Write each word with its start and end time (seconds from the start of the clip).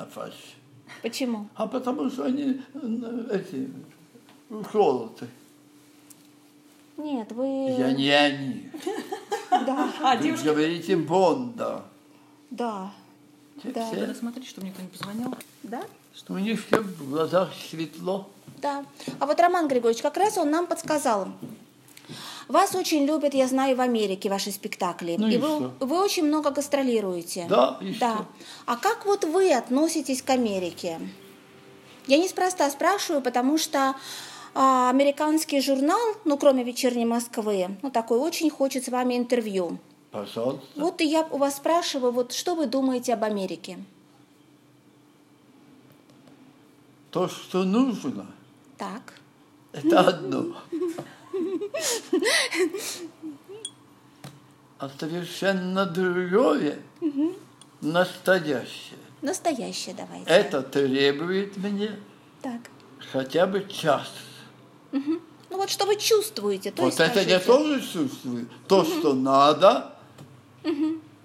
на 0.00 0.06
фальши. 0.06 0.54
Почему? 1.02 1.48
А 1.54 1.66
потому 1.66 2.10
что 2.10 2.24
они 2.24 2.60
э, 2.74 3.26
эти 3.32 3.70
холоты. 4.70 5.28
Нет, 6.96 7.30
вы... 7.32 7.46
Я 7.78 7.92
не 7.92 8.10
они. 8.10 8.70
Да, 9.50 9.90
А, 10.02 10.16
Вы 10.16 10.22
девушки, 10.24 10.44
говорите 10.46 10.96
Бонда. 10.96 11.82
да, 12.50 12.92
Да. 13.62 13.86
все, 13.86 14.00
надо 14.00 14.14
смотреть, 14.14 14.46
чтобы 14.48 14.66
никто 14.66 14.82
не 14.82 14.88
позвонил. 14.88 15.34
да, 15.62 15.82
что 16.14 16.34
у 16.34 16.38
них 16.38 16.64
все 16.66 16.80
в 16.80 17.08
глазах 17.10 17.50
светло. 17.70 18.28
да. 18.60 18.84
А 19.18 19.26
вот 19.26 19.38
Роман 19.40 19.68
Григорьевич, 19.68 20.02
как 20.02 20.16
раз 20.16 20.36
он 20.38 20.50
нам 20.50 20.66
подсказал. 20.66 21.28
Вас 22.50 22.74
очень 22.74 23.04
любят, 23.06 23.32
я 23.32 23.46
знаю, 23.46 23.76
в 23.76 23.80
Америке 23.80 24.28
ваши 24.28 24.50
спектакли. 24.50 25.14
Ну 25.16 25.28
и 25.28 25.36
вы, 25.38 25.46
что? 25.46 25.72
вы 25.86 26.02
очень 26.02 26.24
много 26.24 26.50
гастролируете. 26.50 27.46
Да, 27.48 27.78
и 27.80 27.94
Да. 27.94 28.14
что? 28.16 28.26
А 28.66 28.76
как 28.76 29.06
вот 29.06 29.22
вы 29.24 29.52
относитесь 29.52 30.20
к 30.20 30.30
Америке? 30.30 30.98
Я 32.08 32.18
неспроста 32.18 32.68
спрашиваю, 32.70 33.22
потому 33.22 33.56
что 33.56 33.94
а, 34.52 34.90
американский 34.90 35.60
журнал, 35.60 36.00
ну, 36.24 36.36
кроме 36.36 36.64
«Вечерней 36.64 37.04
Москвы», 37.04 37.68
ну, 37.82 37.90
такой, 37.92 38.18
очень 38.18 38.50
хочет 38.50 38.84
с 38.84 38.88
вами 38.88 39.16
интервью. 39.16 39.78
Пожалуйста. 40.10 40.66
Вот 40.74 41.00
и 41.00 41.04
я 41.04 41.28
у 41.30 41.36
вас 41.38 41.56
спрашиваю, 41.58 42.10
вот 42.10 42.32
что 42.32 42.56
вы 42.56 42.66
думаете 42.66 43.14
об 43.14 43.22
Америке? 43.22 43.78
То, 47.12 47.28
что 47.28 47.62
нужно, 47.62 48.26
Так. 48.76 49.14
это 49.72 50.00
одно. 50.00 50.56
А 54.78 54.88
совершенно 54.98 55.84
другое, 55.86 56.78
настоящее. 57.80 58.98
Настоящее 59.20 59.94
давайте. 59.94 60.30
Это 60.30 60.62
требует 60.62 61.56
мне 61.58 61.96
Так. 62.40 62.60
хотя 63.12 63.46
бы 63.46 63.66
час. 63.68 64.10
Ну 64.92 65.56
вот 65.56 65.68
что 65.68 65.84
вы 65.84 65.96
чувствуете, 65.96 66.70
то 66.70 66.82
Вот 66.84 66.94
это 66.94 67.08
скажите. 67.10 67.30
я 67.32 67.40
тоже 67.40 67.80
чувствую. 67.80 68.48
То, 68.68 68.84
что 68.84 69.12
надо, 69.14 69.92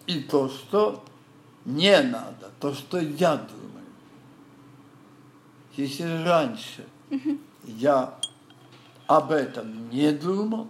и 0.08 0.20
то, 0.20 0.50
что 0.50 1.04
не 1.64 2.02
надо, 2.02 2.52
то, 2.60 2.74
что 2.74 3.00
я 3.00 3.36
думаю. 3.38 3.86
Если 5.78 6.04
раньше 6.26 6.86
я 7.64 8.14
об 9.08 9.32
этом 9.32 9.90
не 9.90 10.12
думал, 10.12 10.70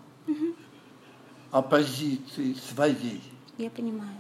о 1.52 1.62
позиции 1.62 2.54
своей, 2.54 3.22
Я 3.58 3.70
понимаю. 3.70 4.12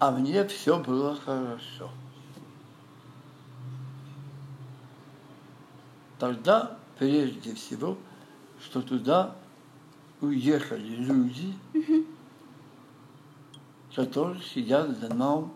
а 0.00 0.10
мне 0.10 0.44
все 0.48 0.82
было 0.82 1.14
хорошо. 1.14 1.90
Тогда, 6.18 6.76
прежде 6.98 7.54
всего, 7.54 7.96
что 8.60 8.82
туда 8.82 9.36
уехали 10.20 10.96
люди, 10.96 11.54
которые 13.94 14.42
сидят 14.42 14.98
за 14.98 15.14
нам 15.14 15.52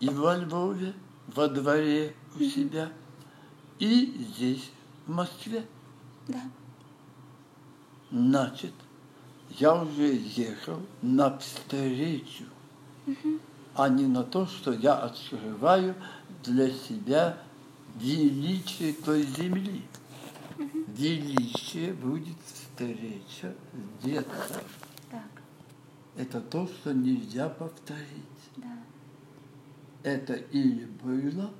и 0.00 0.08
во 0.08 0.36
Львове, 0.36 0.94
во 1.26 1.48
дворе 1.48 2.14
у 2.34 2.42
себя, 2.42 2.90
и 3.78 4.06
здесь, 4.34 4.70
в 5.06 5.10
Москве. 5.10 5.64
Да. 6.28 6.42
Значит, 8.10 8.72
я 9.50 9.82
уже 9.82 10.14
ехал 10.14 10.80
на 11.00 11.38
встречу, 11.38 12.44
а 13.74 13.88
не 13.88 14.06
на 14.06 14.22
то, 14.22 14.46
что 14.46 14.72
я 14.72 14.94
открываю 14.94 15.94
для 16.44 16.70
себя 16.70 17.38
величие 17.96 18.92
той 18.92 19.22
земли. 19.22 19.82
Величие 20.88 21.92
будет 21.94 22.36
встреча 22.44 23.54
с 23.72 24.04
детством. 24.04 24.62
Так. 25.10 25.42
Это 26.16 26.40
то, 26.40 26.66
что 26.66 26.92
нельзя 26.92 27.48
повторить. 27.48 28.06
Да. 28.56 28.78
Это 30.02 30.34
или 30.34 30.84
было, 30.84 31.50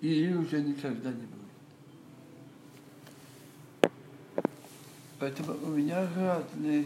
или 0.00 0.34
уже 0.34 0.62
никогда 0.62 1.10
не 1.10 1.26
будет. 1.26 1.41
Поэтому 5.22 5.52
у 5.62 5.68
меня 5.68 6.04
разные 6.16 6.84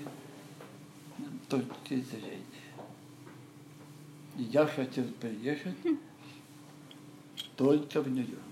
точки 1.49 2.03
зрения. 2.03 2.45
Я 4.37 4.67
хотел 4.67 5.07
приехать 5.19 5.75
только 7.57 8.03
в 8.03 8.11
Нью-Йорк. 8.11 8.43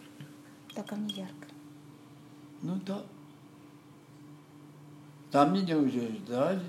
Только 0.74 0.96
не 0.96 1.12
ярко. 1.12 1.48
Ну 2.62 2.80
да. 2.86 3.04
Там 5.30 5.52
меня 5.52 5.76
уже 5.76 6.16
ждали. 6.16 6.62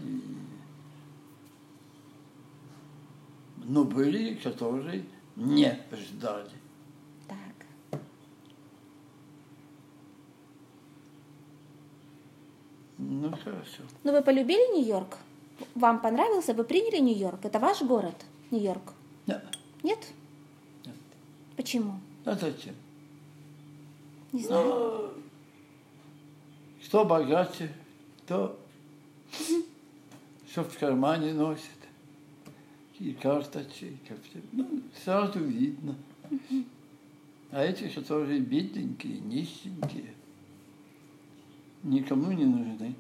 Но 3.64 3.86
были, 3.86 4.36
которые 4.36 5.06
не 5.38 5.82
ждали. 5.94 6.52
Так. 7.30 7.38
Ну 13.08 13.30
хорошо. 13.44 13.84
Ну 14.04 14.12
вы 14.12 14.22
полюбили 14.22 14.78
Нью-Йорк? 14.78 15.18
Вам 15.76 16.02
понравился? 16.02 16.54
Вы 16.54 16.64
приняли 16.64 17.00
Нью-Йорк? 17.00 17.46
Это 17.46 17.60
ваш 17.60 17.82
город, 17.82 18.16
Нью-Йорк? 18.52 18.94
Нет. 19.28 19.44
Нет? 19.84 20.00
Нет. 20.86 20.96
Почему? 21.56 22.00
А 22.26 22.34
зачем? 22.36 22.74
Не 24.32 24.44
знаю. 24.44 24.66
Ну, 24.66 25.12
кто 26.84 27.06
богаче, 27.06 27.72
то 28.28 28.58
что 30.52 30.64
в 30.64 30.78
кармане 30.78 31.34
носит. 31.34 31.70
И 33.00 33.14
карточки, 33.14 33.98
как 34.08 34.18
все. 34.24 34.40
Ну, 34.52 34.82
сразу 35.04 35.40
видно. 35.40 35.96
А 37.52 37.64
эти, 37.64 37.88
которые 37.88 38.40
бедненькие, 38.40 39.20
нищенькие, 39.20 40.14
никому 41.86 42.32
не 42.32 42.46
нужны. 42.46 42.96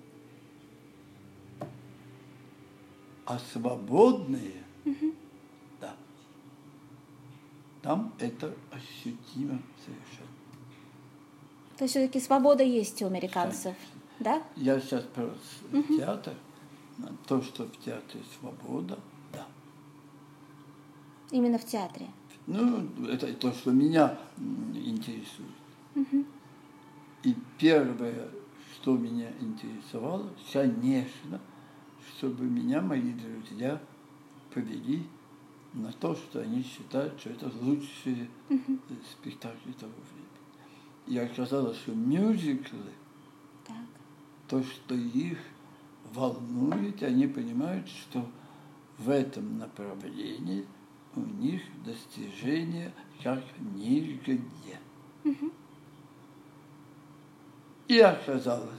А 3.26 3.40
свободные, 3.40 4.64
да, 5.82 5.96
там 7.82 8.14
это 8.20 8.54
ощутимо 8.72 9.60
совершенно. 9.84 10.30
То 11.78 11.84
есть 11.86 11.96
все-таки 11.96 12.20
свобода 12.20 12.64
есть 12.64 13.02
у 13.02 13.08
американцев, 13.08 13.76
да? 14.20 14.44
Я 14.56 14.80
сейчас 14.80 15.04
про 15.06 15.26
с- 15.28 15.98
театр. 15.98 16.34
То, 17.28 17.42
что 17.42 17.66
в 17.66 17.78
театре 17.84 18.24
свобода, 18.40 18.98
да. 19.34 19.46
Именно 21.32 21.58
в 21.58 21.66
театре. 21.66 22.06
Ну, 22.48 22.88
это 23.08 23.34
то, 23.34 23.52
что 23.52 23.72
меня 23.72 24.18
интересует. 24.74 25.50
И 27.24 27.36
первое, 27.58 28.30
что 28.86 28.96
меня 28.98 29.32
интересовало, 29.40 30.30
конечно, 30.54 31.42
чтобы 32.08 32.46
меня 32.46 32.82
мои 32.82 33.14
друзья 33.14 33.82
повели 34.54 35.08
на 35.74 35.92
то, 35.92 36.14
что 36.14 36.42
они 36.42 36.62
считают, 36.62 37.20
что 37.20 37.32
это 37.32 37.52
лучшие 37.62 38.30
э, 38.48 38.58
спектакли 39.12 39.72
того 39.72 39.92
времени. 40.14 40.30
И 41.08 41.18
оказалось, 41.18 41.78
что 41.78 41.94
мюзиклы 41.96 42.92
Так. 43.66 43.76
то, 44.48 44.62
что 44.62 44.94
их 44.94 45.40
волнует, 46.14 47.02
они 47.02 47.26
понимают, 47.26 47.88
что 47.90 48.24
в 49.00 49.10
этом 49.10 49.58
направлении 49.58 50.64
у 51.16 51.22
них 51.22 51.64
достижения 51.84 52.94
как 53.24 53.44
нигде. 53.76 54.80
И 57.88 58.00
оказалось, 58.00 58.70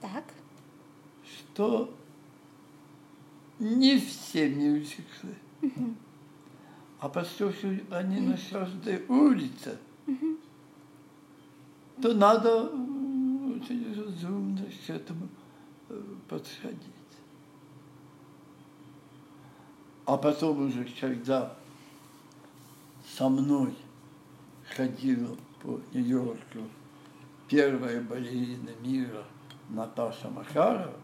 Так. 0.00 0.24
что 1.24 1.94
не 3.58 3.98
все 3.98 4.48
мюзиклы, 4.48 5.34
а 6.98 7.08
поскольку 7.08 7.68
они 7.90 8.20
на 8.20 8.36
каждой 8.36 9.04
улице, 9.06 9.78
то 12.02 12.14
надо 12.14 12.64
очень 12.64 13.94
разумно 13.94 14.66
к 14.86 14.90
этому 14.90 15.28
э, 15.90 16.02
подходить. 16.28 16.80
А 20.06 20.16
потом 20.16 20.66
уже, 20.66 20.84
когда 20.98 21.54
со 23.16 23.28
мной 23.28 23.74
ходила 24.74 25.36
по 25.62 25.80
Нью-Йорку 25.92 26.60
первая 27.50 28.00
балерина 28.00 28.70
мира 28.80 29.24
Наташа 29.68 30.28
Макарова, 30.30 30.94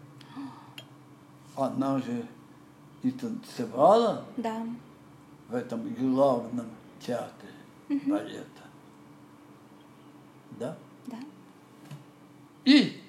она 1.57 1.99
же 1.99 2.25
и 3.03 3.11
танцевала, 3.11 4.25
Да. 4.37 4.65
в 5.49 5.55
этом 5.55 5.93
главном 5.95 6.67
театре 7.01 7.53
балета. 7.89 8.63
Да? 10.59 10.77
Да. 11.07 11.19
И 12.65 13.01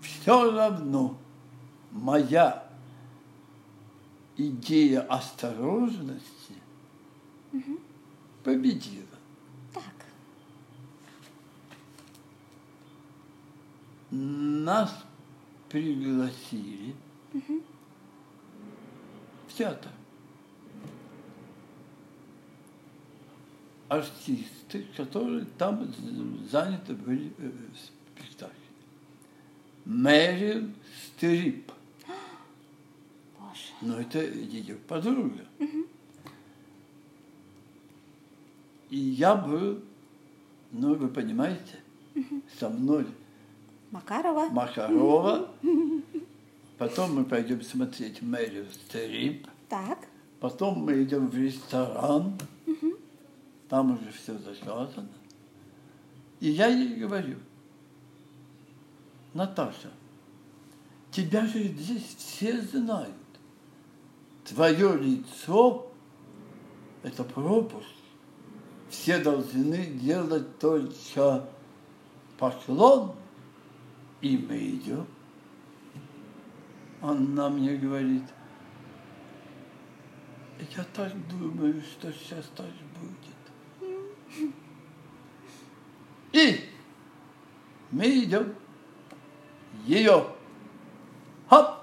все 0.00 0.50
равно 0.50 1.16
моя 1.92 2.68
идея 4.36 5.02
осторожности 5.02 6.54
победила. 8.44 9.06
Так. 9.72 9.82
Нас 14.10 15.04
пригласили 15.68 16.94
в 19.48 19.52
театр. 19.56 19.90
Артисты, 23.88 24.84
которые 24.96 25.44
там 25.58 25.92
заняты 26.50 26.94
были 26.94 27.32
э, 27.38 27.50
в 27.72 28.18
спектакле. 28.18 28.56
Мэрил 29.84 30.72
Стрип. 31.06 31.70
Боже. 33.38 33.72
Но 33.80 34.00
это 34.00 34.24
ее 34.24 34.74
подруга. 34.74 35.44
И 38.90 38.96
я 38.98 39.36
был, 39.36 39.80
ну, 40.72 40.94
вы 40.94 41.08
понимаете, 41.08 41.78
со 42.58 42.68
мной 42.68 43.06
Макарова. 43.96 44.48
Макарова. 44.50 45.48
Потом 46.78 47.14
мы 47.14 47.24
пойдем 47.24 47.62
смотреть 47.62 48.20
Мэрил 48.20 48.66
Стрип. 48.70 49.46
Так. 49.70 49.98
Потом 50.38 50.80
мы 50.80 51.02
идем 51.02 51.28
в 51.28 51.34
ресторан. 51.34 52.38
Там 53.70 53.94
уже 53.94 54.12
все 54.12 54.36
заказано. 54.36 55.08
И 56.40 56.50
я 56.50 56.66
ей 56.66 56.94
говорю, 56.96 57.38
Наташа, 59.32 59.90
тебя 61.10 61.46
же 61.46 61.64
здесь 61.64 62.16
все 62.18 62.60
знают. 62.60 63.14
Твое 64.44 64.94
лицо– 64.98 65.90
это 67.02 67.24
пропуск. 67.24 67.88
Все 68.90 69.18
должны 69.18 69.86
делать 69.86 70.58
только 70.58 71.48
поклон, 72.38 73.16
и 74.20 74.36
мы 74.36 74.56
идем. 74.58 75.06
Она 77.02 77.48
мне 77.50 77.76
говорит, 77.76 78.24
я 80.76 80.84
так 80.94 81.12
думаю, 81.28 81.80
что 81.82 82.12
сейчас 82.12 82.50
так 82.56 82.66
будет. 83.00 84.50
И 86.32 86.60
мы 87.90 88.04
идем. 88.24 88.54
Ее. 89.84 90.26
Хоп! 91.48 91.78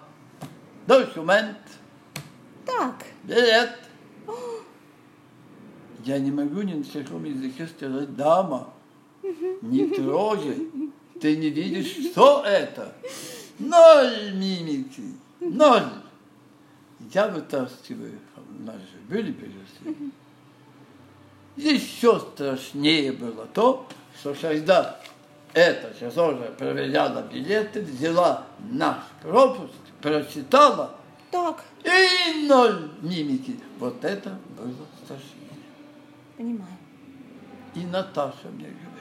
Документ. 0.87 1.57
Так. 2.65 3.05
Билет. 3.23 3.79
Я 6.03 6.19
не 6.19 6.31
могу 6.31 6.61
ни 6.63 6.73
на 6.73 6.83
каком 6.83 7.23
языке 7.23 7.65
сказать 7.65 8.13
«дама». 8.15 8.73
Не 9.61 9.87
трогай. 9.87 10.69
Ты 11.23 11.37
не 11.37 11.51
видишь, 11.51 12.11
что 12.11 12.43
это? 12.45 12.93
Ноль 13.57 14.33
мимики. 14.33 15.13
Ноль. 15.39 15.87
Я 17.13 17.29
вытаскиваю. 17.29 18.19
У 18.35 18.63
нас 18.63 18.75
же 18.75 18.97
были 19.07 19.31
бирюсы. 19.31 20.11
Еще 21.55 22.19
страшнее 22.19 23.13
было 23.13 23.45
то, 23.53 23.87
что 24.19 24.33
когда 24.33 24.99
эта, 25.53 25.93
которая 25.97 26.51
проверяла 26.51 27.21
билеты, 27.21 27.83
взяла 27.83 28.45
наш 28.69 28.97
пропуск, 29.21 29.75
прочитала, 30.01 30.93
Так. 31.31 31.63
и 31.85 32.45
ноль 32.47 32.91
мимики. 33.01 33.57
Вот 33.79 34.03
это 34.03 34.37
было 34.57 34.85
страшнее. 35.05 35.57
Понимаю. 36.35 36.77
И 37.75 37.85
Наташа 37.85 38.49
мне 38.49 38.65
говорит, 38.65 38.92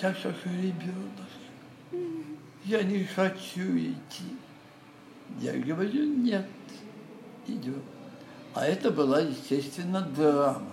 я 0.00 0.14
как 0.14 0.46
ребенок, 0.46 1.28
я 2.64 2.82
не 2.82 3.04
хочу 3.04 3.76
идти. 3.76 4.36
Я 5.40 5.54
говорю, 5.58 6.04
нет, 6.04 6.48
идем. 7.46 7.82
А 8.54 8.64
это 8.64 8.90
была, 8.90 9.20
естественно, 9.20 10.02
драма, 10.02 10.72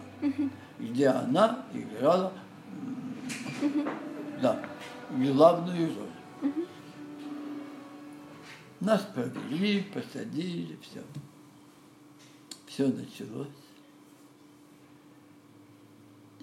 где 0.80 1.08
она 1.08 1.66
играла 1.74 2.34
да, 4.42 4.64
главную 5.10 5.92
роль. 5.96 6.54
Нас 8.80 9.02
провели, 9.14 9.82
посадили, 9.82 10.78
все. 10.82 11.02
Все 12.68 12.88
началось. 12.88 13.48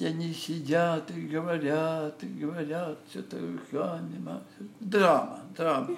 И 0.02 0.04
они 0.04 0.34
сидят 0.34 1.08
и 1.12 1.20
говорят, 1.28 2.24
и 2.24 2.26
говорят, 2.26 2.98
что-то 3.08 3.38
руками. 3.38 4.20
Драма, 4.80 5.38
драма. 5.56 5.96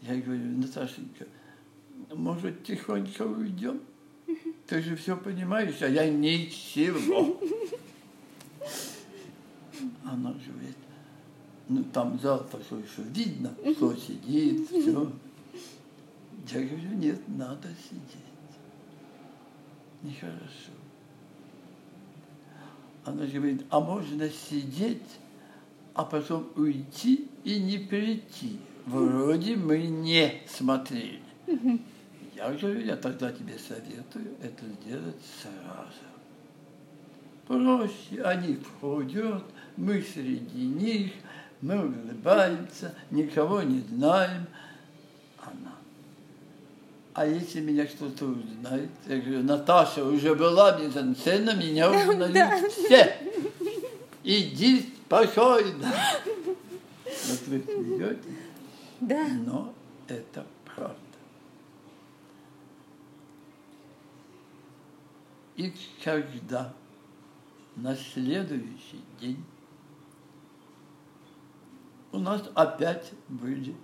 Я 0.00 0.16
говорю, 0.16 0.56
Наташенька, 0.56 1.26
может, 2.14 2.64
тихонько 2.64 3.20
уйдем? 3.20 3.82
Ты 4.66 4.80
же 4.80 4.96
все 4.96 5.14
понимаешь, 5.14 5.82
а 5.82 5.88
я 5.88 6.08
ничего. 6.08 7.38
Она 10.04 10.30
говорит, 10.30 10.76
ну 11.68 11.84
там 11.92 12.18
зал 12.18 12.42
такой, 12.50 12.82
что 12.86 13.02
видно, 13.02 13.54
кто 13.76 13.94
сидит, 13.94 14.66
все. 14.70 15.12
Я 16.50 16.60
говорю, 16.62 16.94
нет, 16.94 17.20
надо 17.28 17.68
сидеть. 17.90 18.24
Нехорошо. 20.00 20.81
Она 23.04 23.26
говорит, 23.26 23.64
а 23.70 23.80
можно 23.80 24.28
сидеть, 24.30 25.02
а 25.94 26.04
потом 26.04 26.48
уйти 26.54 27.28
и 27.44 27.60
не 27.60 27.78
прийти. 27.78 28.58
Вроде 28.86 29.56
мы 29.56 29.86
не 29.86 30.42
смотрели. 30.48 31.22
Я 32.34 32.50
говорю, 32.52 32.80
я 32.80 32.96
тогда 32.96 33.30
тебе 33.32 33.58
советую 33.58 34.34
это 34.42 34.64
сделать 34.66 35.16
сразу. 35.40 36.12
Проще, 37.46 38.22
они 38.24 38.54
входят, 38.54 39.44
мы 39.76 40.00
среди 40.02 40.66
них, 40.66 41.12
мы 41.60 41.84
улыбаемся, 41.84 42.94
никого 43.10 43.62
не 43.62 43.80
знаем. 43.80 44.46
Она. 45.40 45.71
А 47.14 47.26
если 47.26 47.60
меня 47.60 47.86
кто-то 47.86 48.24
узнает, 48.24 48.88
я 49.06 49.18
говорю, 49.18 49.42
Наташа 49.42 50.02
уже 50.04 50.34
была 50.34 50.78
мизансцена, 50.78 51.54
меня 51.54 51.90
узнают 51.90 52.72
все. 52.72 53.16
Иди 54.24 54.90
спокойно. 55.04 55.92
Вот 57.04 57.40
вы 57.48 57.60
смеетесь, 57.60 58.16
Да. 59.00 59.28
но 59.44 59.74
это 60.08 60.46
правда. 60.64 60.96
И 65.56 65.70
когда 66.02 66.72
на 67.76 67.94
следующий 67.94 69.02
день 69.20 69.44
у 72.10 72.18
нас 72.18 72.42
опять 72.54 73.12
были 73.28 73.74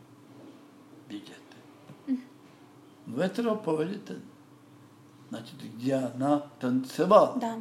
билеты. 1.09 1.38
Метрополитен, 3.09 4.21
значит, 5.31 5.57
где 5.77 5.95
она 5.95 6.41
танцевала. 6.61 7.39
Да. 7.41 7.61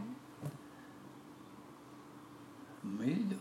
Мы 2.83 3.05
идем. 3.11 3.39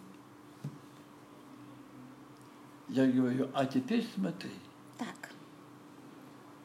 Я 2.88 3.10
говорю, 3.10 3.48
а 3.52 3.66
теперь 3.66 4.06
смотри, 4.14 4.52
Так. 4.96 5.30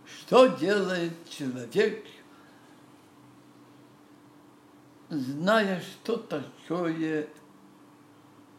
что 0.05 0.45
делает 0.45 1.13
человек, 1.27 2.05
зная, 5.09 5.81
что 5.81 6.17
такое 6.17 7.27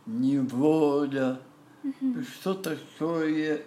неволя, 0.04 1.40
что 2.32 2.54
такое 2.54 3.64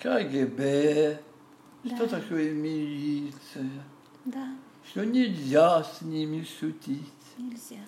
КГБ, 0.00 1.18
что 1.84 1.96
Да. 1.96 2.06
такое 2.06 2.52
милиция, 2.52 3.70
Да. 4.24 4.56
что 4.88 5.04
нельзя 5.04 5.84
с 5.84 6.00
ними 6.02 6.46
шутить. 6.58 7.12
Нельзя. 7.36 7.84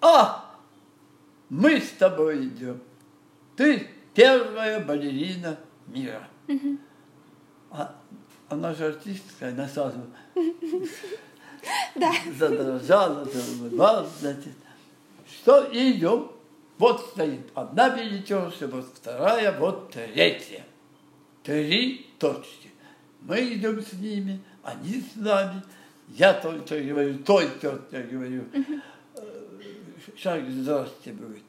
А, 0.00 0.54
мы 1.48 1.80
с 1.80 1.90
тобой 1.90 2.46
идем. 2.48 2.80
Ты 3.56 3.88
первая 4.14 4.84
балерина 4.84 5.58
мира. 5.86 6.26
А 7.70 7.94
она 8.48 8.72
же 8.74 8.86
артистка, 8.86 9.48
она 9.48 9.68
сразу 9.68 10.00
Да. 11.94 12.12
задрожала, 12.38 13.24
заулыбалась, 13.26 14.10
значит. 14.20 14.54
Что, 15.26 15.68
идем. 15.72 16.30
Вот 16.78 17.00
стоит 17.10 17.50
одна 17.54 17.90
билетерша, 17.90 18.68
вот 18.68 18.86
вторая, 18.94 19.58
вот 19.58 19.90
третья. 19.90 20.64
Три 21.48 22.06
точки. 22.18 22.68
Мы 23.22 23.54
идем 23.54 23.80
с 23.80 23.94
ними, 23.94 24.38
они 24.62 25.00
с 25.00 25.16
нами. 25.16 25.62
Я 26.08 26.34
только 26.34 26.78
говорю, 26.78 27.18
той 27.20 27.48
тетя 27.58 28.02
говорю, 28.02 28.44
э, 28.52 29.22
шаг 30.14 30.42
здрасте 30.46 31.14
будет. 31.14 31.42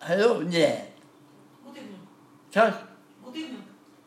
Алло, 0.00 0.42
нет. 0.44 0.88
Evening. 2.54 2.74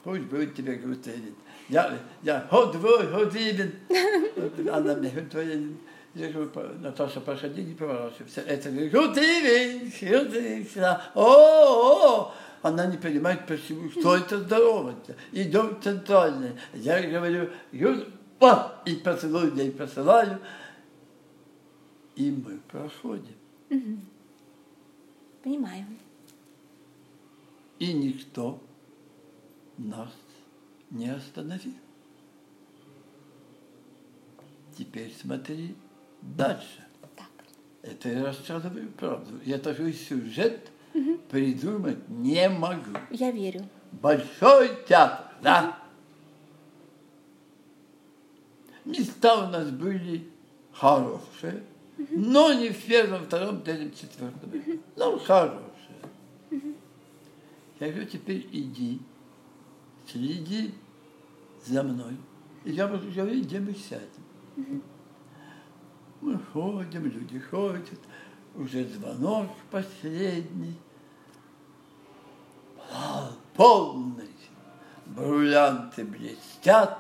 пусть 0.04 0.24
будет 0.24 0.56
тебе 0.56 0.78
гутелин. 0.78 1.36
Я, 1.70 2.00
я, 2.24 2.48
ход 2.50 2.72
двой, 2.72 3.06
ход 3.06 3.36
один. 3.36 3.76
Она 4.74 4.96
мне 4.96 5.12
гутелин. 5.12 5.78
Я 6.16 6.30
говорю, 6.30 6.50
«Па- 6.50 6.74
Наташа, 6.80 7.22
проходи, 7.22 7.62
не 7.62 7.76
поворачивайся. 7.76 8.42
Это 8.42 8.72
говорит, 8.72 8.92
гутелин, 8.92 9.92
гутелин. 9.92 10.68
О, 11.14 11.22
о, 11.22 12.34
она 12.68 12.86
не 12.86 12.98
понимает, 12.98 13.46
почему, 13.48 13.90
что 13.90 14.16
это 14.16 14.40
здорово. 14.40 14.96
Идем 15.32 15.76
в 15.76 15.84
центральный. 15.84 16.52
Я 16.74 17.02
говорю, 17.08 17.50
«Ю- 17.72 18.06
а!» 18.40 18.82
и 18.86 18.96
поцелуй 18.96 19.56
ей 19.56 19.72
посылаю. 19.72 20.40
И 22.16 22.32
мы 22.32 22.60
проходим. 22.68 23.36
Понимаю. 25.44 25.86
И 27.80 27.94
никто 27.94 28.60
нас 29.78 30.12
не 30.90 31.10
остановил. 31.10 31.76
Теперь 34.76 35.14
смотри 35.20 35.76
дальше. 36.22 36.86
Так. 37.16 37.30
Это 37.84 38.10
я 38.10 38.26
рассказываю 38.26 38.92
правду. 38.92 39.40
Я 39.46 39.58
такой 39.60 39.94
сюжет 39.94 40.72
придумать 41.30 42.08
не 42.10 42.50
могу. 42.50 42.98
Я 43.12 43.32
верю. 43.32 43.68
Большой 43.92 44.70
театр, 44.88 45.26
да? 45.42 45.78
Места 48.86 49.48
у 49.48 49.50
нас 49.50 49.70
были 49.70 50.30
хорошие, 50.72 51.64
но 52.10 52.54
не 52.54 52.70
в 52.70 52.86
первом, 52.86 53.26
втором, 53.26 53.62
третьем, 53.62 53.92
четвертом. 53.92 54.52
Ну, 54.96 55.20
хорошие. 55.20 55.64
Я 57.80 57.90
говорю, 57.90 58.06
теперь 58.06 58.48
иди, 58.52 59.00
следи 60.08 60.74
за 61.66 61.84
мной. 61.84 62.18
И 62.64 62.72
я 62.72 62.88
буду 62.88 63.12
говорить, 63.12 63.46
где 63.46 63.60
мы 63.60 63.74
сядем. 63.74 64.82
Мы 66.22 66.40
ходим, 66.40 67.06
люди 67.06 67.40
ходят, 67.40 68.00
уже 68.56 68.86
звонок 68.86 69.52
последний. 69.70 70.76
Полный, 73.56 74.30
бриллианты 75.06 76.04
блестят, 76.06 77.00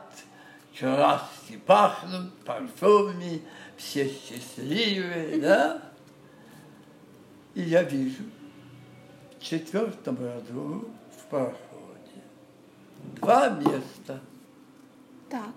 краски 0.77 1.57
пахнут, 1.65 2.33
парфюмами, 2.39 3.41
все 3.77 4.09
счастливые, 4.09 5.39
да? 5.39 5.81
И 7.53 7.61
я 7.61 7.83
вижу, 7.83 8.23
в 9.37 9.43
четвертом 9.43 10.17
ряду 10.19 10.89
в 11.15 11.29
проходе 11.29 11.67
два 13.19 13.49
места, 13.49 14.19
Так. 15.29 15.53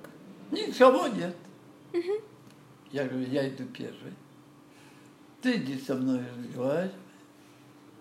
никого 0.50 1.08
нет. 1.08 1.36
Я 2.92 3.04
говорю, 3.06 3.26
я 3.28 3.48
иду 3.48 3.64
первый. 3.66 4.12
Ты 5.40 5.56
иди 5.56 5.78
со 5.78 5.94
мной 5.94 6.22
разговаривай. 6.36 6.92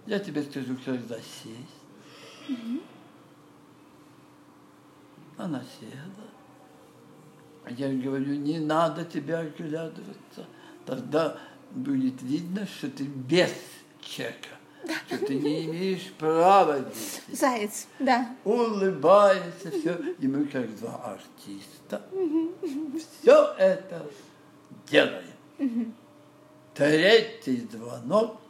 Я 0.06 0.20
тебе 0.20 0.44
скажу, 0.44 0.76
когда 0.84 1.16
сесть. 1.18 1.79
Она 5.38 5.64
села. 5.80 6.30
Я 7.70 7.90
говорю, 7.94 8.36
не 8.36 8.60
надо 8.60 9.06
тебя 9.06 9.40
оглядываться. 9.40 10.46
Тогда 10.86 11.38
будет 11.72 12.22
видно, 12.22 12.66
что 12.66 12.90
ты 12.90 13.04
без 13.04 13.54
чека, 14.02 14.58
что 15.08 15.18
ты 15.26 15.36
не 15.36 15.66
имеешь 15.66 16.12
права 16.18 16.80
здесь. 16.80 17.22
Заяц, 17.40 17.88
да. 18.00 18.36
Улыбается, 18.44 19.72
все. 19.72 20.16
И 20.20 20.28
мы 20.28 20.46
как 20.46 20.76
два 20.78 21.18
артиста 21.18 22.02
все 23.20 23.54
это 23.58 24.06
делаем. 24.88 25.94
Третий 26.74 27.68
звонок. 27.72 28.42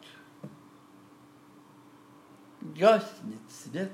Гаснет 2.61 3.39
свет. 3.49 3.91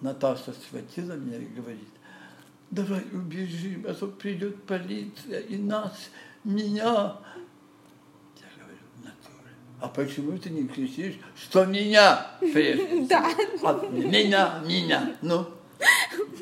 Наташа 0.00 0.52
схватила 0.52 1.12
меня 1.12 1.38
и 1.38 1.46
говорит, 1.46 1.88
давай 2.70 3.04
убежим, 3.12 3.86
а 3.88 3.94
то 3.94 4.08
придет 4.08 4.62
полиция 4.64 5.40
и 5.40 5.56
нас, 5.56 6.10
меня. 6.42 7.16
Я 8.34 8.48
говорю, 8.56 8.78
натуре. 8.98 9.54
А 9.80 9.88
почему 9.88 10.36
ты 10.38 10.50
не 10.50 10.66
кричишь, 10.66 11.20
что 11.36 11.64
меня 11.66 12.26
прежде? 12.40 13.06
Да. 13.08 13.32
А 13.62 13.86
меня, 13.86 14.60
меня. 14.66 15.16
Ну, 15.22 15.46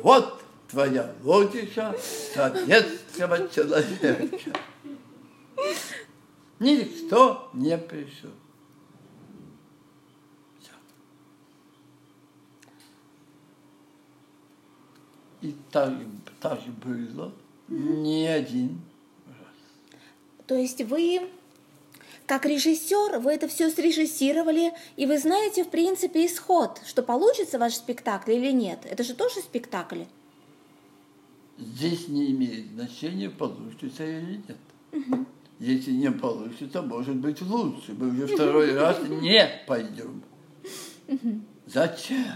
вот 0.03 0.43
твоя 0.69 1.13
логика 1.23 1.95
советского 2.35 3.49
человека. 3.49 4.29
Никто 6.61 7.51
не 7.53 7.77
пришел. 7.77 8.31
И 15.43 15.55
так, 15.71 15.95
так 16.41 16.61
было 16.85 17.33
не 17.69 18.27
один 18.27 18.81
раз. 19.27 20.47
То 20.47 20.55
есть 20.55 20.83
вы, 20.83 21.31
как 22.27 22.45
режиссер, 22.45 23.19
вы 23.21 23.33
это 23.33 23.49
все 23.49 23.71
срежиссировали, 23.71 24.73
и 24.97 25.07
вы 25.07 25.19
знаете, 25.19 25.65
в 25.65 25.71
принципе, 25.71 26.27
исход, 26.27 26.81
что 26.87 27.03
получится 27.03 27.59
ваш 27.59 27.75
спектакль 27.75 28.33
или 28.33 28.51
нет. 28.51 28.81
Это 28.85 29.03
же 29.03 29.15
тоже 29.15 29.41
спектакль. 29.41 30.05
Здесь 31.59 32.09
не 32.09 32.31
имеет 32.33 32.67
значения, 32.73 33.31
получится 33.31 34.05
или 34.05 34.43
нет. 34.49 34.57
Если 35.59 35.93
не 35.93 36.11
получится, 36.11 36.81
может 36.81 37.17
быть 37.17 37.41
лучше. 37.43 37.93
Мы 37.93 38.09
уже 38.09 38.27
второй 38.35 38.75
раз 38.79 38.99
не 39.09 39.47
пойдем. 39.67 40.23
Зачем? 41.67 42.27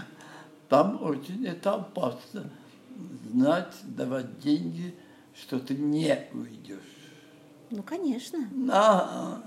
Там 0.69 1.01
очень 1.03 1.45
это 1.45 1.73
опасно. 1.73 2.51
Знать, 3.31 3.73
давать 3.83 4.39
деньги, 4.39 4.95
что 5.37 5.59
ты 5.59 5.75
не 5.75 6.29
уйдешь. 6.33 6.79
Ну, 7.71 7.83
конечно. 7.83 8.47
А, 8.71 9.41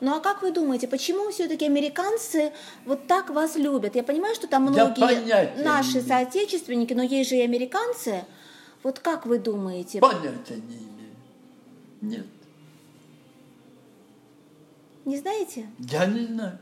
Ну 0.00 0.14
а 0.14 0.20
как 0.20 0.42
вы 0.42 0.52
думаете, 0.52 0.88
почему 0.88 1.30
все-таки 1.30 1.64
американцы 1.66 2.52
вот 2.84 3.06
так 3.06 3.30
вас 3.30 3.56
любят? 3.56 3.94
Я 3.96 4.02
понимаю, 4.02 4.34
что 4.34 4.46
там 4.46 4.62
многие 4.62 4.94
понятия 4.98 5.62
наши 5.62 5.96
не 5.96 6.00
соотечественники, 6.02 6.92
но 6.94 7.02
есть 7.02 7.30
же 7.30 7.36
и 7.36 7.40
американцы. 7.42 8.24
Вот 8.82 8.98
как 9.00 9.26
вы 9.26 9.38
думаете? 9.38 10.00
понятия 10.00 10.56
не 10.56 10.76
имею. 10.76 11.14
Нет, 12.02 12.26
Не 15.04 15.16
знаете? 15.18 15.66
я 15.78 16.06
не 16.06 16.26
знаю. 16.26 16.58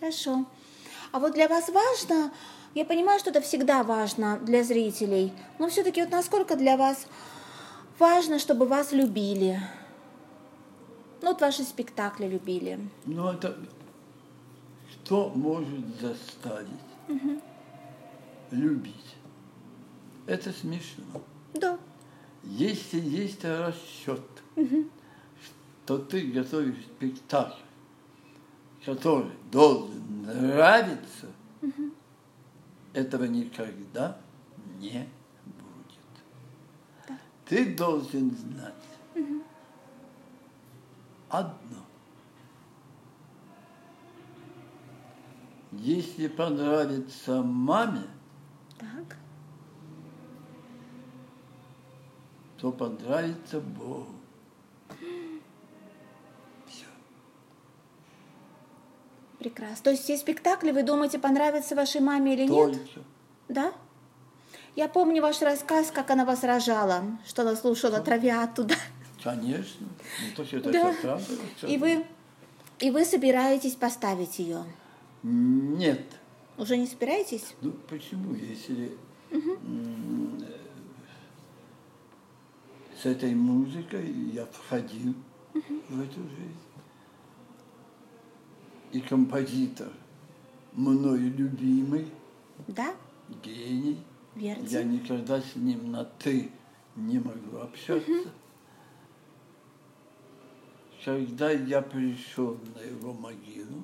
Хорошо. 0.00 0.44
А 1.12 1.18
вот 1.20 1.34
для 1.34 1.46
вас 1.48 1.68
важно, 1.68 2.32
я 2.74 2.84
понимаю, 2.84 3.18
что 3.18 3.30
это 3.30 3.40
всегда 3.40 3.82
важно 3.82 4.38
для 4.38 4.62
зрителей, 4.64 5.32
но 5.58 5.68
все-таки 5.68 6.00
вот 6.00 6.10
насколько 6.10 6.56
для 6.56 6.76
вас 6.76 7.06
важно, 7.98 8.38
чтобы 8.38 8.66
вас 8.66 8.92
любили? 8.92 9.60
Ну 11.20 11.28
вот 11.28 11.40
ваши 11.40 11.62
спектакли 11.62 12.26
любили. 12.26 12.78
Но 13.04 13.32
это 13.32 13.56
что 14.90 15.30
может 15.34 16.00
заставить 16.00 16.68
любить? 18.50 19.16
Это 20.26 20.52
смешно. 20.52 21.22
Да. 21.54 21.78
Если 22.44 23.00
есть 23.00 23.44
расчет, 23.44 24.20
что 25.84 25.98
ты 25.98 26.22
готовишь 26.22 26.82
спектакль, 26.96 27.60
который 28.84 29.30
должен 29.50 30.22
нравиться, 30.22 31.26
этого 32.92 33.24
никогда 33.24 34.18
не 34.78 35.08
будет. 35.44 36.24
Ты 37.46 37.74
должен 37.74 38.30
знать 38.30 38.74
одно. 41.28 41.78
Если 45.72 46.28
понравится 46.28 47.42
маме, 47.42 48.04
Так. 48.78 49.16
то 52.58 52.70
понравится 52.70 53.60
Богу. 53.60 54.21
Прекрасно. 59.42 59.82
То 59.82 59.90
есть 59.90 60.04
все 60.04 60.16
спектакли, 60.16 60.70
вы 60.70 60.84
думаете, 60.84 61.18
понравятся 61.18 61.74
вашей 61.74 62.00
маме 62.00 62.34
или 62.34 62.42
нет? 62.42 62.50
Только. 62.50 63.00
Да? 63.48 63.72
Я 64.76 64.86
помню 64.86 65.20
ваш 65.20 65.42
рассказ, 65.42 65.90
как 65.90 66.10
она 66.10 66.24
вас 66.24 66.44
рожала, 66.44 67.02
что 67.26 67.42
она 67.42 67.56
слушала 67.56 67.98
травиату, 67.98 68.62
да? 68.62 68.76
Конечно. 69.20 69.88
Ну, 70.20 70.36
то, 70.36 70.44
что 70.44 70.58
это 70.58 70.70
Да. 70.70 70.94
правда, 71.02 71.26
И 71.66 71.76
вы, 71.76 72.06
и 72.78 72.92
вы 72.92 73.04
собираетесь 73.04 73.74
поставить 73.74 74.38
ее? 74.38 74.62
Нет. 75.24 76.04
Уже 76.56 76.76
не 76.76 76.86
собираетесь? 76.86 77.54
Ну 77.62 77.72
почему, 77.88 78.34
если 78.34 78.92
э, 79.32 79.36
с 83.02 83.06
этой 83.06 83.34
музыкой 83.34 84.08
я 84.32 84.46
входил 84.46 85.14
в 85.52 86.00
эту 86.00 86.20
жизнь. 86.20 86.61
И 88.92 89.00
композитор, 89.00 89.90
мною 90.72 91.30
любимый, 91.34 92.06
Да? 92.68 92.94
гений, 93.42 93.98
Верди? 94.34 94.74
я 94.74 94.82
никогда 94.84 95.40
с 95.40 95.56
ним 95.56 95.90
на 95.90 96.04
«ты» 96.04 96.50
не 96.96 97.18
могу 97.18 97.56
общаться. 97.58 98.30
Когда 101.04 101.50
я 101.50 101.80
пришел 101.82 102.58
на 102.76 102.80
его 102.80 103.12
могилу, 103.14 103.82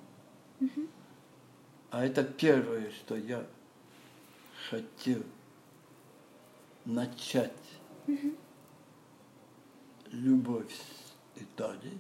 а 1.91 2.05
это 2.05 2.23
первое, 2.23 2.91
что 2.93 3.17
я 3.17 3.45
хотел 4.71 5.23
начать 6.85 7.53
любовь 10.12 10.73
с 10.73 11.41
Италией, 11.43 11.99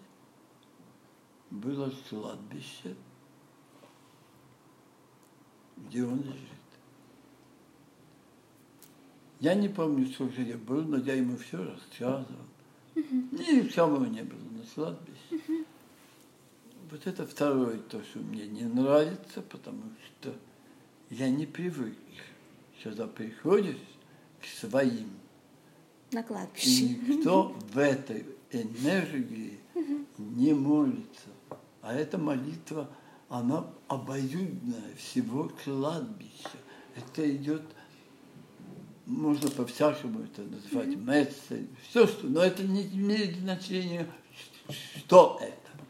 было 1.50 1.92
кладбище, 2.08 2.94
где 5.76 6.04
он 6.04 6.20
лежит. 6.22 6.48
Я 9.40 9.54
не 9.54 9.68
помню, 9.68 10.08
сколько 10.08 10.42
я 10.42 10.56
был, 10.58 10.82
но 10.82 10.98
я 10.98 11.14
ему 11.14 11.36
все 11.36 11.62
рассказывал. 11.62 12.44
Ни 12.94 13.68
кого 13.68 14.04
не 14.06 14.22
было 14.22 14.40
на 14.50 14.64
кладбище. 14.74 15.64
Вот 16.90 17.06
это 17.06 17.26
второе, 17.26 17.78
то, 17.78 18.02
что 18.02 18.18
мне 18.18 18.46
не 18.46 18.64
нравится, 18.64 19.42
потому 19.42 19.82
что 20.04 20.34
я 21.10 21.28
не 21.30 21.46
привык, 21.46 21.96
когда 22.82 23.06
приходишь 23.06 23.76
к 24.40 24.46
своим, 24.46 25.10
На 26.12 26.20
и 26.20 26.22
кладбище. 26.22 26.88
никто 26.88 27.48
в 27.72 27.78
этой 27.78 28.26
энергии 28.50 29.60
не 30.18 30.54
молится. 30.54 31.28
А 31.88 31.94
эта 31.94 32.18
молитва, 32.18 32.90
она 33.30 33.66
обоюдная 33.88 34.94
всего 34.98 35.50
кладбища. 35.64 36.58
Это 36.94 37.34
идет, 37.34 37.62
можно 39.06 39.48
по-всякому 39.48 40.20
это 40.20 40.42
назвать, 40.42 40.94
месса, 40.96 41.56
все 41.88 42.06
что, 42.06 42.26
но 42.26 42.42
это 42.42 42.62
не 42.62 42.86
имеет 42.88 43.38
значения, 43.38 44.06
что 44.98 45.40
это. 45.40 45.86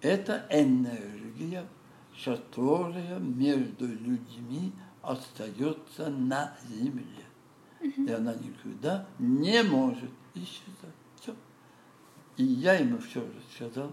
Это 0.00 0.44
энергия, 0.50 1.64
которая 2.24 3.20
между 3.20 3.86
людьми 3.86 4.72
остается 5.02 6.10
на 6.10 6.56
земле. 6.68 7.04
И 7.80 8.10
она 8.10 8.34
никуда 8.34 9.06
не 9.20 9.62
может 9.62 10.10
исчезать. 10.34 10.96
Все. 11.20 11.32
И 12.36 12.42
я 12.42 12.74
ему 12.74 12.98
все 12.98 13.24
рассказал. 13.24 13.92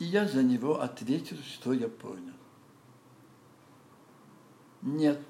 И 0.00 0.04
я 0.06 0.26
за 0.26 0.42
него 0.42 0.80
ответил, 0.80 1.36
что 1.36 1.74
я 1.74 1.86
понял. 1.86 2.32
Нет, 4.80 5.20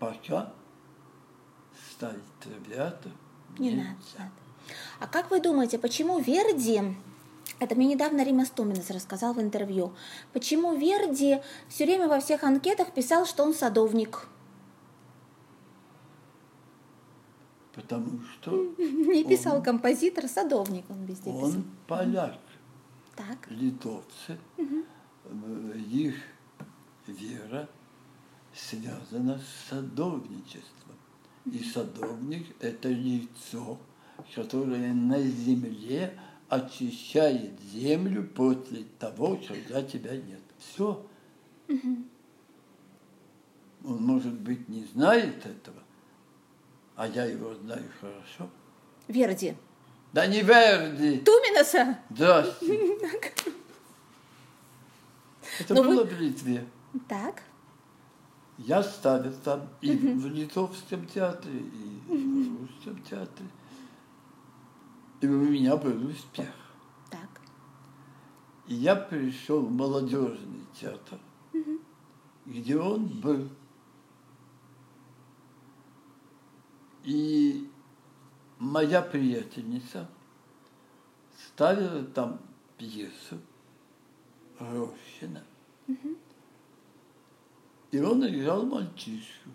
пока 0.00 0.52
ставить 1.92 2.24
травиатор 2.40 3.12
Не 3.58 3.70
надо, 3.70 3.88
надо. 4.18 4.30
А 4.98 5.06
как 5.06 5.30
вы 5.30 5.40
думаете, 5.40 5.78
почему 5.78 6.18
Верди, 6.18 6.82
это 7.60 7.74
мне 7.76 7.86
недавно 7.86 8.24
Рима 8.24 8.44
Стоминес 8.46 8.90
рассказал 8.90 9.32
в 9.32 9.40
интервью, 9.40 9.92
почему 10.32 10.74
Верди 10.74 11.38
все 11.68 11.84
время 11.84 12.08
во 12.08 12.18
всех 12.18 12.42
анкетах 12.42 12.92
писал, 12.92 13.26
что 13.26 13.44
он 13.44 13.54
садовник? 13.54 14.26
Потому 17.72 18.20
что 18.32 18.50
Не 18.78 19.22
писал 19.22 19.62
композитор, 19.62 20.26
садовник 20.26 20.84
он 20.90 21.04
везде 21.04 21.30
писал. 21.30 21.44
он 21.44 21.64
поляк. 21.86 22.38
Так, 23.20 23.50
литовцы, 23.50 24.38
э, 24.56 24.64
их 25.90 26.14
вера 27.06 27.68
связана 28.54 29.38
с 29.38 29.68
садовничеством. 29.68 30.96
И 31.44 31.62
садовник– 31.62 32.46
это 32.60 32.88
лицо, 32.88 33.78
которое 34.34 34.94
на 34.94 35.20
земле 35.20 36.18
очищает 36.48 37.60
землю 37.60 38.26
после 38.26 38.84
того, 38.98 39.38
когда 39.46 39.82
тебя 39.82 40.16
нет. 40.16 40.40
Все. 40.58 41.06
Он, 41.68 42.06
может 44.02 44.32
быть, 44.32 44.66
не 44.70 44.84
знает 44.84 45.44
этого, 45.44 45.82
а 46.96 47.06
я 47.06 47.26
его 47.26 47.54
знаю 47.54 47.84
хорошо. 48.00 48.48
Верди. 49.08 49.56
Да 50.12 50.26
не 50.26 50.42
Верди! 50.42 51.18
Туминаса? 51.20 51.98
Здрасте. 52.10 52.98
Это 55.60 55.74
Но 55.74 55.82
вы- 55.82 55.88
было 55.88 56.04
в 56.04 56.12
Литве. 56.20 56.66
Так, 57.08 57.42
Я 58.58 58.82
ставил 58.82 59.32
там 59.44 59.68
и 59.80 59.92
в 59.96 60.26
Литовском 60.26 61.06
театре, 61.06 61.58
и 61.60 62.00
в 62.08 62.60
Русском 62.62 63.00
театре. 63.04 63.48
И 65.20 65.26
у 65.26 65.30
меня 65.42 65.76
был 65.76 66.08
успех. 66.08 66.48
так. 67.10 67.28
И 68.66 68.74
я 68.74 68.96
пришел 68.96 69.60
в 69.62 69.70
молодежный 69.70 70.64
театр, 70.80 71.18
где 72.46 72.76
он 72.78 73.06
был. 73.06 73.48
И 77.04 77.70
моя 78.60 79.02
приятельница 79.02 80.06
ставила 81.48 82.04
там 82.04 82.40
пьесу 82.78 83.40
Рощина. 84.58 85.42
И 87.90 87.98
он 87.98 88.24
играл 88.24 88.64
мальчишку. 88.64 89.50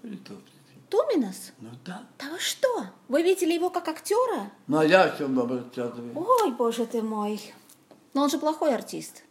По-литовски. 0.00 0.44
Туминас? 0.90 1.52
Ну 1.58 1.70
да. 1.84 2.06
Да 2.18 2.30
вы 2.30 2.38
что? 2.38 2.86
Вы 3.08 3.22
видели 3.22 3.54
его 3.54 3.70
как 3.70 3.88
актера? 3.88 4.52
Ну 4.68 4.78
а 4.78 4.84
я 4.84 5.04
о 5.04 5.18
чем 5.18 5.36
рассказываю? 5.36 6.12
Ой, 6.14 6.52
боже 6.52 6.86
ты 6.86 7.02
мой. 7.02 7.40
Но 8.12 8.22
он 8.22 8.30
же 8.30 8.38
плохой 8.38 8.74
артист. 8.74 9.24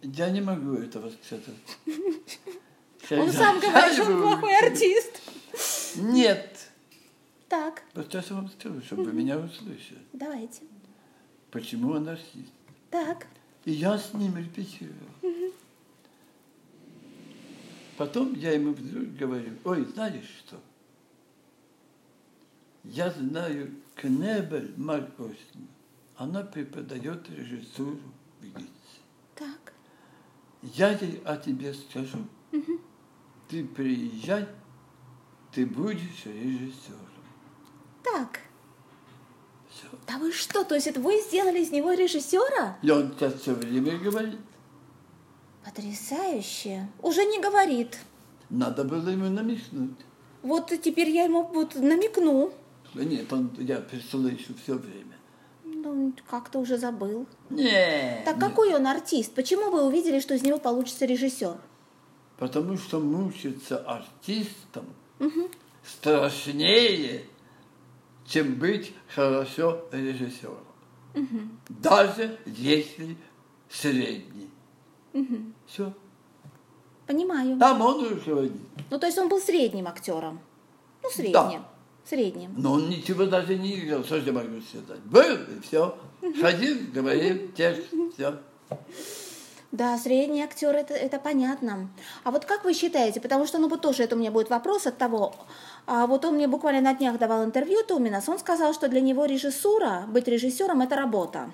Я 0.00 0.30
не 0.30 0.40
могу 0.40 0.74
этого 0.74 1.10
сказать. 1.22 1.44
Он 3.10 3.30
сам 3.32 3.58
говорит, 3.58 3.94
что 3.94 4.04
он 4.04 4.22
плохой 4.22 4.56
артист. 4.56 5.20
Нет. 5.96 6.51
Так, 7.52 7.82
Вот 7.92 8.06
сейчас 8.06 8.30
я 8.30 8.36
вам 8.36 8.48
скажу, 8.48 8.80
чтобы 8.80 9.04
вы 9.04 9.12
меня 9.12 9.38
услышали. 9.38 10.00
давайте. 10.14 10.62
Почему 11.50 11.90
он 11.90 12.08
артист? 12.08 12.50
Так, 12.90 13.26
И 13.66 13.72
я 13.72 13.98
с 13.98 14.14
ним 14.14 14.38
репетировал. 14.38 14.96
Потом 17.98 18.32
я 18.32 18.52
ему 18.52 18.72
вдруг 18.72 19.04
говорю, 19.16 19.52
ой, 19.64 19.84
знаешь 19.84 20.30
что? 20.38 20.58
Я 22.84 23.10
знаю 23.10 23.74
Кнебель 23.96 24.72
Маркосну. 24.78 25.66
Она 26.16 26.44
преподает 26.44 27.28
режиссуру 27.28 28.00
в 28.40 28.44
Гитсе. 28.46 29.02
так. 29.34 29.74
Я 30.62 30.92
ей 30.92 31.20
о 31.26 31.36
тебе 31.36 31.74
скажу. 31.74 32.26
Ты 33.50 33.62
приезжай, 33.66 34.48
ты 35.52 35.66
будешь 35.66 36.24
режиссером. 36.24 37.11
Так. 38.02 38.40
Все. 39.70 39.86
Да 40.06 40.18
вы 40.18 40.32
что, 40.32 40.64
то 40.64 40.74
есть 40.74 40.86
это 40.86 41.00
вы 41.00 41.20
сделали 41.20 41.60
из 41.60 41.70
него 41.70 41.92
режиссера? 41.92 42.76
И 42.82 42.90
он 42.90 43.14
сейчас 43.14 43.34
все 43.40 43.54
время 43.54 43.98
говорит. 43.98 44.40
Потрясающе. 45.64 46.88
Уже 47.00 47.24
не 47.24 47.40
говорит. 47.40 47.98
Надо 48.50 48.84
было 48.84 49.08
ему 49.08 49.28
намекнуть. 49.28 49.98
Вот 50.42 50.72
теперь 50.82 51.08
я 51.10 51.24
ему 51.24 51.44
вот 51.44 51.76
намекну. 51.76 52.52
Да 52.94 53.04
Нет, 53.04 53.32
он, 53.32 53.50
я 53.58 53.82
слышу 54.10 54.54
все 54.62 54.74
время. 54.74 55.16
Ну, 55.64 56.12
как-то 56.28 56.58
уже 56.58 56.76
забыл. 56.76 57.26
Не. 57.48 58.22
Так 58.24 58.36
не. 58.36 58.40
какой 58.40 58.74
он 58.74 58.86
артист? 58.86 59.34
Почему 59.34 59.70
вы 59.70 59.86
увидели, 59.86 60.20
что 60.20 60.34
из 60.34 60.42
него 60.42 60.58
получится 60.58 61.06
режиссер? 61.06 61.56
Потому 62.38 62.76
что 62.76 63.00
мучиться 63.00 63.78
артистом 63.78 64.86
страшнее, 65.84 67.24
чем 68.26 68.54
быть 68.54 68.94
хорошо 69.14 69.84
режиссером. 69.92 70.58
Даже 71.68 72.38
если 72.46 73.16
средний. 73.68 74.50
Все. 75.66 75.92
Понимаю. 77.06 77.58
Там 77.58 77.80
он 77.80 78.08
руководит. 78.08 78.52
Ну, 78.90 78.98
то 78.98 79.06
есть 79.06 79.18
он 79.18 79.28
был 79.28 79.40
средним 79.40 79.88
актером. 79.88 80.40
Ну, 81.02 81.10
средним. 81.10 81.64
Средним. 82.04 82.54
Но 82.56 82.72
он 82.72 82.88
ничего 82.88 83.26
даже 83.26 83.56
не 83.56 83.78
играл. 83.78 84.04
Что 84.04 84.20
же 84.20 84.26
я 84.26 84.32
могу 84.32 84.60
сказать? 84.60 85.00
Был, 85.04 85.36
и 85.56 85.60
все. 85.60 85.96
Ходил, 86.40 86.76
говорил, 86.92 87.50
текст, 87.52 87.88
все. 88.14 88.38
Да, 89.72 89.96
средний 89.96 90.42
актер, 90.42 90.74
это, 90.76 90.92
это 90.92 91.18
понятно. 91.18 91.88
А 92.24 92.30
вот 92.30 92.44
как 92.44 92.64
вы 92.64 92.74
считаете, 92.74 93.20
потому 93.20 93.46
что, 93.46 93.58
ну 93.58 93.68
вот 93.68 93.80
тоже 93.80 94.02
это 94.02 94.16
у 94.16 94.18
меня 94.18 94.30
будет 94.30 94.50
вопрос 94.50 94.86
от 94.86 94.98
того, 94.98 95.34
а 95.86 96.06
вот 96.06 96.24
он 96.24 96.34
мне 96.34 96.46
буквально 96.46 96.80
на 96.80 96.94
днях 96.94 97.18
давал 97.18 97.44
интервью 97.44 97.82
Томинас, 97.86 98.28
он 98.28 98.38
сказал, 98.38 98.72
что 98.74 98.88
для 98.88 99.00
него 99.00 99.24
режиссура, 99.24 100.04
быть 100.08 100.28
режиссером– 100.28 100.80
это 100.82 100.96
работа. 100.96 101.50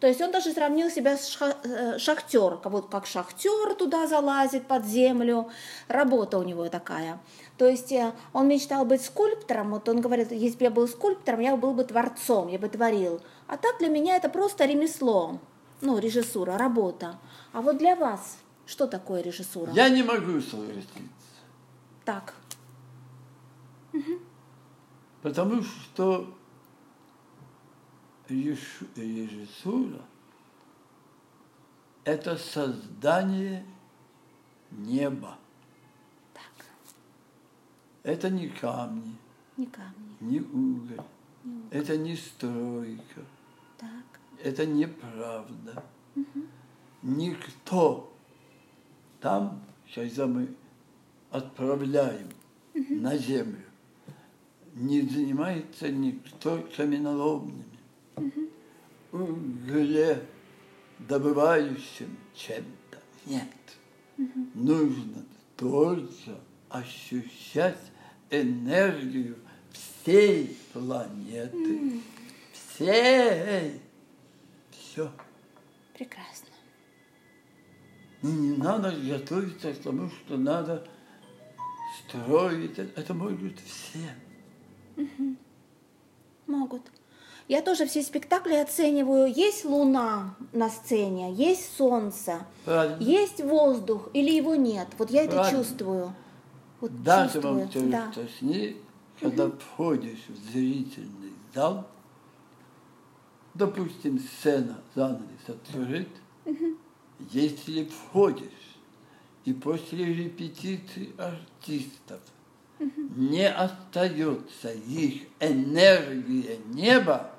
То 0.00 0.06
есть 0.06 0.20
он 0.20 0.30
даже 0.30 0.52
сравнил 0.52 0.90
себя 0.90 1.16
с 1.16 1.36
э, 1.40 1.98
шахтер, 1.98 2.58
как, 2.58 2.72
вот 2.72 2.88
как 2.88 3.04
шахтер 3.06 3.74
туда 3.74 4.06
залазит 4.06 4.68
под 4.68 4.84
землю, 4.84 5.50
работа 5.88 6.38
у 6.38 6.44
него 6.44 6.68
такая. 6.68 7.18
То 7.56 7.66
есть 7.66 7.90
э, 7.90 8.12
он 8.32 8.46
мечтал 8.46 8.84
быть 8.84 9.02
скульптором, 9.04 9.70
вот 9.70 9.88
он 9.88 10.00
говорит, 10.00 10.30
если 10.30 10.58
бы 10.58 10.64
я 10.64 10.70
был 10.70 10.86
скульптором, 10.86 11.40
я 11.40 11.56
был 11.56 11.74
бы 11.74 11.82
творцом, 11.82 12.46
я 12.46 12.60
бы 12.60 12.68
творил. 12.68 13.20
А 13.48 13.56
так 13.56 13.78
для 13.80 13.88
меня 13.88 14.14
это 14.14 14.28
просто 14.28 14.66
ремесло, 14.66 15.40
ну, 15.80 15.98
режиссура, 15.98 16.56
работа. 16.56 17.18
А 17.52 17.60
вот 17.60 17.78
для 17.78 17.96
вас 17.96 18.36
что 18.66 18.86
такое 18.86 19.20
режиссура? 19.22 19.72
Я 19.72 19.88
не 19.88 20.04
могу 20.04 20.40
согласиться. 20.40 21.00
Так, 22.04 22.34
Потому 25.22 25.62
что 25.62 26.34
режиссура– 28.28 30.00
это 32.04 32.36
создание 32.36 33.64
неба. 34.70 35.36
так, 36.32 36.66
Это 38.02 38.30
не 38.30 38.48
камни, 38.48 39.16
не 39.56 39.66
камни, 39.66 40.16
не 40.20 40.40
уголь, 40.40 41.04
это 41.70 41.96
не 41.96 42.16
стройка, 42.16 43.22
так, 43.76 44.20
это 44.42 44.64
неправда. 44.66 45.84
Никто 47.02 48.12
там, 49.20 49.62
когда 49.94 50.26
мы 50.26 50.54
отправляем 51.30 52.28
на 52.74 53.16
землю, 53.16 53.67
не 54.78 55.02
занимается 55.02 55.90
никто 55.90 56.66
каменоломными, 56.76 57.64
угле 59.12 60.22
добывающим 61.00 62.16
чем-то. 62.34 62.98
Нет. 63.26 63.48
Нужно 64.54 65.24
только 65.56 66.40
ощущать 66.68 67.78
энергию 68.30 69.36
всей 69.72 70.56
планеты, 70.72 72.00
всей. 72.52 73.80
Все. 74.70 75.10
прекрасно. 75.94 76.48
Ну, 78.22 78.30
не 78.30 78.56
надо 78.56 78.90
готовиться 78.92 79.72
к 79.72 79.78
тому, 79.78 80.10
что 80.10 80.36
надо 80.36 80.86
строить. 82.08 82.78
Это 82.78 83.14
могут 83.14 83.58
все. 83.60 84.10
Могут. 86.46 86.82
Я 87.48 87.62
тоже 87.62 87.86
все 87.86 88.02
спектакли 88.02 88.54
оцениваю. 88.54 89.32
Есть 89.32 89.64
луна 89.64 90.34
на 90.52 90.68
сцене, 90.68 91.32
есть 91.32 91.76
солнце, 91.76 92.40
Правильно. 92.64 93.02
есть 93.02 93.40
воздух 93.42 94.10
или 94.12 94.30
его 94.30 94.54
нет. 94.54 94.88
Вот 94.98 95.10
я 95.10 95.22
это 95.24 95.36
Правильно. 95.36 95.58
чувствую. 95.58 96.14
Вот 96.80 97.02
Даже 97.02 97.40
вам 97.40 97.62
чувствую. 97.64 97.90
Да. 97.90 98.12
страшнее, 98.12 98.76
когда 99.18 99.50
входишь 99.50 100.24
в 100.28 100.52
зрительный 100.52 101.32
зал, 101.54 101.88
допустим, 103.54 104.18
сцена, 104.20 104.78
занавес 104.94 105.48
открыт, 105.48 106.08
если 107.30 107.84
входишь, 107.86 108.44
и 109.44 109.52
после 109.54 110.04
репетиции 110.04 111.12
артистов 111.18 112.20
не 112.78 113.48
остается 113.48 114.72
их 114.72 115.28
энергия 115.40 116.58
неба, 116.66 117.32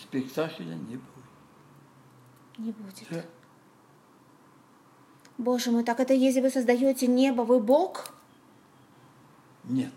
спектакля 0.00 0.74
не 0.74 0.96
будет. 0.96 1.12
Не 2.58 2.72
будет. 2.72 2.94
Всё. 2.94 3.22
Боже 5.38 5.70
мой, 5.70 5.84
так 5.84 6.00
это 6.00 6.14
если 6.14 6.40
вы 6.40 6.50
создаете 6.50 7.06
небо, 7.06 7.42
вы 7.42 7.60
Бог? 7.60 8.14
Нет. 9.64 9.92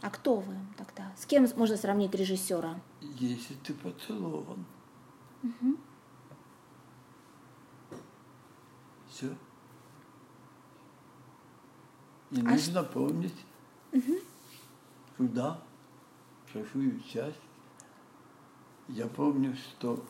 А 0.00 0.10
кто 0.10 0.36
вы 0.36 0.54
тогда? 0.76 1.12
С 1.18 1.26
кем 1.26 1.46
можно 1.56 1.76
сравнить 1.76 2.14
режиссера? 2.14 2.78
Если 3.00 3.54
ты 3.64 3.74
поцелован. 3.74 4.64
Все. 5.42 5.76
И 12.34 12.40
А 12.40 12.50
нужно 12.50 12.82
помнить, 12.82 13.46
куда, 15.16 15.62
в 16.46 16.52
какую 16.52 17.00
часть. 17.02 17.38
Я 18.88 19.06
помню, 19.06 19.54
что 19.54 20.04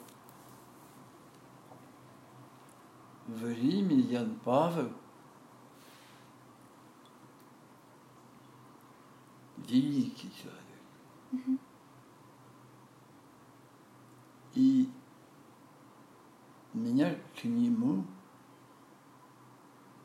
в 3.27 3.47
Риме 3.47 3.97
Ян 3.97 4.41
Павел 4.43 4.91
великий 9.59 10.33
человек. 10.33 11.61
И 14.55 14.89
меня 16.73 17.19
к 17.39 17.45
нему 17.45 18.03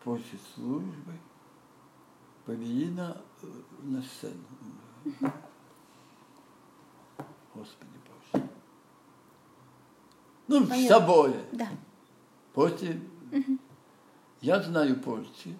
после 0.04 0.38
службы 0.54 1.14
повели 2.50 2.90
на, 2.90 3.16
э, 3.44 3.48
на 3.84 4.02
сцену. 4.02 4.44
Господи 7.54 8.00
Боже. 8.08 8.50
Ну, 10.48 10.64
в 10.64 10.70
Понятно. 10.70 10.90
соборе. 10.90 11.46
Да. 11.52 11.70
После 12.56 13.00
я 14.42 14.64
знаю 14.64 15.00
Польши, 15.00 15.56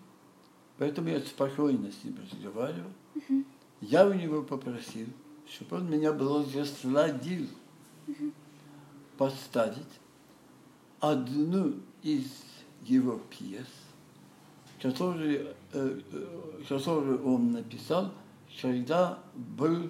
поэтому 0.80 1.10
я 1.10 1.20
спокойно 1.20 1.92
с 1.92 2.04
ним 2.04 2.18
разговаривал. 2.20 2.92
Я 3.82 4.08
у 4.08 4.14
него 4.14 4.42
попросил, 4.42 5.06
чтобы 5.48 5.78
он 5.78 5.92
меня 5.92 6.12
благословил 6.12 7.50
поставить 9.16 10.00
одну 11.00 11.76
из 12.02 12.26
его 12.82 13.20
пьес, 13.30 13.68
которые, 14.82 15.54
э, 15.74 16.02
э, 16.12 16.64
которую 16.68 17.26
он 17.26 17.52
написал, 17.52 18.14
когда 18.62 19.20
был 19.36 19.90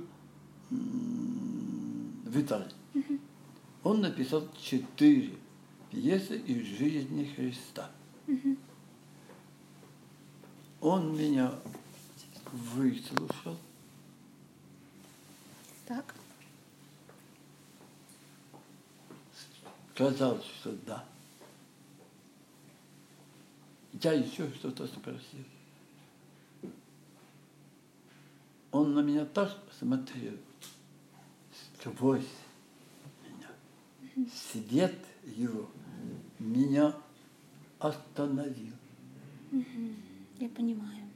в 0.70 2.40
Италии. 2.40 2.72
Он 3.84 4.02
написал 4.02 4.48
четыре 4.60 5.34
пьесы 5.90 6.38
из 6.38 6.78
жизни 6.78 7.26
Христа. 7.36 7.90
Он 10.82 11.18
меня 11.18 11.54
выслушал, 12.52 13.58
Так. 15.88 16.16
сказал, 19.94 20.40
что 20.42 20.72
да. 20.86 21.04
Я 24.02 24.14
еще 24.14 24.50
что-то 24.54 24.88
спросил. 24.88 25.44
Он 28.72 28.94
на 28.94 29.02
меня 29.02 29.26
так 29.26 29.58
смотрел, 29.78 30.38
сквозь 31.80 32.24
меня. 33.24 34.28
Свет 34.32 34.96
его 35.26 35.70
меня 36.38 36.96
остановил. 37.80 38.74
Я 40.40 40.50
понимаю. 40.50 41.10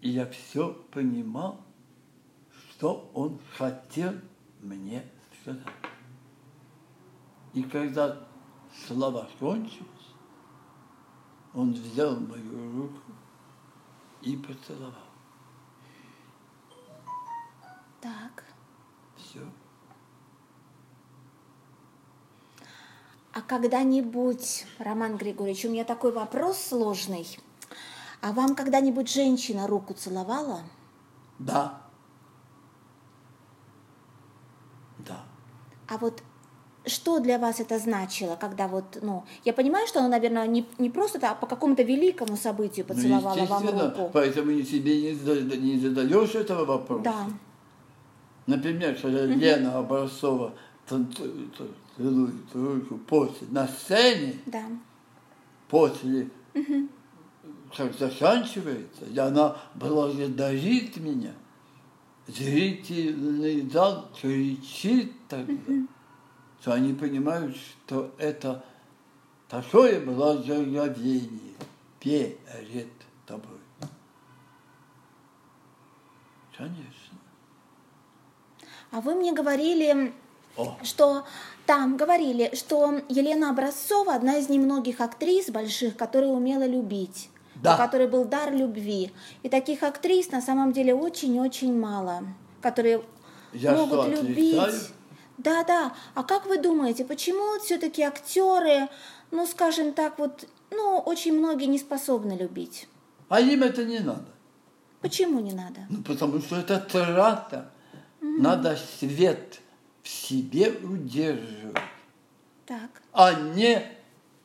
И 0.00 0.10
я 0.10 0.26
все 0.26 0.72
понимал, 0.92 1.60
что 2.70 3.10
он 3.14 3.40
хотел 3.56 4.14
мне 4.60 5.04
сказать. 5.40 5.66
И 7.54 7.62
когда 7.64 8.28
слова 8.86 9.28
кончились, 9.38 9.99
он 11.54 11.72
взял 11.72 12.16
мою 12.16 12.82
руку 12.82 13.00
и 14.22 14.36
поцеловал. 14.36 14.94
Так. 18.00 18.44
Все. 19.16 19.40
А 23.32 23.42
когда-нибудь, 23.42 24.66
Роман 24.78 25.16
Григорьевич, 25.16 25.64
у 25.64 25.70
меня 25.70 25.84
такой 25.84 26.12
вопрос 26.12 26.58
сложный. 26.58 27.38
А 28.20 28.32
вам 28.32 28.54
когда-нибудь 28.54 29.10
женщина 29.10 29.66
руку 29.66 29.94
целовала? 29.94 30.62
Да. 31.38 31.80
Да. 34.98 35.24
А 35.88 35.96
вот 35.98 36.22
что 36.86 37.18
для 37.20 37.38
вас 37.38 37.60
это 37.60 37.78
значило, 37.78 38.36
когда 38.36 38.66
вот, 38.68 38.98
ну, 39.02 39.24
я 39.44 39.52
понимаю, 39.52 39.86
что 39.86 39.98
она, 40.00 40.08
наверное, 40.08 40.46
не, 40.46 40.64
не 40.78 40.88
просто 40.90 41.18
а 41.22 41.34
по 41.34 41.46
какому-то 41.46 41.82
великому 41.82 42.36
событию 42.36 42.86
Ну, 42.88 42.94
поцеловала 42.94 43.34
вам 43.44 43.62
естественно, 43.64 43.90
руку. 43.96 44.10
поэтому 44.12 44.50
и 44.50 44.62
себе 44.64 45.00
не, 45.02 45.12
зада- 45.14 45.56
не 45.56 45.78
задаешь 45.78 46.34
этого 46.34 46.64
вопроса. 46.64 47.02
Да. 47.04 47.26
Например, 48.46 48.98
когда 49.00 49.26
Лена 49.26 49.78
Образцова 49.78 50.54
танцует, 50.88 51.54
целует 51.96 52.34
руку 52.54 52.98
после, 53.06 53.46
на 53.50 53.68
сцене, 53.68 54.36
Да. 54.46 54.62
после, 55.68 56.28
как 57.76 57.92
заканчивается, 57.98 59.04
и 59.04 59.18
она 59.18 59.56
благодарит 59.74 60.96
меня, 60.96 61.32
зрительный 62.26 63.68
зал 63.70 64.08
кричит 64.20 65.12
тогда, 65.28 65.54
что 66.60 66.72
они 66.74 66.92
понимают, 66.92 67.56
что 67.56 68.12
это 68.18 68.62
такое 69.48 70.00
благоговение 70.00 71.54
перед 71.98 72.88
тобой. 73.26 73.58
Конечно. 76.56 77.16
А 78.90 79.00
вы 79.00 79.14
мне 79.14 79.32
говорили, 79.32 80.12
О, 80.56 80.76
что 80.82 81.24
там 81.64 81.96
говорили, 81.96 82.54
что 82.54 83.00
Елена 83.08 83.50
Образцова 83.50 84.14
одна 84.14 84.36
из 84.36 84.48
немногих 84.50 85.00
актрис 85.00 85.48
больших, 85.48 85.96
которая 85.96 86.30
умела 86.30 86.66
любить, 86.66 87.30
Да. 87.54 87.74
у 87.74 87.78
которой 87.78 88.08
был 88.08 88.24
дар 88.26 88.52
любви. 88.52 89.12
И 89.42 89.48
таких 89.48 89.82
актрис 89.82 90.30
на 90.32 90.42
самом 90.42 90.72
деле 90.72 90.94
очень-очень 90.94 91.72
мало, 91.78 92.24
которые 92.60 93.02
Я 93.54 93.72
могут 93.74 94.02
что, 94.02 94.10
любить. 94.10 94.58
отрицаю? 94.58 94.94
Да, 95.42 95.64
да. 95.64 95.94
А 96.14 96.22
как 96.22 96.46
вы 96.46 96.58
думаете, 96.58 97.04
почему 97.04 97.58
все-таки 97.60 98.02
актеры, 98.02 98.88
ну, 99.30 99.46
скажем 99.46 99.92
так, 99.94 100.18
вот, 100.18 100.46
ну, 100.70 100.98
очень 100.98 101.32
многие 101.38 101.66
не 101.66 101.78
способны 101.78 102.34
любить? 102.34 102.88
а 103.28 103.40
им 103.40 103.62
это 103.62 103.84
не 103.84 104.00
надо. 104.00 104.26
Почему 105.00 105.38
не 105.40 105.52
надо? 105.52 105.80
Ну, 105.88 106.02
потому 106.02 106.40
что 106.40 106.56
это 106.56 106.80
трата. 106.80 107.70
Надо 108.20 108.76
свет 108.98 109.60
в 110.02 110.08
себе 110.08 110.72
удерживать, 110.82 111.76
Так. 112.66 112.90
а 113.12 113.32
не 113.32 113.82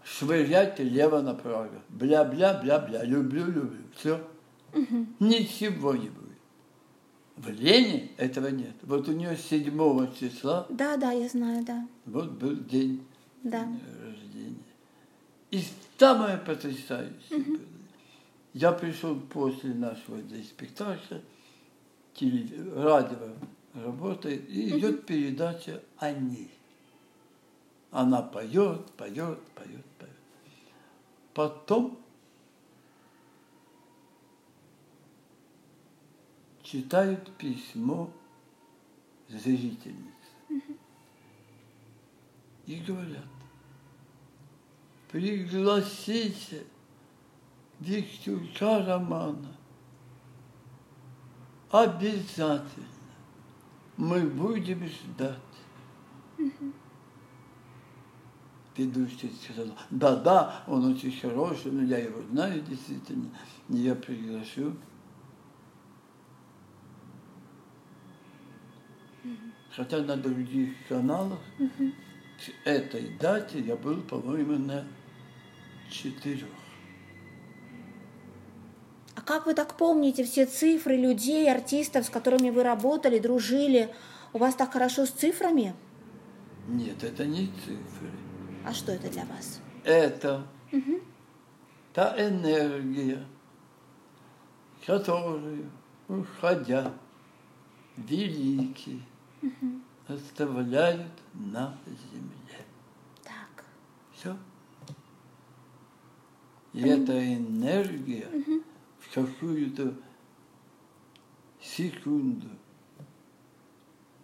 швырять 0.04 0.80
лево-направо. 0.80 1.82
Бля-бля-бля-бля, 1.90 3.04
люблю, 3.04 3.46
люблю. 3.46 3.82
Все. 3.98 4.22
Ничего 5.20 5.96
не 5.96 6.10
будет. 6.10 6.25
В 7.38 7.50
Лене 7.50 8.12
этого 8.18 8.48
нет. 8.48 8.74
Вот 8.84 9.08
у 9.10 9.12
нее 9.12 9.36
7 9.38 10.14
числа, 10.16 10.66
Да, 10.70 10.96
да, 10.98 11.12
я 11.12 11.28
знаю, 11.28 11.66
да. 11.66 11.86
вот 12.06 12.32
был 12.32 12.56
день 12.56 13.06
Да. 13.44 13.68
рождения. 14.02 14.56
И 15.52 15.62
самое 15.98 16.38
потрясающее 16.38 17.40
было. 17.40 17.60
Я 18.54 18.72
пришел 18.72 19.20
после 19.20 19.74
нашего 19.74 20.22
здесь 20.22 20.48
спектакля, 20.48 21.22
телев- 22.14 22.74
радио 22.82 23.34
работает, 23.74 24.50
и 24.50 24.70
идет 24.78 25.06
передача 25.06 25.82
о 25.98 26.12
ней. 26.14 26.50
Она 27.92 28.22
поет, 28.22 28.86
поет, 28.94 29.40
поет, 29.56 29.86
поет. 30.00 30.16
Потом 31.34 32.00
читают 36.76 37.32
письмо 37.38 38.12
зрительницы. 39.30 40.12
И 42.66 42.76
говорят, 42.82 43.24
пригласите 45.10 46.66
Виктюка 47.80 48.86
Романа. 48.86 49.56
Обязательно. 51.72 52.88
Мы 53.96 54.22
будем 54.22 54.86
ждать. 54.86 55.40
Ведущий 58.76 59.32
сказал, 59.42 59.74
да, 59.90 60.18
да, 60.18 60.64
он 60.68 60.92
очень 60.94 61.18
хороший, 61.18 61.72
но 61.72 61.84
я 61.84 62.00
его 62.00 62.22
знаю 62.24 62.62
действительно, 62.62 63.30
я 63.70 63.96
приглашу. 63.96 64.76
Хотя 69.76 70.02
на 70.02 70.16
других 70.16 70.74
каналах 70.88 71.40
к 71.58 72.68
этой 72.68 73.10
дате 73.20 73.60
я 73.60 73.76
был, 73.76 74.02
по-моему, 74.02 74.58
на 74.58 74.86
четырех. 75.92 76.48
А 79.16 79.22
как 79.22 79.46
вы 79.46 79.54
так 79.54 79.76
помните 79.76 80.24
все 80.24 80.46
цифры 80.46 80.96
людей, 80.96 81.52
артистов, 81.52 82.06
с 82.06 82.10
которыми 82.10 82.50
вы 82.52 82.64
работали, 82.64 83.20
дружили? 83.20 83.94
У 84.32 84.38
вас 84.38 84.56
так 84.56 84.72
хорошо 84.72 85.06
с 85.06 85.12
цифрами? 85.12 85.74
Нет, 86.68 87.04
это 87.04 87.26
не 87.26 87.48
цифры. 87.48 88.12
А 88.66 88.74
что 88.74 88.94
это 88.94 89.10
для 89.10 89.26
вас? 89.26 89.60
Это 89.84 90.48
та 91.94 92.16
энергия, 92.18 93.26
которую, 94.86 95.70
уходя, 96.08 96.94
великие 99.46 99.82
оставляют 100.08 101.12
на 101.34 101.78
земле. 101.88 102.66
Так. 103.24 103.66
Все. 104.14 104.38
И 106.74 106.82
эта 106.82 107.36
энергия 107.36 108.30
в 109.00 109.14
какую-то 109.14 109.96
секунду 111.62 112.48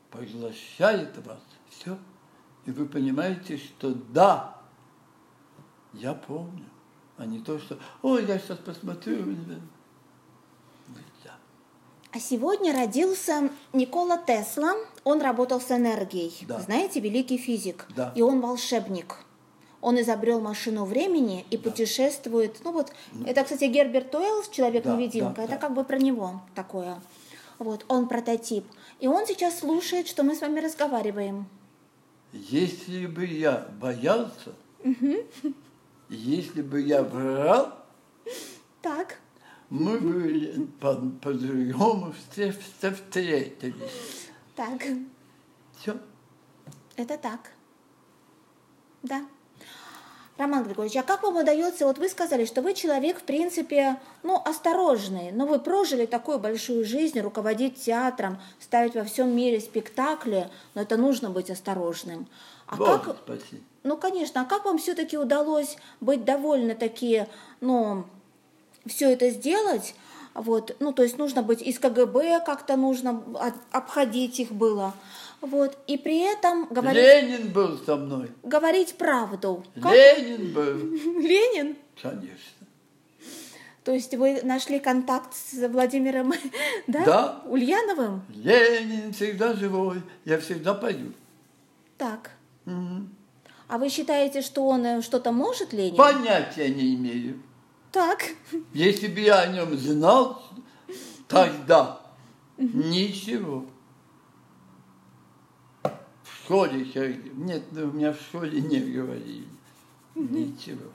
поглощает 0.10 1.18
вас. 1.26 1.42
Все. 1.70 1.98
И 2.66 2.72
вы 2.72 2.86
понимаете, 2.86 3.58
что 3.58 3.94
да, 3.94 4.62
я 5.94 6.14
помню, 6.14 6.66
а 7.18 7.26
не 7.26 7.40
то, 7.40 7.58
что, 7.58 7.80
ой, 8.02 8.26
я 8.26 8.38
сейчас 8.38 8.60
посмотрю. 8.60 9.36
А 12.14 12.20
сегодня 12.20 12.74
родился 12.74 13.50
Никола 13.72 14.18
Тесла. 14.18 14.74
Он 15.04 15.22
работал 15.22 15.60
с 15.60 15.72
энергией. 15.72 16.32
Да. 16.48 16.60
Знаете, 16.60 17.00
великий 17.00 17.38
физик. 17.38 17.88
Да. 17.96 18.12
И 18.16 18.22
он 18.22 18.42
волшебник. 18.42 19.16
Он 19.82 20.00
изобрел 20.00 20.40
машину 20.40 20.86
времени 20.86 21.44
и 21.50 21.58
путешествует. 21.58 22.60
Ну 22.64 22.72
вот, 22.72 22.94
это, 23.26 23.44
кстати, 23.44 23.64
Герберт 23.64 24.14
Уэллс, 24.14 24.50
человек-невидимка. 24.50 25.30
Да, 25.30 25.38
да, 25.38 25.44
это 25.44 25.52
да. 25.54 25.58
как 25.58 25.74
бы 25.74 25.84
про 25.84 25.98
него 25.98 26.42
такое. 26.54 27.02
Вот, 27.58 27.84
он 27.88 28.08
прототип. 28.08 28.64
И 29.00 29.08
он 29.08 29.26
сейчас 29.26 29.60
слушает, 29.60 30.08
что 30.08 30.22
мы 30.24 30.36
с 30.36 30.42
вами 30.42 30.60
разговариваем. 30.60 31.48
Если 32.32 33.08
бы 33.08 33.26
я 33.26 33.68
боялся, 33.80 34.52
если 36.10 36.62
бы 36.62 36.80
я 36.82 37.02
врал, 37.04 37.74
Так. 38.82 39.18
мы 39.70 39.98
бы 39.98 40.68
по- 40.80 40.96
по-другому 41.22 42.14
все, 42.32 42.52
все 42.52 42.92
встретились. 42.92 44.30
Так. 44.62 44.84
Все. 45.80 45.98
Это 46.96 47.18
так. 47.18 47.40
Да. 49.02 49.24
Роман 50.38 50.64
Григорьевич, 50.66 50.98
а 50.98 51.04
как 51.04 51.24
вам 51.24 51.38
удается, 51.38 51.88
вот 51.88 51.98
вы 51.98 52.08
сказали, 52.08 52.46
что 52.46 52.62
вы 52.62 52.76
человек, 52.76 53.22
в 53.22 53.24
принципе, 53.24 54.00
ну, 54.22 54.40
осторожный, 54.46 55.32
но 55.32 55.48
вы 55.48 55.58
прожили 55.58 56.06
такую 56.06 56.38
большую 56.38 56.86
жизнь, 56.86 57.20
руководить 57.22 57.82
театром, 57.82 58.40
ставить 58.60 58.94
во 58.94 59.04
всем 59.04 59.36
мире 59.36 59.60
спектакли, 59.60 60.48
но 60.76 60.84
это 60.84 60.96
нужно 60.96 61.32
быть 61.32 61.50
осторожным. 61.50 62.28
А 62.68 62.76
Бог 62.76 63.04
как, 63.04 63.18
спаси. 63.18 63.64
ну, 63.82 63.98
конечно, 63.98 64.42
а 64.42 64.46
как 64.46 64.66
вам 64.66 64.78
все-таки 64.78 65.18
удалось 65.18 65.76
быть 66.02 66.24
довольно-таки, 66.24 67.26
ну, 67.62 68.06
все 68.86 69.12
это 69.12 69.32
сделать? 69.32 69.96
Вот, 70.34 70.76
ну, 70.80 70.94
то 70.94 71.04
есть 71.04 71.18
нужно 71.18 71.42
быть 71.44 71.62
из 71.62 71.78
КГБ 71.80 72.44
как-то 72.46 72.78
нужно 72.78 73.22
обходить 73.72 74.40
их 74.40 74.52
было. 74.52 74.94
Вот, 75.42 75.78
и 75.88 75.98
при 75.98 76.20
этом 76.20 76.68
говорить, 76.70 77.04
Ленин 77.04 77.52
был 77.52 77.78
со 77.86 77.96
мной. 77.98 78.30
говорить 78.44 78.94
правду. 78.96 79.64
Как- 79.82 79.92
Ленин 79.94 80.54
был. 80.54 80.78
Ленин? 81.22 81.76
Конечно. 82.02 82.38
То 83.84 83.92
есть 83.92 84.14
вы 84.14 84.42
нашли 84.44 84.80
контакт 84.80 85.34
с 85.34 85.68
Владимиром 85.68 86.32
да? 86.88 87.04
Да. 87.06 87.42
Ульяновым? 87.48 88.22
Ленин 88.36 89.12
всегда 89.14 89.54
живой. 89.54 90.02
Я 90.24 90.38
всегда 90.40 90.76
пою. 90.76 91.12
Так. 91.98 92.32
Мгм. 92.66 93.10
А 93.68 93.78
вы 93.80 93.90
считаете, 93.90 94.42
что 94.42 94.68
он 94.68 94.86
э, 94.86 95.02
что-то 95.02 95.32
может, 95.32 95.74
Ленин? 95.74 95.96
Понятия 95.96 96.70
не 96.70 96.94
имею. 96.96 97.42
Так. 97.92 98.30
Если 98.74 99.08
бы 99.08 99.20
я 99.20 99.42
о 99.42 99.48
нем 99.48 99.78
знал, 99.78 100.42
тогда 101.28 102.02
ничего. 102.58 103.66
В 105.84 106.46
школе, 106.46 106.86
нет, 107.36 107.64
ну, 107.72 107.90
у 107.90 107.92
меня 107.92 108.14
в 108.14 108.22
школе 108.22 108.62
не 108.62 108.80
говорили. 108.80 109.48
Ничего. 110.16 110.90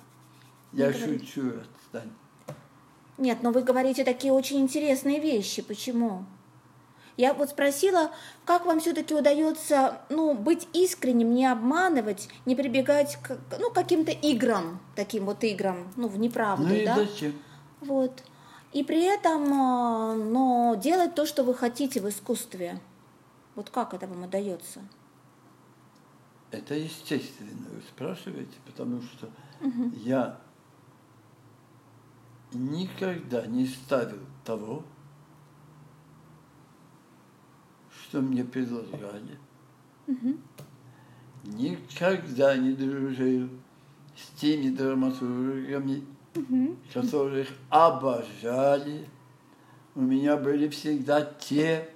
Я 0.73 0.93
шучу, 0.93 1.53
отстань. 1.61 2.11
Нет, 3.19 3.39
но 3.43 3.51
вы 3.51 3.63
говорите 3.63 4.05
такие 4.05 4.33
очень 4.33 4.61
интересные 4.61 5.21
вещи. 5.21 5.63
Почему? 5.63 6.27
Я 7.17 7.33
вот 7.33 7.51
спросила, 7.51 8.11
как 8.45 8.67
вам 8.67 8.81
все-таки 8.81 9.15
удается 9.15 10.01
ну, 10.11 10.35
быть 10.35 10.69
искренним, 10.75 11.35
не 11.35 11.47
обманывать, 11.47 12.29
не 12.45 12.55
прибегать 12.55 13.17
к 13.23 13.39
ну, 13.59 13.71
каким-то 13.71 14.13
играм, 14.13 14.81
таким 14.95 15.25
вот 15.25 15.43
играм, 15.43 15.91
ну, 15.97 16.09
в 16.09 16.19
неправду, 16.19 16.67
Ну 16.67 16.75
и 16.75 16.85
да? 16.85 16.97
зачем? 16.97 17.33
Вот. 17.81 18.23
И 18.73 18.85
при 18.85 19.03
этом, 19.03 19.51
а, 19.55 20.15
но 20.15 20.75
делать 20.75 21.15
то, 21.15 21.25
что 21.25 21.43
вы 21.43 21.55
хотите 21.55 22.01
в 22.01 22.09
искусстве. 22.09 22.81
Вот 23.55 23.71
как 23.71 23.95
это 23.95 24.07
вам 24.07 24.25
удается? 24.25 24.81
Это 26.51 26.75
естественно, 26.75 27.67
вы 27.71 27.81
спрашиваете, 27.89 28.57
потому 28.67 29.01
что 29.01 29.31
я 30.05 30.39
никогда 32.53 33.47
не 33.47 33.67
ставил 33.67 34.21
того, 34.45 34.85
что 38.09 38.21
мне 38.21 38.45
предлагали. 38.45 39.39
Никогда 41.45 42.57
не 42.57 42.73
дружил 42.73 43.49
с 44.17 44.41
теми 44.41 44.75
драматургами, 44.75 46.05
которых 46.93 47.49
обожали. 47.69 49.09
У 49.95 50.01
меня 50.01 50.37
были 50.37 50.69
всегда 50.69 51.23
те, 51.23 51.89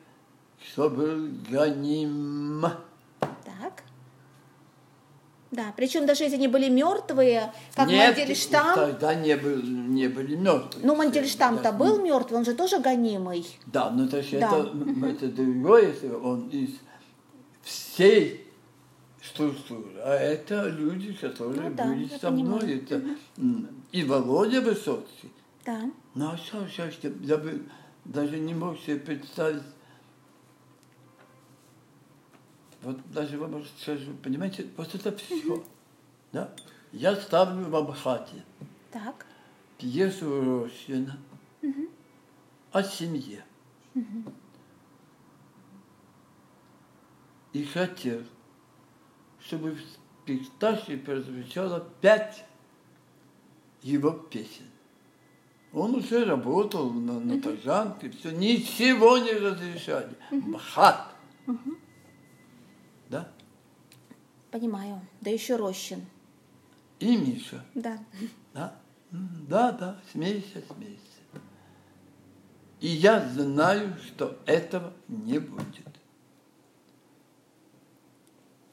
кто 0.73 0.89
был 0.89 1.29
гоним. 1.51 2.65
Да, 5.51 5.73
причем 5.77 6.07
даже 6.07 6.23
если 6.25 6.37
они 6.37 6.47
были 6.47 6.69
мертвые, 6.69 7.53
как 7.75 7.89
Нет, 7.89 8.17
Мандельштам. 8.17 8.75
тогда 8.75 9.15
не, 9.15 9.37
был, 9.37 9.57
не 9.63 10.07
были 10.09 10.37
мертвые. 10.37 10.87
Ну, 10.87 10.95
Мандельштам-то 10.95 11.63
Да. 11.65 11.73
был 11.73 12.01
мертвый, 12.01 12.39
он 12.39 12.45
же 12.45 12.55
тоже 12.55 12.79
гонимый. 12.79 13.45
Да, 13.67 13.91
но 13.91 14.05
это, 14.05 14.23
ж 14.23 14.31
Да. 14.39 14.47
это, 14.47 15.07
это 15.07 15.27
другое, 15.29 15.89
это 15.91 16.17
он 16.19 16.49
из 16.51 16.71
всей 17.63 18.47
структуры. 19.23 19.91
А 20.05 20.15
это 20.15 20.69
люди, 20.69 21.13
которые 21.15 21.71
Ну 21.71 21.75
да, 21.75 21.85
были 21.85 22.09
со 22.21 22.31
мной. 22.31 22.61
понимаю. 22.61 22.83
Это 22.83 23.03
и 23.93 24.05
Володя 24.05 24.61
Высоцкий. 24.61 25.33
Да. 25.67 25.81
Ну, 26.15 26.31
а 26.31 26.37
что, 26.39 26.67
что, 26.69 26.91
что, 26.93 27.09
я 27.23 27.37
бы 27.37 27.63
даже 28.05 28.39
не 28.39 28.55
мог 28.55 28.79
себе 28.81 28.97
представить. 28.97 29.63
Вот 32.83 32.99
даже 33.13 33.39
вам 33.39 33.63
скажу, 33.81 34.13
понимаете, 34.23 34.67
вот 34.77 34.95
это 34.95 35.17
все. 35.17 35.63
Да? 36.33 36.53
Я 36.93 37.15
ставлю 37.17 37.69
в 37.69 37.77
Абхате 37.77 38.43
Так. 38.91 39.27
пьесу 39.79 40.65
Рощина 40.65 41.19
о 42.73 42.83
семье. 42.83 43.45
И 47.53 47.65
хотел, 47.65 48.23
чтобы 49.41 49.73
в 49.73 49.81
спектакле 50.23 50.97
прозвучало 50.97 51.87
пять 52.01 52.45
его 53.83 54.13
песен. 54.13 54.67
Он 55.73 55.95
уже 55.97 56.25
работал 56.25 56.91
на, 56.91 57.19
на 57.21 57.41
Таганке, 57.41 58.11
все, 58.11 58.31
ничего 58.31 59.19
не 59.19 59.33
разрешали. 59.33 60.17
Мхат. 60.31 61.15
Да? 63.09 63.29
Понимаю. 64.51 65.01
Да 65.21 65.31
еще 65.31 65.57
Рощин. 65.57 66.05
И 66.99 67.17
Миша. 67.17 67.65
Да. 67.75 67.99
Да, 68.53 68.77
да, 69.11 69.73
да, 69.73 70.01
смейся, 70.11 70.63
смейся. 70.67 71.01
И 72.81 72.89
я 72.89 73.29
знаю, 73.29 73.97
что 73.99 74.39
этого 74.47 74.93
не 75.09 75.39
будет. 75.39 75.87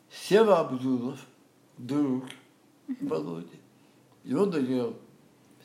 Сева 0.09 0.59
Абдулов, 0.59 1.25
друг 1.77 2.25
Володи, 3.01 3.59
и 4.23 4.33
он 4.33 4.49
играл 4.59 4.95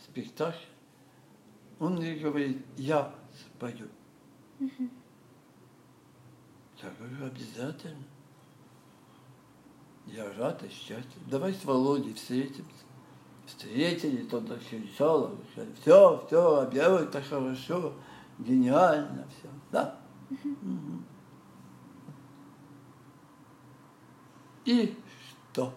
спектакль, 0.04 0.58
он 1.78 1.96
мне 1.96 2.16
говорит, 2.16 2.58
я 2.76 3.14
спою. 3.34 3.88
Я 4.60 6.90
говорю, 6.98 7.26
обязательно. 7.26 8.04
Я 10.12 10.30
рад 10.34 10.62
и 10.62 10.68
счастлив. 10.68 11.26
Давай 11.26 11.54
с 11.54 11.64
Володей 11.64 12.12
встретимся. 12.12 12.84
Встретились, 13.46 14.32
он 14.32 14.46
так 14.46 14.60
кричал, 14.60 15.34
все, 15.80 16.24
все, 16.26 16.60
объявил, 16.60 16.96
это 16.96 17.20
хорошо, 17.22 17.94
гениально, 18.38 19.26
все. 19.28 19.48
Да? 19.72 19.98
И 24.64 24.96
что? 25.50 25.74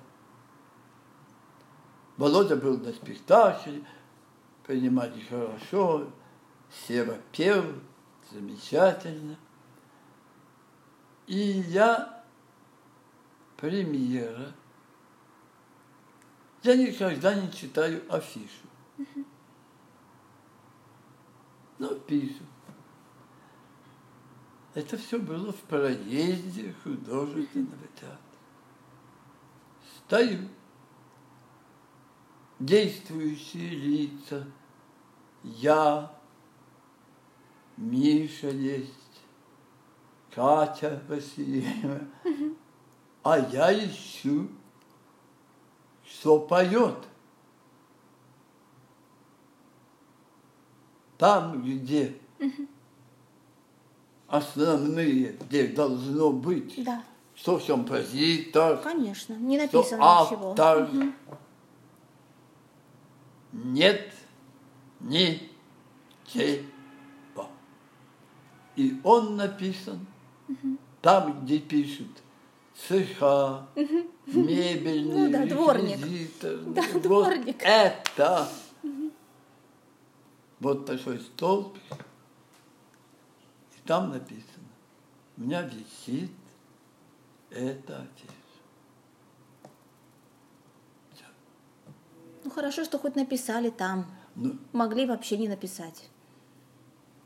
Володя 2.17 2.57
был 2.57 2.77
на 2.77 2.91
спектакле, 2.91 3.83
принимали 4.65 5.19
хорошо, 5.21 6.07
Сева 6.87 7.17
пел, 7.31 7.63
замечательно. 8.31 9.37
И 11.25 11.63
я 11.67 12.14
премьера. 13.57 14.53
Я 16.63 16.75
никогда 16.75 17.35
не 17.35 17.51
читаю 17.51 18.03
афишу. 18.13 18.67
Но 21.77 21.93
пишу. 21.93 22.43
Это 24.73 24.97
все 24.97 25.19
было 25.19 25.53
в 25.53 25.61
проезде 25.61 26.73
художественного 26.83 27.87
театра. 27.95 28.19
Стою. 29.97 30.49
Действующие 32.59 33.69
лица. 33.69 34.47
Я, 35.43 36.11
Миша 37.77 38.49
есть, 38.49 39.21
Катя 40.33 41.03
Васильева. 41.07 42.01
А 43.25 43.39
я 43.39 43.73
ищу, 43.73 44.47
что 46.05 46.38
поет. 46.39 46.95
Там, 51.17 51.63
где 51.63 52.15
основные, 54.27 55.31
где 55.31 55.67
должно 55.69 56.31
быть, 56.33 56.83
Да. 56.83 57.03
что 57.33 57.57
композитор, 57.59 58.78
Конечно. 58.84 59.34
Не 59.34 59.57
что 59.65 59.78
написано 59.80 59.97
ничего. 59.97 60.51
автор. 60.51 60.89
Нет 63.53 64.13
ничего. 64.99 65.49
И 68.76 68.99
он 69.03 69.36
написан 69.36 70.05
там, 71.01 71.43
где 71.43 71.57
пишут 71.57 72.09
цеха, 72.76 73.67
мебельный, 74.26 75.28
Ну 75.28 75.32
да, 75.32 75.45
дворник. 75.45 75.99
Да, 76.73 76.84
вот 76.93 77.01
дворник. 77.01 77.57
это. 77.61 78.47
Вот 80.59 80.86
такой 80.86 81.19
столб. 81.19 81.78
И 83.78 83.88
там 83.88 84.11
написано. 84.11 84.67
У 85.38 85.41
меня 85.41 85.61
висит 85.63 86.32
афиша. 87.51 88.34
Всё. 91.13 91.26
Ну 92.43 92.51
хорошо, 92.51 92.84
что 92.84 92.97
хоть 92.99 93.15
написали 93.15 93.69
там. 93.69 94.05
Ну, 94.36 94.57
Могли 94.73 95.05
вообще 95.05 95.38
не 95.38 95.47
написать. 95.47 96.09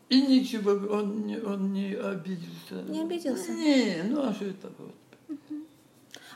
И 0.10 0.22
ничего, 0.22 0.72
он 0.91 1.26
не, 1.28 1.38
он 1.38 1.72
не 1.72 1.93
обиделся. 1.93 2.82
Не 2.88 3.02
обиделся? 3.04 3.52
Не, 3.52 4.04
ну 4.10 4.24
а 4.28 4.34
что 4.34 4.45
это 4.45 4.72
вот? 4.80 4.95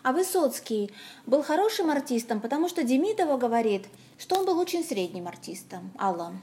А 0.04 0.12
Высоцкий 0.12 0.91
был 1.26 1.41
хорошим 1.43 1.89
артистом, 1.89 2.41
потому 2.41 2.68
что 2.68 2.84
Демидова 2.84 3.38
говорит, 3.38 3.88
что 4.18 4.36
он 4.38 4.45
был 4.45 4.60
очень 4.60 4.84
средним 4.84 5.28
артистом. 5.28 5.91
Алла. 5.97 6.34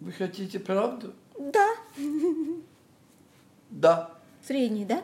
Вы 0.00 0.12
хотите 0.12 0.60
правду? 0.60 1.12
Да, 1.38 1.68
Да. 3.70 4.10
средний, 4.46 4.84
да? 4.84 5.02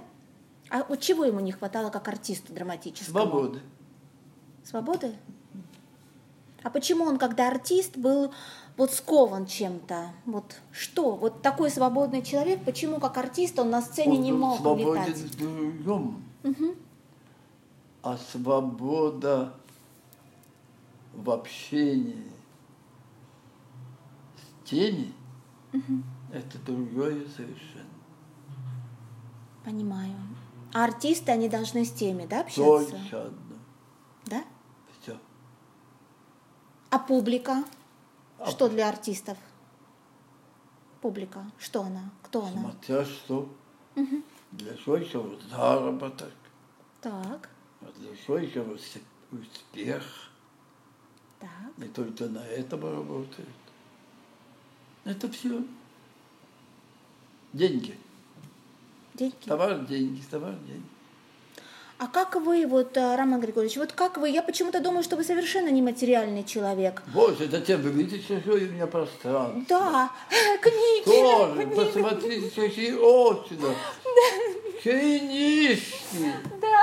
А 0.71 0.85
вот 0.89 1.01
чего 1.01 1.25
ему 1.25 1.41
не 1.41 1.53
хватало 1.53 1.91
как 1.91 2.09
артисту 2.09 2.53
драматическому? 2.53 3.11
Свободы. 3.19 3.61
Свободы? 4.65 5.15
А 6.63 6.71
почему 6.71 7.05
он, 7.05 7.19
когда 7.19 7.49
артист, 7.49 7.97
был 7.97 8.33
вот 8.77 8.91
скован 8.93 9.47
чем-то? 9.47 10.13
Вот 10.25 10.57
что? 10.73 11.17
Вот 11.17 11.43
такой 11.43 11.71
свободный 11.71 12.23
человек, 12.23 12.65
почему 12.65 13.01
как 13.01 13.19
артист 13.19 13.59
он 13.59 13.71
на 13.71 13.83
сцене 13.83 14.17
Он 14.19 14.23
не 14.23 14.33
мог 14.33 14.59
свободен 14.61 15.03
летать? 15.03 15.17
в 15.19 15.83
другом. 15.83 16.25
А 18.05 18.19
свобода 18.19 19.55
в 21.15 21.31
общении 21.31 22.31
с 24.37 24.69
теми 24.69 25.15
это 26.31 26.59
другое 26.67 27.27
совершенно. 27.29 27.89
Понимаю. 29.65 30.15
А 30.75 30.85
артисты, 30.85 31.33
они 31.33 31.49
должны 31.49 31.87
с 31.87 31.93
теми, 31.93 32.27
да, 32.27 32.43
общаться? 32.43 32.91
Только 32.91 33.23
одно. 33.23 33.57
Да? 34.27 34.45
Все. 35.01 35.17
А 36.91 36.99
публика? 36.99 37.65
А 38.39 38.51
Что 38.51 38.69
для 38.69 38.91
артистов? 38.91 39.39
Публика. 41.01 41.43
Что 41.59 41.85
она? 41.85 42.11
Кто 42.23 42.45
она? 42.45 42.61
Смотря 42.71 43.05
что. 43.07 43.49
Для 44.53 44.77
сколького 44.77 45.41
заработок, 45.49 46.35
Так, 47.01 47.49
сколького 48.23 48.77
с- 48.79 48.99
успех. 49.33 50.03
так. 51.41 51.51
Не 51.79 51.89
только 51.89 52.25
на 52.27 52.45
этом 52.47 52.83
работают. 52.83 53.49
Это 55.05 55.31
все. 55.31 55.63
Деньги. 57.53 57.97
Деньги. 59.15 59.35
Товар, 59.47 59.79
деньги, 59.87 60.23
товар, 60.31 60.55
деньги. 60.67 60.83
А 61.99 62.09
как 62.09 62.35
вы, 62.35 62.67
вот, 62.67 62.97
э, 62.97 63.15
Роман 63.17 63.41
Григорьевич, 63.41 63.77
вот 63.77 63.93
как 63.93 64.17
вы, 64.19 64.29
я 64.29 64.43
почему-то 64.43 64.81
думаю, 64.81 65.05
что 65.05 65.17
вы 65.17 65.23
совершенно 65.23 65.69
не 65.69 65.81
материальный 65.81 66.43
человек. 66.43 67.03
Боже, 67.15 67.49
зачем 67.49 67.81
вы 67.83 67.91
видите, 67.91 68.37
какое 68.41 68.67
у 68.69 68.73
меня 68.73 68.87
пространство? 68.89 69.63
Да, 69.69 70.11
книги. 70.61 71.05
Тоже, 71.05 71.67
посмотрите, 71.69 72.51
какие 72.51 72.93
окна. 72.95 73.75
Книжки. 74.83 75.95
Да, 76.61 76.81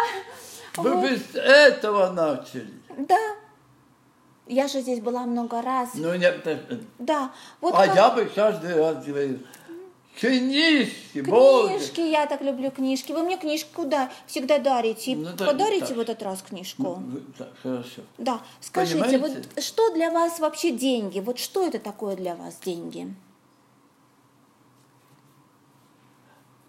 Вы 0.78 0.96
бы 0.98 1.18
с 1.18 1.36
этого 1.36 2.12
начали. 2.12 2.74
да. 2.98 3.18
Я 4.48 4.68
же 4.68 4.82
здесь 4.82 5.00
была 5.00 5.22
много 5.26 5.62
раз. 5.62 5.92
Ну, 5.94 6.14
нет, 6.16 6.46
э, 6.46 6.58
Да, 7.00 7.32
вот 7.62 7.74
а 7.74 7.86
как- 7.86 7.96
я 7.96 8.10
бы 8.10 8.26
каждый 8.26 8.76
раз 8.76 9.06
говорил, 9.06 9.40
книжки, 10.20 11.20
боже. 11.22 11.78
Книжки, 11.78 12.02
я 12.02 12.26
так 12.26 12.42
люблю 12.42 12.70
книжки. 12.72 13.14
Вы 13.14 13.24
мне 13.24 13.38
книжку, 13.38 13.86
да, 13.86 14.12
всегда 14.28 14.60
дарите. 14.60 15.16
Ну, 15.16 15.30
да, 15.38 15.46
Подарите 15.46 15.86
так. 15.88 15.98
в 15.98 16.00
этот 16.02 16.22
раз 16.24 16.42
книжку? 16.42 16.96
Вы- 16.96 17.22
так, 17.38 17.50
хорошо. 17.64 18.02
Да, 18.18 18.42
скажите, 18.60 19.00
Понимаете? 19.02 19.44
вот 19.56 19.64
что 19.64 19.94
для 19.94 20.12
вас 20.12 20.40
вообще 20.40 20.72
деньги? 20.72 21.20
Вот 21.22 21.40
что 21.40 21.66
это 21.66 21.80
такое 21.80 22.18
для 22.18 22.36
вас 22.36 22.58
деньги? 22.66 23.14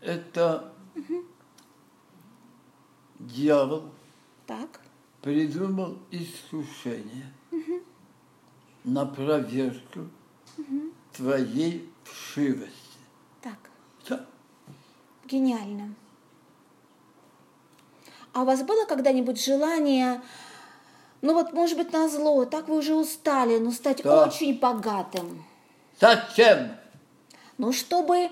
Это 0.00 0.72
дьявол 3.26 3.84
Так, 4.46 4.80
придумал 5.20 5.98
искушение 6.10 7.32
на 8.84 9.06
проверку 9.06 10.08
твоей 11.12 11.88
вшивости. 12.04 12.72
так, 13.40 13.58
Всё. 14.02 14.18
гениально. 15.26 15.94
А 18.32 18.42
у 18.42 18.44
вас 18.46 18.62
было 18.62 18.86
когда-нибудь 18.86 19.42
желание, 19.44 20.22
ну 21.20 21.34
вот, 21.34 21.52
может 21.52 21.76
быть, 21.76 21.92
на 21.92 22.08
зло, 22.08 22.44
так 22.46 22.68
вы 22.68 22.78
уже 22.78 22.94
устали, 22.94 23.58
но 23.58 23.70
стать 23.72 24.02
Да. 24.02 24.26
очень 24.26 24.58
богатым? 24.58 25.44
Зачем? 26.00 26.72
Ну, 27.58 27.72
чтобы, 27.72 28.30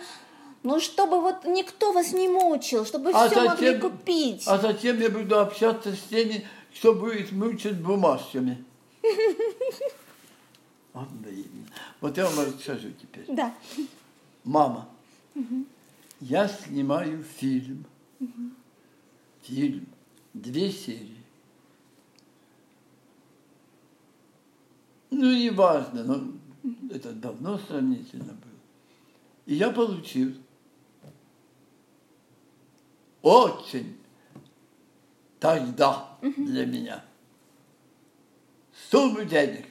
ну, 0.63 0.79
чтобы 0.81 1.21
вот 1.21 1.45
никто 1.45 1.93
вас 1.93 2.13
не 2.13 2.29
мучил, 2.29 2.85
чтобы 2.85 3.11
А 3.11 3.29
все 3.29 3.45
могли 3.49 3.67
зачем- 3.75 3.81
купить. 3.91 4.43
А 4.47 4.59
затем 4.59 5.01
я 5.01 5.11
буду 5.11 5.39
общаться 5.39 5.95
с 5.95 6.01
теми, 6.03 6.47
кто 6.79 6.95
будет 6.95 7.33
мучить 7.33 7.81
бумажками. 7.81 8.65
Вот 12.01 12.17
я 12.17 12.27
вам 12.29 12.47
расскажу 12.47 12.91
теперь. 13.01 13.25
Да. 13.29 13.55
Мама, 14.45 14.89
я 16.21 16.49
снимаю 16.49 17.23
фильм. 17.23 17.85
Фильм. 19.43 19.87
Две 20.35 20.71
серии. 20.71 21.17
Ну, 25.11 25.33
не 25.33 25.51
важно, 25.51 26.05
но 26.05 26.33
это 26.91 27.13
давно 27.13 27.59
сравнительно 27.59 28.25
было. 28.25 28.59
И 29.47 29.55
я 29.55 29.71
получил 29.71 30.33
очень 33.23 33.99
тогда 35.39 36.19
для 36.21 36.67
меня 36.67 37.05
сумму 38.91 39.25
денег. 39.25 39.67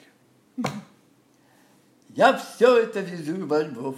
Я 2.09 2.37
все 2.37 2.77
это 2.77 2.99
везу 3.01 3.45
во 3.45 3.63
Львов. 3.63 3.95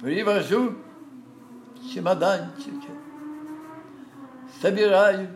Привожу 0.00 0.74
в 1.74 1.92
чемоданчике, 1.92 2.90
собираю 4.60 5.28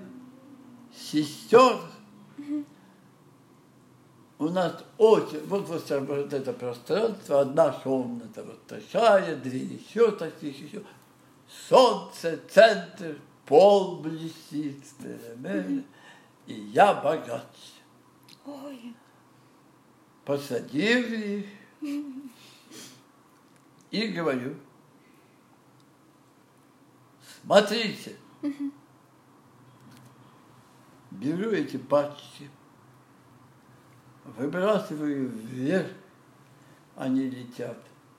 сестер. 0.94 1.80
У 4.38 4.48
нас 4.48 4.84
очень, 4.98 5.44
вот, 5.46 5.68
вот, 5.68 5.88
вот 5.88 6.32
это 6.32 6.52
пространство, 6.52 7.42
одна 7.42 7.70
комната 7.70 8.42
вот 8.42 8.66
такая, 8.66 9.36
две 9.36 9.60
еще 9.60 10.10
таких, 10.10 10.60
еще. 10.60 10.82
Солнце, 11.68 12.40
центр, 12.48 13.18
пол 13.46 14.00
блестит, 14.00 14.84
и 16.46 16.52
я 16.52 16.94
богач. 16.94 17.42
Ой, 18.44 18.94
посадил 20.24 21.04
их 21.12 21.46
и 23.90 24.06
говорю, 24.08 24.56
смотрите, 27.42 28.16
беру 31.10 31.50
эти 31.50 31.76
пачки, 31.76 32.50
выбрасываю 34.24 35.28
вверх, 35.28 35.92
они 36.96 37.28
летят 37.28 37.78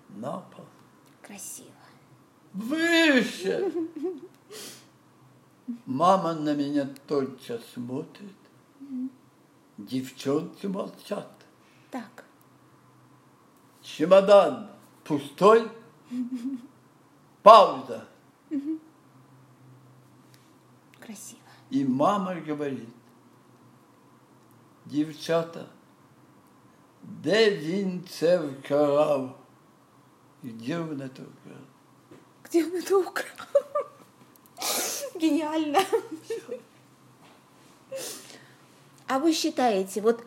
на 0.09 0.39
пол. 0.39 0.65
красиво 1.21 1.72
Выше! 2.52 3.72
Мама 5.86 6.34
на 6.34 6.54
меня 6.54 6.88
только 7.06 7.58
смотрит. 7.74 8.34
Девчонки 9.76 10.66
молчат. 10.66 11.30
Так, 11.90 12.24
Чемодан 13.82 14.70
пустой. 15.04 15.70
Пауза. 17.42 18.08
красиво. 21.00 21.40
И 21.70 21.84
мама 21.84 22.34
говорит, 22.46 22.88
дівчата, 24.86 25.66
де 27.02 27.56
він 27.56 28.04
це 28.08 28.38
вкрав? 28.38 29.38
І 30.42 30.48
де 30.48 30.80
вона 30.80 31.08
це 31.08 31.22
вкрав? 31.22 31.61
Где 32.53 32.63
он 32.65 32.75
это 32.75 32.97
украл? 32.99 33.25
Гениально. 35.15 35.79
А 39.07 39.17
вы 39.19 39.33
считаете, 39.33 40.01
вот, 40.01 40.21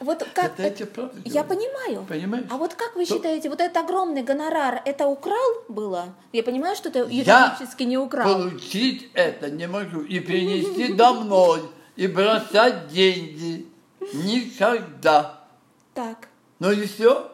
вот 0.00 0.22
как... 0.34 0.58
Это 0.60 0.84
я 0.84 0.86
правду 0.86 1.20
Я 1.24 1.42
говорю. 1.42 1.60
понимаю. 1.60 2.06
Понимаешь? 2.06 2.46
А 2.50 2.56
вот 2.58 2.74
как 2.74 2.94
вы 2.94 3.06
То- 3.06 3.14
считаете, 3.14 3.48
вот 3.48 3.60
этот 3.60 3.76
огромный 3.78 4.22
гонорар, 4.22 4.82
это 4.84 5.06
украл 5.06 5.64
было? 5.68 6.14
Я 6.32 6.42
понимаю, 6.42 6.76
что 6.76 6.90
это 6.90 7.08
Я 7.08 7.54
юридически 7.56 7.84
не 7.84 7.96
украл. 7.96 8.24
получить 8.26 9.10
это 9.14 9.50
не 9.50 9.66
могу. 9.66 10.00
И 10.02 10.20
принести 10.20 10.92
домой, 10.92 11.62
и 11.96 12.06
бросать 12.06 12.88
деньги. 12.88 13.66
Никогда. 14.12 15.40
Так, 15.94 16.28
Ну 16.58 16.70
и 16.70 16.86
все. 16.86 17.30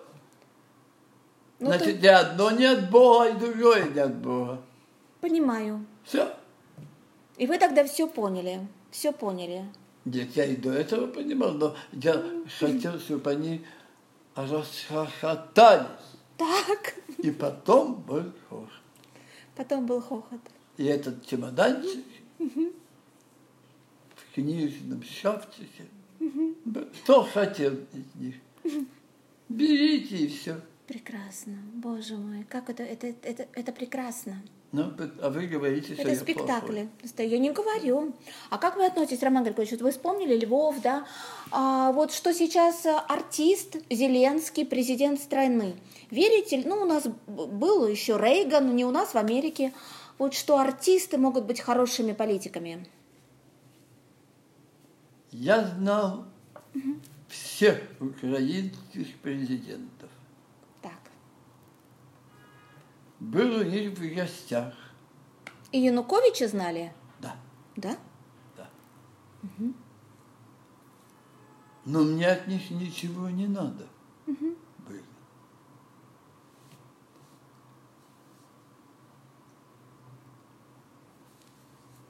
Ну, 1.61 1.67
Значит, 1.67 2.03
и 2.03 2.07
одно 2.07 2.51
не 2.51 2.65
от 2.65 2.91
Бога, 2.91 3.29
и 3.29 3.39
другое 3.39 3.85
не 3.91 4.01
от 4.01 4.17
Бога. 4.17 4.63
Понимаю. 5.21 5.85
Все. 6.05 6.35
И 7.37 7.47
вы 7.47 7.59
тогда 7.59 7.85
все 7.85 8.07
поняли. 8.07 8.67
Все 8.91 9.13
поняли. 9.13 9.67
Нет, 10.07 10.35
я 10.35 10.47
и 10.47 10.57
до 10.57 10.73
этого 10.73 11.07
понимал, 11.07 11.53
но 11.53 11.77
я 11.93 12.25
хотел, 12.59 12.99
чтобы 12.99 13.31
они 13.31 13.65
расхохотались. 14.35 15.87
Так. 16.39 16.95
И 17.19 17.31
потом 17.31 17.97
был 18.03 18.33
хохот. 18.49 18.71
Потом 19.55 19.85
был 19.85 20.01
хохот. 20.01 20.41
И 20.79 20.87
этот 20.87 21.27
чемоданчик 21.27 22.07
в 22.39 24.35
книжном 24.35 25.03
шкафчике. 25.03 25.85
Кто 27.03 27.23
хотел 27.25 27.75
из 27.75 28.15
них? 28.15 28.37
Берите 29.51 30.17
и 30.17 30.29
все. 30.29 30.59
Прекрасно. 30.91 31.53
Боже 31.74 32.16
мой, 32.16 32.45
как 32.49 32.68
это, 32.68 32.82
это, 32.82 33.07
это, 33.22 33.47
это 33.55 33.70
прекрасно. 33.70 34.43
Ну, 34.72 34.93
а 35.22 35.30
вы 35.30 35.47
говорите, 35.47 35.95
что 35.95 36.03
Это 36.03 36.16
спектакли. 36.16 36.88
Да, 37.16 37.22
Я 37.22 37.38
не 37.38 37.53
говорю. 37.53 38.12
А 38.51 38.59
как 38.59 38.74
вы 38.74 38.86
относитесь, 38.86 39.22
Роман 39.22 39.45
Григорьевич, 39.45 39.78
вот 39.78 39.82
вы 39.82 39.93
вспомнили 39.93 40.36
Львов, 40.45 40.82
да? 40.82 41.07
А, 41.53 41.93
вот 41.93 42.12
что 42.12 42.34
сейчас 42.34 42.86
артист 43.07 43.76
Зеленский, 43.88 44.66
президент 44.66 45.20
страны. 45.20 45.76
Верите, 46.11 46.61
ну, 46.66 46.82
у 46.82 46.86
нас 46.86 47.07
был 47.28 47.86
еще 47.86 48.18
Рейган, 48.18 48.74
не 48.74 48.84
у 48.84 48.91
нас 48.91 49.14
в 49.14 49.16
Америке, 49.16 49.72
вот 50.18 50.34
что 50.34 50.59
артисты 50.59 51.18
могут 51.18 51.45
быть 51.45 51.61
хорошими 51.61 52.14
политиками. 52.14 52.84
Я 55.30 55.68
знал 55.68 56.24
всех 57.28 57.80
украинских 58.01 59.16
президентов. 59.22 60.00
Был 63.21 63.61
у 63.61 63.62
них 63.62 63.91
в 63.99 64.14
гостях. 64.14 64.75
И 65.73 65.79
Януковича 65.81 66.49
знали? 66.49 66.93
Да, 67.21 67.37
Да? 67.77 67.97
да. 68.57 68.68
Но 71.85 72.01
мне 72.03 72.27
от 72.29 72.47
них 72.49 72.71
ничего 72.71 73.29
не 73.31 73.47
надо 73.47 73.87
было. 74.27 74.99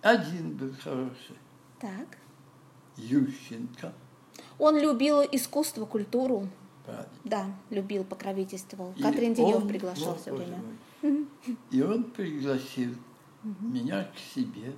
Один 0.03 0.57
был 0.57 0.73
хороший, 0.83 1.37
Так. 1.81 2.19
Ющенко, 2.97 3.93
Он 4.59 4.79
любил 4.79 5.21
искусство, 5.23 5.85
культуру. 5.87 6.49
правильно. 6.85 7.09
Да, 7.25 7.47
любил, 7.71 8.05
покровительствовал. 8.05 8.93
И 8.97 9.03
Катрин 9.03 9.35
Денев 9.35 9.67
приглашал 9.69 10.17
все 10.17 10.35
время. 10.35 10.57
мой. 10.57 10.77
И 11.03 11.83
он 11.83 12.05
пригласил 12.05 12.95
меня 13.43 14.05
к 14.05 14.19
себе 14.19 14.75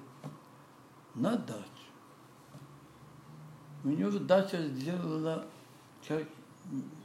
на 1.14 1.36
дачу. 1.36 1.66
У 3.84 3.88
него 3.88 4.10
дача 4.18 4.62
сделала 4.68 5.46
как 6.06 6.28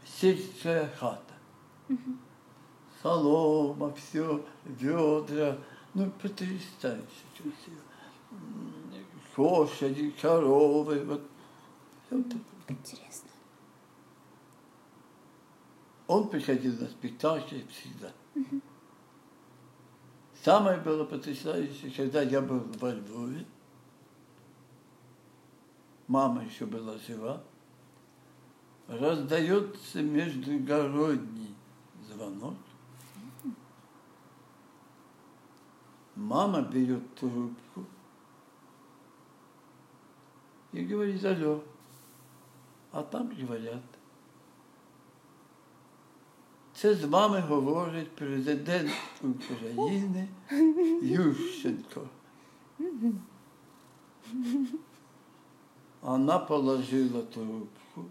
сельская 0.06 0.88
хата. 0.96 1.34
Солома, 3.02 3.94
все, 3.94 4.44
ведра, 4.66 5.58
ну, 5.94 6.12
потрясающе 6.22 7.26
красиво. 7.36 7.82
Лошади, 9.38 10.10
коровы, 10.20 11.04
вот. 11.06 11.22
Интересно. 12.68 13.30
Он 16.08 16.28
приходил 16.30 16.74
на 16.80 16.88
спектакли 16.88 17.66
всегда. 17.70 18.12
Самое 20.48 20.80
было 20.80 21.04
потрясающее, 21.04 21.92
когда 21.92 22.22
я 22.22 22.40
был 22.40 22.62
во 22.80 22.94
Львове, 22.94 23.46
мама 26.08 26.42
еще 26.46 26.66
была 26.66 26.98
жива, 27.00 27.44
раздается 28.88 30.02
междугородний 30.02 31.54
звонок. 32.08 32.56
Мама 36.16 36.62
берет 36.62 37.14
трубку 37.16 37.86
и 40.72 40.86
говорит, 40.86 41.26
алло, 41.26 41.62
а 42.94 43.04
там 43.04 43.36
говорят, 43.36 43.84
це 46.78 46.96
з 46.96 47.04
вами 47.04 47.40
говорить 47.40 48.16
президент 48.16 48.92
України 49.22 50.28
Ющенко. 51.02 52.10
Она 56.02 56.40
положила 56.40 57.22
трубку, 57.22 58.06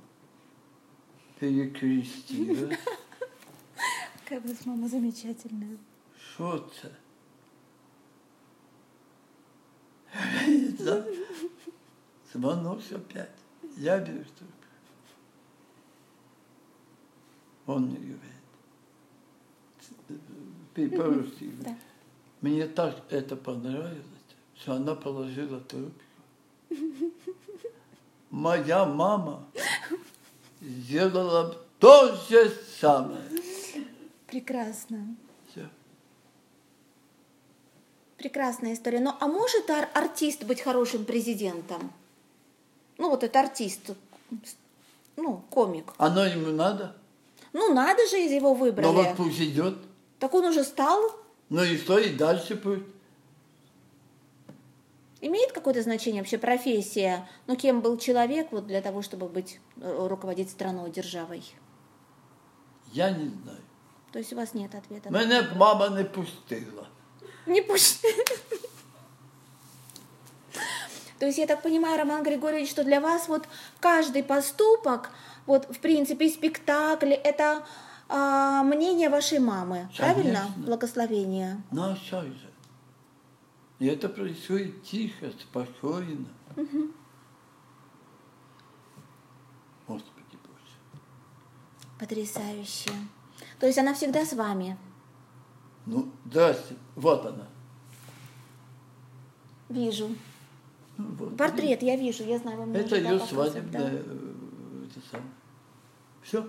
перекрестилась. 1.39 2.79
У 4.31 4.49
вас 4.49 4.67
мама 4.67 4.89
замечательная. 4.89 5.79
Що 6.35 6.65
це? 6.81 6.89
Да? 10.79 11.05
Звонок 12.33 12.81
опять. 12.93 13.39
Я 13.77 13.99
беру 13.99 14.25
трубку. 14.39 14.67
Он 17.67 17.83
мне 17.83 17.97
говорит. 17.97 18.36
По-русски. 20.85 21.51
Да. 21.61 21.75
Мне 22.43 22.67
так 22.67 22.95
это 23.11 23.35
понравилось, 23.37 24.05
что 24.59 24.75
она 24.75 24.95
положила 24.95 25.61
трубку. 25.61 26.01
Моя 28.31 28.85
мама 28.85 29.47
сделала 30.61 31.57
то 31.79 32.15
же 32.29 32.53
самое. 32.79 33.23
Прекрасно. 34.27 35.17
Все. 35.51 35.69
Прекрасная 38.19 38.75
история. 38.75 39.01
Но 39.01 39.17
а 39.21 39.29
может 39.29 39.71
ар- 39.71 39.89
артист 39.95 40.45
быть 40.45 40.61
хорошим 40.61 41.05
президентом? 41.05 41.91
Ну, 42.99 43.11
вот 43.11 43.23
это 43.25 43.41
артист, 43.41 43.93
ну, 45.17 45.43
комик. 45.51 45.93
Оно 45.99 46.25
ему 46.25 46.51
надо? 46.51 46.97
Ну, 47.53 47.73
надо 47.73 48.07
же, 48.09 48.23
из 48.23 48.33
его 48.33 48.55
выбрали. 48.55 48.87
Ну 48.87 48.93
вот 48.93 49.17
пусть 49.17 49.41
идет. 49.41 49.77
Так 50.19 50.35
он 50.35 50.47
уже 50.47 50.65
стал? 50.65 51.01
Ну 51.49 51.63
и 51.63 51.77
что, 51.77 51.99
и 51.99 52.15
дальше 52.15 52.57
пусть. 52.57 52.83
Имеет 55.21 55.53
какое-то 55.53 55.83
значение 55.83 56.23
вообще 56.23 56.39
профессия? 56.39 57.29
Ну, 57.47 57.57
кем 57.57 57.81
был 57.81 57.97
человек 57.99 58.53
вот 58.53 58.67
для 58.67 58.83
того, 58.83 59.03
чтобы 59.03 59.29
быть, 59.29 59.61
э, 59.81 60.07
руководить 60.09 60.51
страной, 60.51 60.91
державой? 60.91 61.43
Я 62.93 63.11
не 63.11 63.29
знаю. 63.29 63.59
То 64.13 64.19
есть 64.19 64.33
у 64.33 64.37
вас 64.37 64.55
нет 64.55 64.75
ответа? 64.75 65.09
этот 65.09 65.53
б 65.53 65.59
мама 65.59 65.89
не 65.89 66.05
пустила. 66.05 66.87
Не 67.47 67.63
пусти. 67.63 68.09
То 71.19 71.27
есть 71.27 71.39
я 71.39 71.47
так 71.47 71.63
понимаю, 71.63 71.99
Роман 71.99 72.23
Григорьевич, 72.23 72.71
что 72.71 72.85
для 72.85 73.01
вас 73.01 73.29
вот 73.29 73.49
каждый 73.81 74.23
поступок, 74.23 75.11
вот 75.47 75.65
в 75.75 75.79
принципе 75.81 76.29
спектакль, 76.29 77.15
это 77.15 77.65
а, 78.09 78.63
мнение 78.63 79.09
вашей 79.09 79.39
мамы, 79.39 79.89
правильно? 79.97 80.41
Конечно. 80.41 80.65
Благословение. 80.65 81.63
Ну 81.71 81.83
а 81.83 81.97
что 81.97 82.23
же? 82.23 82.51
И 83.79 83.87
это 83.87 84.09
происходит 84.09 84.83
тихо, 84.85 85.31
спокойно. 85.39 86.27
Господи 89.87 90.37
Боже. 90.45 90.77
Потрясающе. 91.99 92.91
То 93.61 93.67
есть 93.67 93.79
она 93.79 93.95
всегда 93.95 94.25
с 94.25 94.33
вами. 94.33 94.77
Ну, 95.85 96.11
здрасте. 96.25 96.75
Вот 96.95 97.27
она. 97.27 97.47
Вижу. 99.69 100.09
Ну, 100.97 101.05
вот. 101.15 101.37
Портрет 101.37 101.83
я 101.83 101.97
вижу, 101.97 102.25
я 102.25 102.39
знаю, 102.39 102.63
мне 102.67 102.81
Это 102.81 102.91
да, 102.91 103.11
ее 103.11 103.21
свадебное, 103.21 103.71
да. 103.73 103.89
э, 103.91 104.87
это 104.91 105.07
самое. 105.11 105.31
Все. 106.23 106.49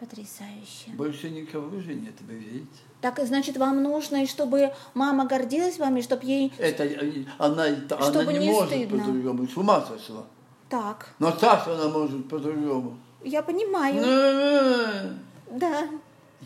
Потрясающе. 0.00 0.92
Больше 0.96 1.28
никого 1.28 1.78
же 1.78 1.92
нет, 1.94 2.14
вы 2.26 2.32
видите. 2.32 2.80
Так, 3.02 3.20
значит, 3.22 3.58
вам 3.58 3.82
нужно, 3.82 4.22
и 4.22 4.26
чтобы 4.26 4.72
мама 4.94 5.26
гордилась 5.26 5.78
вами, 5.78 6.00
чтобы 6.00 6.24
ей... 6.24 6.50
Это 6.56 6.84
э, 6.84 7.26
она, 7.36 7.66
она 7.66 8.10
Чтобы 8.10 8.32
не, 8.32 8.38
не 8.38 8.50
может 8.50 8.88
по-другому, 8.88 9.46
с 9.46 9.56
ума 9.58 9.84
сошла. 9.84 10.24
Так, 10.70 11.12
Но 11.18 11.30
так 11.32 11.68
она 11.68 11.88
может 11.88 12.26
по-другому. 12.30 12.96
я 13.22 13.42
понимаю. 13.42 15.18
Да. 15.50 15.86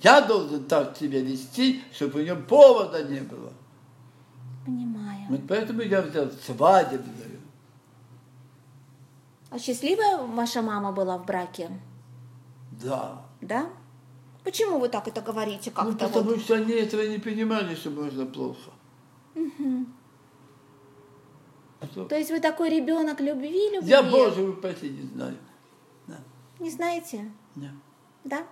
Я 0.02 0.20
должен 0.22 0.64
так 0.64 0.96
себя 0.96 1.20
вести, 1.20 1.80
чтобы 1.92 2.18
у 2.18 2.22
нее 2.22 2.34
повода 2.34 3.04
не 3.04 3.20
было. 3.20 3.52
Понимаю. 4.66 5.26
Вот 5.28 5.42
поэтому 5.48 5.82
я 5.82 6.02
взял 6.02 6.28
свадебную. 6.44 7.40
А 9.50 9.60
счастливая 9.60 10.16
ваша 10.26 10.60
мама 10.60 10.90
была 10.90 11.18
в 11.18 11.24
браке? 11.24 11.70
Да. 12.82 13.22
Да? 13.44 13.66
Почему 14.42 14.78
вы 14.78 14.88
так 14.88 15.06
это 15.08 15.20
говорите 15.20 15.70
Ну, 15.70 15.76
как-то? 15.76 16.06
потому 16.06 16.30
вот? 16.30 16.40
что 16.40 16.54
они 16.54 16.72
этого 16.72 17.02
не 17.02 17.18
понимали, 17.18 17.74
что 17.74 17.90
можно 17.90 18.24
плохо. 18.26 18.70
Что? 21.92 22.04
То 22.06 22.16
есть 22.16 22.30
вы 22.30 22.40
такой 22.40 22.70
ребенок 22.70 23.20
любви, 23.20 23.70
любви? 23.70 23.90
Я 23.90 24.02
Боже 24.02 24.42
упаси 24.42 24.88
не 24.88 25.02
знаю. 25.08 25.36
Да. 26.06 26.16
Не 26.58 26.70
знаете? 26.70 27.30
Не. 27.56 27.70
Да? 28.24 28.44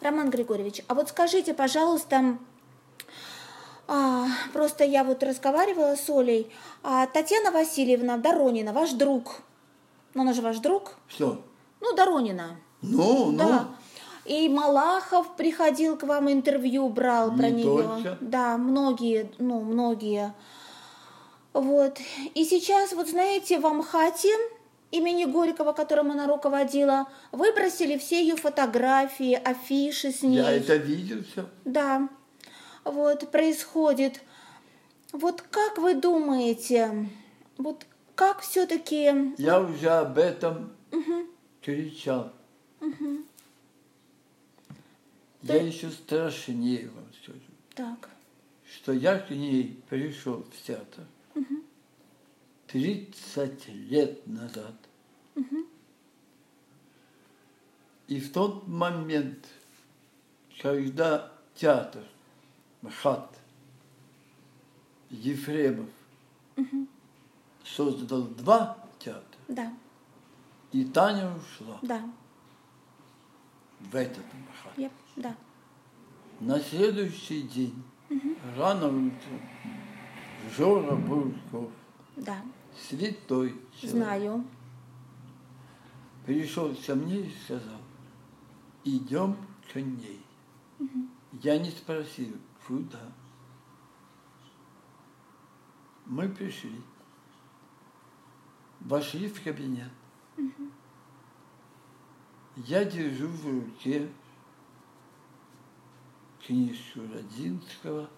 Роман 0.00 0.30
Григорьевич, 0.30 0.82
а 0.88 0.94
вот 0.94 1.10
скажите, 1.10 1.52
пожалуйста, 1.52 2.38
а, 3.86 4.26
просто 4.54 4.84
я 4.84 5.04
вот 5.04 5.22
разговаривала 5.22 5.94
с 5.96 6.08
Олей, 6.08 6.50
а 6.82 7.06
Татьяна 7.06 7.50
Васильевна 7.52 8.16
Доронина, 8.16 8.72
ваш 8.72 8.92
друг, 8.92 9.42
ну 10.14 10.22
она 10.22 10.32
же 10.32 10.40
ваш 10.40 10.58
друг, 10.58 10.94
Что? 11.08 11.44
ну 11.80 11.94
Доронина, 11.94 12.56
Ну, 12.80 13.30
ну. 13.32 13.66
И 14.24 14.48
Малахов 14.48 15.36
приходил 15.36 15.96
к 15.96 16.04
вам 16.04 16.30
интервью, 16.30 16.88
брал 16.88 17.30
про 17.36 17.50
Не 17.50 17.64
нее. 17.64 17.82
только. 17.82 18.18
Да, 18.20 18.56
многие, 18.56 19.30
ну, 19.38 19.60
многие. 19.60 20.32
Вот. 21.52 21.98
И 22.34 22.44
сейчас, 22.44 22.92
вот 22.92 23.08
знаете, 23.08 23.58
в 23.58 23.66
Амхате 23.66 24.30
имени 24.92 25.24
Горького, 25.24 25.72
которым 25.72 26.12
она 26.12 26.26
руководила, 26.26 27.08
выбросили 27.32 27.98
все 27.98 28.20
ее 28.20 28.36
фотографии, 28.36 29.34
афиши 29.34 30.12
с 30.12 30.22
ней. 30.22 30.36
Я 30.36 30.52
это 30.52 30.76
видел 30.76 31.24
все. 31.24 31.46
Да, 31.64 32.08
вот 32.84 33.30
происходит. 33.30 34.20
Вот 35.12 35.42
как 35.42 35.78
вы 35.78 35.94
думаете, 35.94 37.08
вот 37.58 37.86
как 38.14 38.40
все-таки... 38.40 39.34
Я 39.36 39.60
уже 39.60 39.90
об 39.90 40.18
этом 40.18 40.72
кричал. 41.62 42.32
Я 45.42 45.60
еще 45.60 45.90
страшнее 45.90 46.88
вам 46.90 47.04
скажу, 47.22 47.40
Так, 47.74 48.10
что 48.64 48.92
я 48.92 49.18
к 49.18 49.30
ней 49.30 49.82
пришел 49.88 50.42
в 50.42 50.62
театр 50.62 51.06
30 52.68 53.68
лет 53.68 54.26
назад. 54.26 54.74
И 58.08 58.20
в 58.20 58.32
тот 58.32 58.66
момент, 58.68 59.46
когда 60.60 61.32
театр 61.54 62.04
МХАТ 62.82 63.38
Ефремов 65.10 65.88
создал 67.64 68.22
два 68.22 68.78
театра, 68.98 69.40
да, 69.48 69.74
и 70.72 70.84
Таня 70.84 71.34
ушла 71.34 71.78
да, 71.82 72.10
в 73.80 73.94
этот 73.94 74.24
МХАТ. 74.34 74.78
я, 74.78 74.90
да. 75.16 75.36
На 76.40 76.58
следующий 76.60 77.42
день, 77.42 77.82
рано 78.56 78.86
утром, 78.88 79.40
Жора 80.56 80.96
Бурков, 80.96 81.70
Да, 82.16 82.42
святой 82.76 83.50
человек, 83.78 83.90
знаю. 83.90 84.44
пришел 86.26 86.74
ко 86.86 86.94
мне 86.94 87.20
и 87.26 87.32
сказал, 87.44 87.78
идем 88.84 89.36
к 89.72 89.76
ней. 89.76 90.20
Я 91.42 91.58
не 91.58 91.70
спросил, 91.70 92.36
куда. 92.66 93.00
Мы 96.06 96.28
пришли, 96.28 96.80
вошли 98.80 99.28
в 99.28 99.42
кабинет. 99.42 99.90
Я 102.56 102.84
держу 102.84 103.28
в 103.28 103.46
руке 103.46 104.08
книжку 106.46 107.00
Родинского 107.12 108.08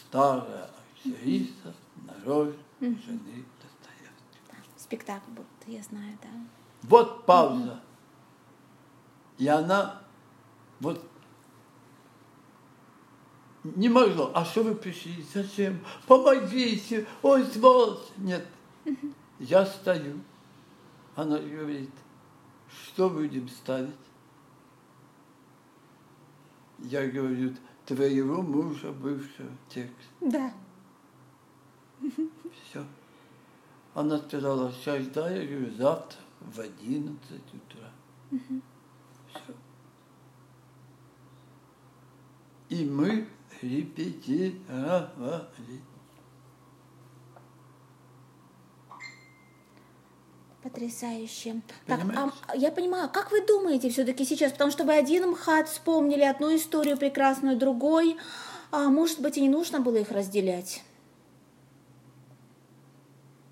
«Старая 0.00 0.70
актриса 1.04 1.74
на 2.04 2.14
роль 2.24 2.54
жены 2.80 3.44
Достоевского». 3.60 4.64
Спектакль 4.76 5.30
был, 5.32 5.44
я 5.66 5.82
знаю, 5.82 6.16
да. 6.22 6.28
Вот 6.82 7.26
пауза. 7.26 7.80
И 9.38 9.48
она 9.48 10.02
вот 10.80 11.02
не 13.74 13.88
могла. 13.88 14.30
А 14.34 14.44
что 14.44 14.62
вы 14.62 14.74
пришли? 14.74 15.24
Зачем? 15.34 15.80
Помогите! 16.06 17.06
Ой, 17.22 17.44
сволочь! 17.46 18.06
Нет. 18.16 18.46
Я 19.38 19.66
стою. 19.66 20.20
Она 21.14 21.38
говорит, 21.38 21.90
что 22.70 23.10
будем 23.10 23.48
ставить? 23.48 23.94
Я 26.78 27.08
говорю, 27.08 27.54
твоего 27.86 28.42
мужа 28.42 28.92
бывшего 28.92 29.50
текст. 29.68 30.10
Да. 30.20 30.52
Все. 32.00 32.84
Она 33.94 34.18
сказала, 34.18 34.70
сейчас 34.72 35.06
да, 35.08 35.30
я 35.30 35.46
говорю, 35.46 35.70
завтра 35.74 36.18
в 36.40 36.60
11 36.60 37.18
утра. 37.54 37.90
Все. 39.30 39.54
И 42.68 42.84
мы 42.84 43.26
репетировали. 43.62 45.80
Потрясающе. 50.66 51.60
Так, 51.86 52.00
а 52.16 52.56
я 52.56 52.72
понимаю, 52.72 53.08
как 53.08 53.30
вы 53.30 53.46
думаете 53.46 53.88
все-таки 53.88 54.24
сейчас, 54.24 54.50
потому 54.50 54.72
что 54.72 54.82
вы 54.82 54.94
один 54.94 55.30
МХАТ 55.30 55.68
вспомнили, 55.68 56.22
одну 56.22 56.56
историю 56.56 56.96
прекрасную, 56.96 57.56
другой, 57.56 58.16
а 58.72 58.88
может 58.88 59.20
быть 59.20 59.36
и 59.36 59.42
не 59.42 59.48
нужно 59.48 59.78
было 59.78 59.94
их 59.98 60.10
разделять? 60.10 60.82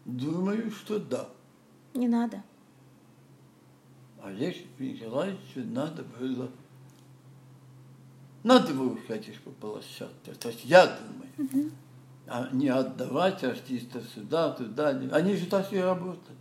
Думаю, 0.05 0.73
что 0.73 0.99
да. 0.99 1.29
Не 1.95 2.09
надо. 2.09 2.43
Олег 4.21 4.57
Николаевичу 4.81 5.61
надо 5.67 6.03
было... 6.03 6.51
Надо 8.43 8.75
было, 8.75 8.99
конечно, 9.07 9.41
пополощаться. 9.45 10.35
То 10.41 10.49
есть 10.49 10.65
я 10.65 10.99
думаю. 11.39 11.71
А 12.27 12.49
не 12.51 12.71
отдавать 12.71 13.45
артистов 13.45 14.03
сюда, 14.13 14.51
туда. 14.51 14.89
Они 14.89 15.37
же 15.37 15.47
так 15.47 15.73
и 15.73 15.79
работают. 15.79 16.39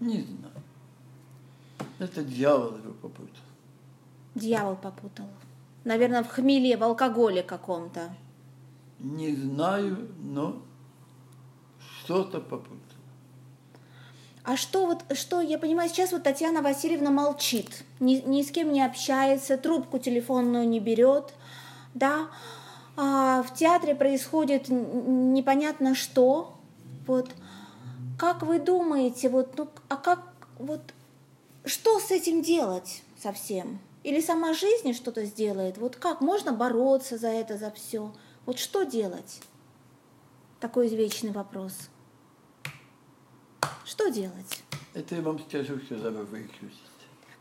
Не 0.00 0.22
знаю. 0.22 0.54
Это 1.98 2.24
дьявол 2.24 2.76
его 2.78 2.92
попутал. 2.94 3.44
Дьявол 4.34 4.76
попутал. 4.76 5.26
Наверное, 5.84 6.22
в 6.22 6.28
хмеле, 6.28 6.76
в 6.76 6.82
алкоголе 6.82 7.42
каком-то. 7.42 8.10
Не 8.98 9.34
знаю, 9.34 10.08
но 10.18 10.62
что-то 11.78 12.40
попутал. 12.40 12.78
А 14.42 14.56
что 14.56 14.86
вот, 14.86 15.04
что, 15.16 15.40
я 15.40 15.58
понимаю, 15.58 15.88
сейчас 15.90 16.12
вот 16.12 16.22
Татьяна 16.22 16.62
Васильевна 16.62 17.10
молчит, 17.10 17.84
ни, 18.00 18.14
ни 18.14 18.42
с 18.42 18.50
кем 18.50 18.72
не 18.72 18.82
общается, 18.82 19.58
трубку 19.58 19.98
телефонную 19.98 20.66
не 20.66 20.80
берет, 20.80 21.34
да, 21.94 22.28
А 22.96 23.42
в 23.42 23.54
театре 23.54 23.94
происходит 23.94 24.68
непонятно 24.68 25.94
что, 25.94 26.58
вот, 27.10 27.34
как 28.18 28.42
вы 28.42 28.58
думаете, 28.58 29.28
вот, 29.28 29.58
ну, 29.58 29.68
а 29.88 29.96
как, 29.96 30.20
вот, 30.58 30.80
что 31.64 31.98
с 32.00 32.10
этим 32.10 32.42
делать 32.42 33.02
совсем? 33.18 33.80
Или 34.02 34.20
сама 34.20 34.54
жизнь 34.54 34.94
что-то 34.94 35.24
сделает? 35.24 35.76
Вот 35.76 35.96
как 35.96 36.20
можно 36.20 36.52
бороться 36.52 37.18
за 37.18 37.28
это, 37.28 37.58
за 37.58 37.70
все? 37.70 38.12
Вот 38.46 38.58
что 38.58 38.84
делать? 38.84 39.42
Такой 40.58 40.88
вечный 40.88 41.32
вопрос. 41.32 41.90
Что 43.84 44.08
делать? 44.08 44.62
Это 44.94 45.16
я 45.16 45.22
вам 45.22 45.38
скажу, 45.40 45.80
когда 45.88 46.10
вы 46.10 46.24
выключите. 46.24 46.78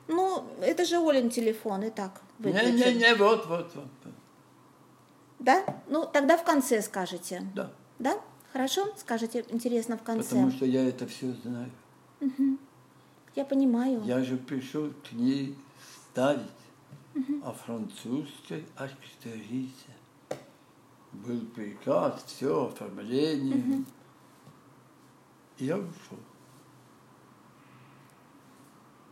Ну, 0.08 0.44
это 0.62 0.84
же 0.86 0.98
Олин 0.98 1.30
телефон, 1.30 1.84
и 1.84 1.90
так 1.92 2.22
выключен. 2.40 2.76
Не-не-не, 2.76 3.16
вот, 3.16 3.46
вот. 3.46 3.76
вот. 3.76 4.14
Да? 5.38 5.64
Ну, 5.88 6.06
тогда 6.06 6.38
в 6.38 6.44
конце 6.44 6.82
скажете. 6.82 7.44
Да. 7.56 7.72
Да? 8.00 8.20
Хорошо? 8.52 8.88
Скажете, 8.98 9.46
интересно, 9.50 9.98
в 9.98 10.04
конце. 10.04 10.30
Потому 10.30 10.52
что 10.52 10.66
я 10.66 10.88
это 10.88 11.06
все 11.08 11.34
знаю. 11.44 11.72
Я 13.36 13.46
понимаю. 13.46 14.02
Я 14.04 14.24
же 14.24 14.38
пришел 14.38 14.92
к 15.08 15.12
ней 15.14 15.56
ставить 16.12 16.42
о 17.44 17.52
французской 17.52 18.66
актрисе. 18.76 19.94
Был 21.12 21.42
приказ, 21.56 22.24
все, 22.26 22.68
оформление. 22.68 23.84
И 25.58 25.66
я 25.66 25.78
ушел. 25.78 26.20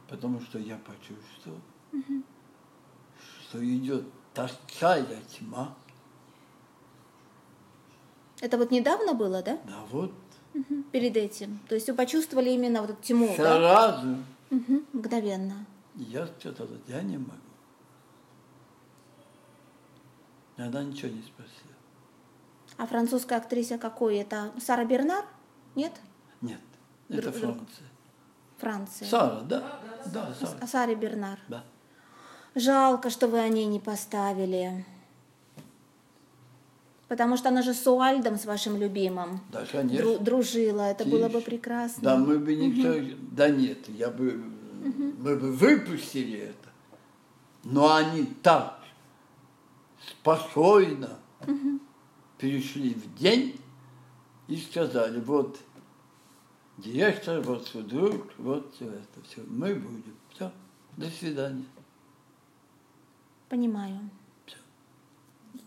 Потому 0.07 0.39
что 0.41 0.57
я 0.57 0.77
почувствовал, 0.77 1.59
что 3.41 3.63
идет 3.63 4.05
такая 4.33 5.21
тьма. 5.23 5.75
Это 8.41 8.57
вот 8.57 8.71
недавно 8.71 9.13
было, 9.13 9.41
да? 9.41 9.57
Да 9.65 9.83
вот 9.91 10.11
Мгм. 10.53 10.83
Перед 10.91 11.15
этим. 11.17 11.59
То 11.67 11.75
есть 11.75 11.87
вы 11.87 11.93
почувствовали 11.95 12.49
именно 12.49 12.81
вот 12.81 12.89
эту 12.91 13.01
тьму, 13.03 13.27
да? 13.37 13.57
сразу. 13.57 14.17
мгновенно. 14.93 15.65
Я 15.95 16.25
сказала, 16.27 16.69
я 16.87 17.01
не 17.01 17.17
могу. 17.17 17.31
И 20.57 20.61
она 20.61 20.83
ничего 20.83 21.11
не 21.11 21.21
спросила. 21.21 21.53
А 22.77 22.87
французская 22.87 23.37
актриса 23.37 23.77
какой 23.77 24.17
это? 24.17 24.51
Сара 24.59 24.85
Бернар? 24.85 25.25
Нет? 25.75 25.91
Нет, 26.41 26.59
это 27.09 27.31
Друг- 27.31 27.35
друг. 27.41 27.55
Франция. 27.57 27.87
Франция. 28.57 29.07
Сара, 29.07 29.41
да? 29.41 29.79
Да, 30.05 30.27
А 30.41 30.45
Сара. 30.45 30.67
Саре 30.67 30.95
Бернар. 30.95 31.39
Да. 31.47 31.63
Жалко, 32.55 33.09
что 33.11 33.27
вы 33.27 33.39
о 33.39 33.47
ней 33.49 33.65
не 33.65 33.79
поставили. 33.79 34.85
Потому 37.07 37.37
что 37.37 37.49
она 37.49 37.61
же 37.61 37.73
с 37.73 37.87
Уальдом, 37.87 38.35
с 38.37 38.45
вашим 38.45 38.77
любимым, 38.77 39.39
Да, 39.51 39.65
конечно. 39.65 40.03
дру- 40.05 40.19
дружила. 40.23 40.81
Это 40.81 41.05
было 41.05 41.27
бы 41.29 41.35
Тише. 41.39 41.45
прекрасно. 41.45 42.03
Да, 42.03 42.17
мы 42.17 42.37
бы 42.37 42.53
никто... 42.55 43.17
Да 43.31 43.49
нет, 43.49 43.87
я 43.89 44.09
бы... 44.09 44.43
Мы 45.19 45.35
бы 45.37 45.51
выпустили 45.51 46.39
это. 46.39 46.69
Но 47.63 47.93
они 47.95 48.25
так 48.43 48.79
спокойно 50.09 51.17
перешли 52.37 52.93
в 52.93 53.15
день 53.17 53.59
и 54.47 54.57
сказали, 54.57 55.19
вот 55.19 55.57
директор, 56.77 57.41
вот 57.41 57.69
друг, 57.87 58.27
вот 58.37 58.73
все 58.75 58.85
это, 58.85 59.21
все, 59.27 59.41
мы 59.47 59.75
будем. 59.75 60.13
Все, 60.33 60.51
до 60.97 61.09
свидания. 61.09 61.65
Понимаю. 63.49 63.99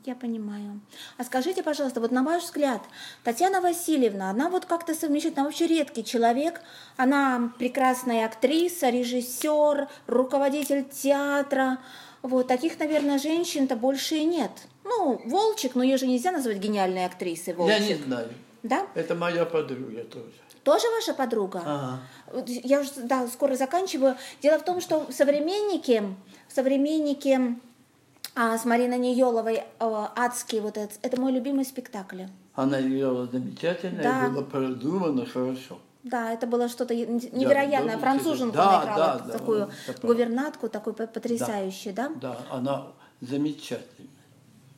Я 0.06 0.14
понимаю. 0.14 0.80
А 1.18 1.24
скажите, 1.24 1.62
пожалуйста, 1.62 2.00
вот 2.00 2.10
на 2.10 2.22
ваш 2.22 2.44
взгляд, 2.44 2.80
Татьяна 3.22 3.60
Васильевна, 3.60 4.30
она 4.30 4.48
вот 4.48 4.64
как-то 4.64 4.94
совмещает, 4.94 5.36
она 5.36 5.44
вообще 5.44 5.66
редкий 5.66 6.02
человек, 6.04 6.62
она 6.96 7.52
прекрасная 7.58 8.24
актриса, 8.24 8.88
режиссер, 8.88 9.88
руководитель 10.06 10.88
театра. 10.88 11.78
Вот 12.22 12.48
таких, 12.48 12.78
наверное, 12.78 13.18
женщин-то 13.18 13.76
больше 13.76 14.16
и 14.16 14.24
нет. 14.24 14.50
Ну, 14.84 15.20
Волчек, 15.26 15.74
но 15.74 15.82
ее 15.82 15.98
же 15.98 16.06
нельзя 16.06 16.32
назвать 16.32 16.56
гениальной 16.56 17.04
актрисой, 17.04 17.52
Волчек. 17.52 17.78
Я 17.78 17.86
не 17.86 17.94
знаю. 17.94 18.28
Да? 18.62 18.86
Это 18.94 19.14
моя 19.14 19.44
подруга 19.44 20.04
тоже. 20.04 20.32
Тоже 20.64 20.86
ваша 20.90 21.14
подруга? 21.14 21.62
Ага. 21.64 22.00
Я 22.46 22.80
уже 22.80 22.90
да, 22.96 23.26
скоро 23.28 23.54
заканчиваю. 23.54 24.16
Дело 24.42 24.58
в 24.58 24.64
том, 24.64 24.80
что 24.80 25.06
современники, 25.10 26.02
современники 26.48 27.58
а, 28.42 28.56
с 28.56 28.64
Мариной 28.64 28.96
Нееловой 28.98 29.64
а, 29.78 30.12
«Адские», 30.16 30.62
вот 30.62 30.78
это, 30.78 30.94
это 31.02 31.20
мой 31.20 31.30
любимый 31.30 31.62
спектакль. 31.66 32.22
Она 32.54 32.80
играла 32.80 33.26
замечательно, 33.26 34.02
Да. 34.02 34.26
и 34.26 34.30
было 34.30 34.42
продумано 34.42 35.26
хорошо. 35.26 35.78
Да, 36.04 36.32
это 36.32 36.46
было 36.46 36.70
что-то 36.70 36.94
невероятное. 36.94 37.96
да, 37.96 38.00
Француженку 38.00 38.56
да, 38.56 38.80
она 38.80 38.82
играла, 38.94 39.18
да, 39.18 39.24
да, 39.26 39.32
такую 39.38 39.70
гувернантку, 40.02 40.70
такой 40.70 40.94
п- 40.94 41.06
потрясающую, 41.06 41.94
да? 41.94 42.10
Да, 42.18 42.38
она 42.50 42.86
замечательная. 43.20 44.08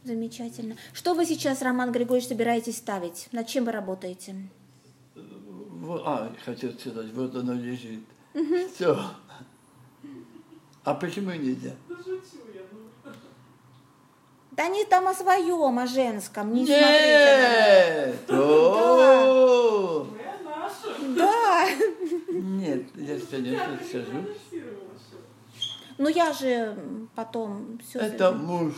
Замечательно. 0.03 0.75
Что 0.93 1.15
вы 1.15 1.25
сейчас, 1.25 1.63
Роман 1.63 1.93
Григорьевич, 1.93 2.29
собираетесь 2.29 2.79
ставить? 2.79 3.29
Над 3.31 3.47
чем 3.47 3.65
вы 3.65 3.71
работаете? 3.71 4.35
Вот, 5.15 6.03
а, 6.05 6.33
хотел 6.45 6.73
сказать, 6.73 7.13
вот 7.15 7.33
оно 7.37 7.53
лежит. 7.55 8.01
Все. 8.75 8.99
А 10.83 10.95
почему 10.95 11.31
нельзя? 11.31 11.71
Да 11.89 11.95
шучу. 11.99 12.43
Да 14.53 14.69
не 14.69 14.85
там 14.85 15.09
о 15.09 15.15
своем, 15.15 15.79
о 15.79 15.87
женском, 15.87 16.53
не 16.53 16.67
смотрите 16.67 16.87
Нет! 16.87 18.29
Меня. 18.29 18.43
Да. 21.17 21.69
Нет, 22.29 22.87
я, 22.97 23.19
конечно, 23.31 23.79
скажу. 23.89 24.11
Анонсировала 24.11 24.91
всё. 24.99 25.17
Ну 25.99 26.09
я 26.09 26.33
же 26.33 26.77
потом 27.15 27.79
все. 27.79 27.99
Это 28.01 28.33
муж 28.33 28.75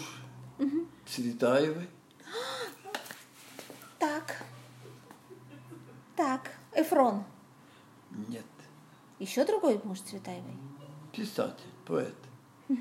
Цветаевой. 1.07 1.89
Так. 3.99 4.43
Так. 6.17 6.51
Эфрон. 6.73 7.25
Нет, 8.29 8.45
Еще 9.19 9.45
другой 9.45 9.81
муж 9.85 10.01
Цветаевой. 10.01 10.57
писатель, 11.13 11.71
поэт. 11.87 12.15
Как? 12.69 12.77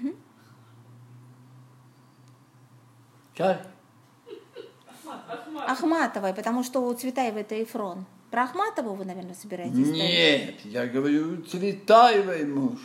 Ахмат. 5.28 5.70
Ахматовой, 5.70 6.34
потому 6.34 6.64
что 6.64 6.80
у 6.82 6.94
Цветаевой 6.94 7.42
это 7.42 7.62
Эфрон. 7.62 8.06
Про 8.32 8.44
Ахматову 8.44 8.94
вы, 8.96 9.06
наверное, 9.06 9.36
собираетесь 9.36 9.76
ставить? 9.76 9.94
Нет, 9.94 10.66
я 10.66 10.88
говорю, 10.88 11.42
Цветаевой 11.44 12.46
муж. 12.46 12.80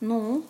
Ну, 0.00 0.44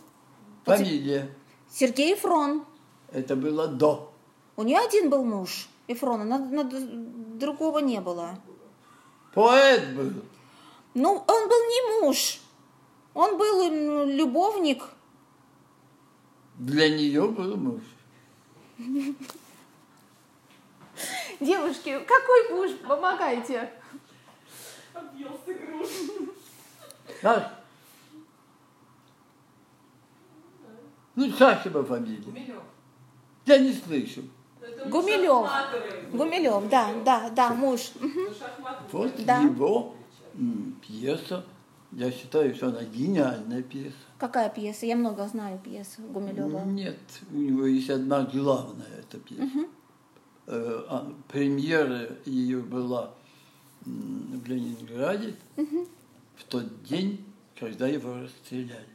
Фамилия. 0.65 1.31
Сергей 1.71 2.15
Эфрон. 2.15 2.65
Это 3.13 3.37
было 3.37 3.67
до. 3.69 4.13
У 4.57 4.63
нее 4.63 4.79
один 4.79 5.11
был 5.11 5.25
муж 5.25 5.69
Эфрона, 5.89 6.25
на- 6.25 6.39
на- 6.39 6.65
другого 6.65 7.79
не 7.81 8.01
было. 8.01 8.39
Поэт 9.35 9.95
был. 9.95 10.13
Ну, 10.95 11.13
он 11.27 11.49
был 11.49 11.59
не 11.75 12.01
муж. 12.01 12.41
Он 13.15 13.37
был 13.37 14.07
любовник. 14.07 14.83
Для 16.59 16.89
нее 16.89 17.29
был 17.29 17.57
муж. 17.57 17.83
Девушки, 21.41 21.99
какой 22.07 22.51
муж? 22.51 22.71
Помогайте. 22.87 23.71
Объелся 24.95 25.55
груш. 25.55 25.89
Как? 27.21 27.63
Ну, 31.15 31.33
как 31.33 31.65
его 31.65 31.85
фамилия? 31.85 32.21
Гумилев. 32.23 32.63
Я 33.47 33.59
не 33.59 33.73
слышу. 33.73 34.23
Гумилев. 34.87 35.49
Гумилев, 36.13 36.69
да, 36.69 36.93
да, 37.05 37.31
да, 37.31 37.51
муж. 37.55 37.93
Вот 38.93 39.25
Да. 39.25 39.41
его 39.41 39.95
пьеса. 40.87 41.45
Я 41.93 42.11
считаю, 42.11 42.55
что 42.55 42.69
она 42.69 42.83
гениальная 42.83 43.63
пьеса. 43.63 43.97
Какая 44.19 44.49
пьеса? 44.51 44.87
Я 44.87 44.97
много 44.97 45.27
знаю 45.29 45.59
пьес 45.59 45.97
Гумилева. 45.99 46.65
Нет, 46.65 46.99
у 47.31 47.37
него 47.37 47.67
есть 47.67 47.91
одна 47.91 48.23
главная 48.25 48.87
эта 48.99 49.19
пьеса. 49.19 49.67
Э, 50.49 50.85
а, 50.89 51.13
премьера 51.29 52.09
ее 52.25 52.59
была 52.59 53.15
в 53.85 54.47
Ленинграде 54.47 55.35
в 55.57 56.45
тот 56.45 56.83
день, 56.85 57.25
когда 57.59 57.87
его 57.87 58.21
расстреляли. 58.21 58.87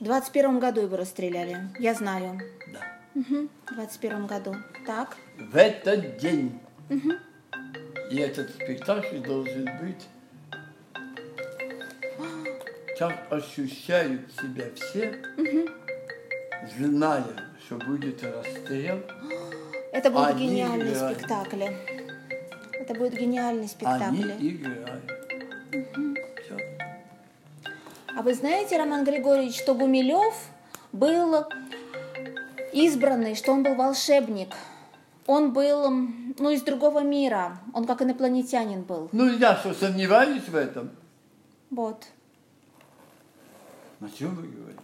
В 0.00 0.04
21 0.04 0.58
году 0.58 0.82
его 0.82 0.96
расстреляли. 0.96 1.70
Я 1.78 1.94
знаю. 1.94 2.38
Да. 2.72 2.80
Мгм. 3.14 3.48
В 3.66 3.74
21 3.74 4.26
году. 4.26 4.54
Так. 4.86 5.16
В 5.38 5.56
этот 5.56 6.18
день. 6.18 6.60
И 8.10 8.16
этот 8.16 8.50
спектакль 8.50 9.18
должен 9.18 9.64
быть, 9.80 10.06
как 12.98 13.30
ощущают 13.30 14.32
себя 14.40 14.64
все, 14.74 15.14
зная, 16.78 17.24
что 17.64 17.76
будет 17.76 18.22
расстрел, 18.22 19.02
Это 19.92 20.10
будет 20.10 20.28
Они 20.28 20.48
гениальный 20.48 20.92
играют. 20.92 21.18
спектакль. 21.18 21.64
Это 22.72 22.94
будет 22.94 23.14
гениальный 23.14 23.60
они 23.62 23.68
спектакль. 23.68 24.30
играют. 24.38 25.12
Всё. 26.44 26.56
А 28.16 28.22
вы 28.22 28.34
знаете, 28.34 28.76
Роман 28.78 29.04
Григорьевич, 29.04 29.58
что 29.58 29.74
Гумилев 29.74 30.34
был 30.92 31.44
избранный, 32.72 33.34
что 33.34 33.52
он 33.52 33.62
был 33.62 33.74
волшебник. 33.74 34.54
Он 35.26 35.52
был, 35.52 35.90
ну, 35.90 36.50
из 36.50 36.62
другого 36.62 37.02
мира. 37.02 37.58
Он 37.74 37.84
как 37.84 38.00
инопланетянин 38.02 38.82
был. 38.82 39.08
Ну, 39.12 39.28
я 39.36 39.56
что, 39.56 39.74
сомневаюсь 39.74 40.46
в 40.46 40.54
этом? 40.54 40.90
Вот. 41.70 42.06
О 44.00 44.08
чем 44.16 44.34
вы 44.34 44.48
говорите? 44.48 44.80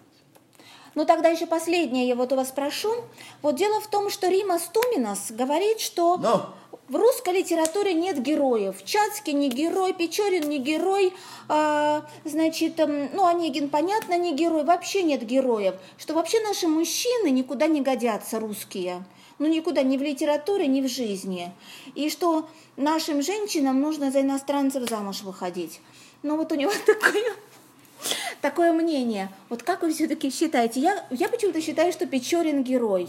Ну, 0.94 1.06
тогда 1.06 1.28
еще 1.30 1.46
последнее 1.46 2.06
я 2.06 2.14
вот 2.14 2.32
у 2.32 2.36
вас 2.36 2.48
спрошу. 2.48 2.92
Вот 3.40 3.56
дело 3.56 3.80
в 3.80 3.88
том, 3.88 4.10
что 4.10 4.28
Рима 4.28 4.58
Стуминас 4.58 5.30
говорит, 5.30 5.80
что 5.80 6.18
Но 6.18 6.54
в 6.88 6.96
русской 6.96 7.32
литературе 7.38 7.94
нет 7.94 8.20
героев. 8.20 8.84
Чацкий 8.84 9.32
не 9.32 9.48
герой, 9.48 9.94
Печорин 9.94 10.48
не 10.48 10.58
герой, 10.58 11.14
а, 11.48 12.04
значит, 12.24 12.78
эм, 12.80 13.08
ну, 13.14 13.24
Онегин, 13.24 13.70
понятно, 13.70 14.18
не 14.18 14.34
герой, 14.34 14.64
вообще 14.64 15.02
нет 15.02 15.24
героев. 15.24 15.74
Что 15.96 16.12
вообще 16.12 16.40
наши 16.40 16.68
мужчины 16.68 17.30
никуда 17.30 17.66
не 17.66 17.80
годятся, 17.80 18.40
русские. 18.40 19.04
Ну, 19.38 19.46
никуда, 19.46 19.82
ни 19.82 19.96
в 19.96 20.02
литературе, 20.02 20.66
ни 20.66 20.82
в 20.82 20.88
жизни. 20.88 21.50
И 21.94 22.10
что 22.10 22.48
нашим 22.76 23.22
женщинам 23.22 23.80
нужно 23.80 24.10
за 24.10 24.20
иностранцев 24.20 24.88
замуж 24.88 25.22
выходить. 25.22 25.80
Ну, 26.22 26.36
вот 26.36 26.52
у 26.52 26.54
него 26.54 26.72
такое 26.86 27.32
такое 28.42 28.72
мнение. 28.72 29.30
Вот 29.48 29.62
как 29.62 29.80
вы 29.82 29.92
все-таки 29.94 30.30
считаете? 30.30 30.80
Я, 30.80 31.06
я 31.10 31.28
почему-то 31.30 31.60
считаю, 31.62 31.92
что 31.92 32.06
Печорин 32.06 32.62
герой. 32.62 33.08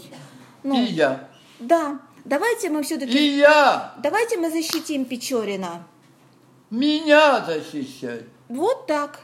Ну, 0.62 0.80
и 0.80 0.86
я. 0.86 1.28
да. 1.58 2.00
Давайте 2.24 2.70
мы 2.70 2.82
все-таки, 2.82 3.18
И 3.18 3.36
я. 3.36 3.92
давайте 3.98 4.38
мы 4.38 4.50
защитим 4.50 5.04
Печорина. 5.04 5.84
Меня 6.70 7.44
защищать. 7.44 8.24
Вот 8.48 8.86
так. 8.86 9.20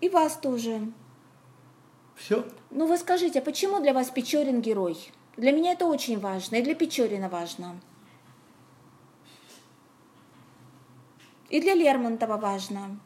И 0.00 0.08
вас 0.08 0.38
тоже. 0.38 0.90
Все. 2.16 2.46
Ну 2.70 2.86
вы 2.86 2.96
скажите, 2.96 3.40
а 3.40 3.42
почему 3.42 3.80
для 3.80 3.92
вас 3.92 4.08
Печорин 4.08 4.62
герой? 4.62 4.96
Для 5.36 5.52
меня 5.52 5.72
это 5.72 5.84
очень 5.84 6.18
важно, 6.18 6.56
и 6.56 6.62
для 6.62 6.74
Печорина 6.74 7.28
важно. 7.28 7.78
И 11.50 11.60
для 11.60 11.74
Лермонтова 11.74 12.38
важно. 12.38 12.98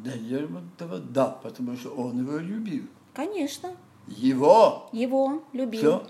Для 0.00 0.16
Лермонтова, 0.16 0.98
да, 0.98 1.28
потому 1.28 1.76
что 1.76 1.90
он 1.90 2.20
его 2.20 2.38
любил. 2.38 2.86
Конечно, 3.14 3.76
Его! 4.06 4.88
его 4.92 5.44
любил. 5.52 5.80
Все. 5.80 6.06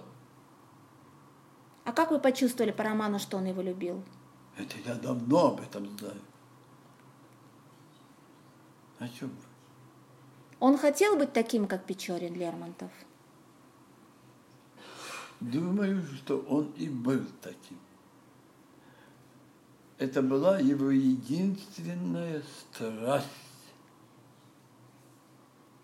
А 1.84 1.92
как 1.92 2.10
вы 2.10 2.18
почувствовали 2.20 2.70
по 2.70 2.84
роману, 2.84 3.18
что 3.18 3.38
он 3.38 3.46
его 3.46 3.60
любил? 3.60 4.02
Это 4.56 4.76
я 4.86 4.94
давно 4.94 5.48
об 5.48 5.60
этом 5.60 5.88
знаю. 5.98 6.20
О 8.98 9.08
чем 9.08 9.28
вы? 9.30 9.34
Он 10.60 10.78
хотел 10.78 11.16
быть 11.16 11.32
таким, 11.32 11.66
как 11.66 11.84
Печорин 11.84 12.34
Лермонтов? 12.34 12.90
Думаю, 15.40 16.06
что 16.16 16.38
он 16.38 16.70
и 16.76 16.88
был 16.88 17.24
таким. 17.40 17.78
Это 19.98 20.22
была 20.22 20.60
его 20.60 20.90
единственная 20.90 22.42
страсть. 22.42 23.26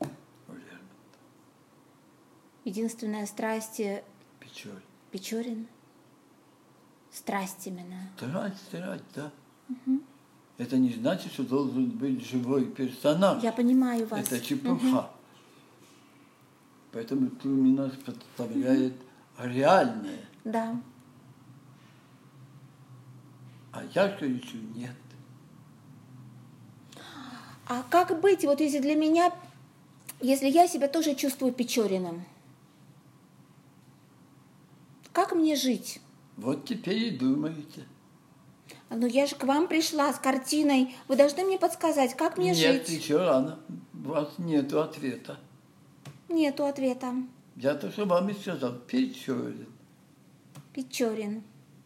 у 0.00 0.04
Лермонтова. 0.52 1.22
Единственная 2.68 3.24
страсть 3.24 3.80
э, 3.80 4.02
Печорь. 4.40 4.82
Печорин? 5.10 5.66
Страсть 7.10 7.66
именно. 7.66 8.10
Страсть, 8.18 8.62
страсть, 8.68 9.04
да. 9.14 9.32
Это 10.58 10.76
не 10.76 10.90
значит, 10.90 11.32
что 11.32 11.44
должен 11.44 11.88
быть 11.88 12.22
живой 12.28 12.66
персонаж. 12.66 13.42
Я 13.42 13.52
понимаю 13.52 14.06
вас. 14.06 14.20
Это 14.20 14.38
чепуха. 14.44 15.10
Поэтому 16.92 17.30
ты 17.30 17.48
у 17.48 17.64
нас 17.74 17.92
представляет 17.92 18.92
реальное. 19.38 20.20
Да. 20.44 20.78
А 23.72 23.82
я 23.94 24.14
кричу, 24.14 24.58
нет. 24.74 24.92
А 27.66 27.82
как 27.88 28.20
быть, 28.20 28.44
вот 28.44 28.60
если 28.60 28.80
для 28.80 28.94
меня, 28.94 29.32
если 30.20 30.48
я 30.48 30.68
себя 30.68 30.88
тоже 30.88 31.14
чувствую 31.14 31.54
Печориным? 31.54 32.26
Как 35.18 35.27
мне 35.38 35.56
жить? 35.56 36.00
Вот 36.36 36.66
теперь 36.66 36.98
и 36.98 37.10
думаете. 37.10 37.84
Ну 38.90 39.06
я 39.06 39.26
же 39.26 39.34
к 39.36 39.44
вам 39.44 39.68
пришла 39.68 40.12
с 40.12 40.18
картиной. 40.18 40.94
Вы 41.08 41.16
должны 41.16 41.44
мне 41.44 41.58
подсказать, 41.58 42.16
как 42.16 42.38
мне 42.38 42.52
нет, 42.52 42.86
жить? 42.86 42.88
еще 42.88 43.18
рано. 43.18 43.58
У 43.92 44.08
вас 44.08 44.28
нет 44.38 44.72
ответа. 44.72 45.38
Нету 46.28 46.64
ответа. 46.64 47.14
Я 47.56 47.74
то, 47.74 47.90
что 47.90 48.04
вам 48.04 48.28
и 48.28 48.34
сказал, 48.34 48.74
Печорин. 48.86 49.66
Печорин. 50.72 51.42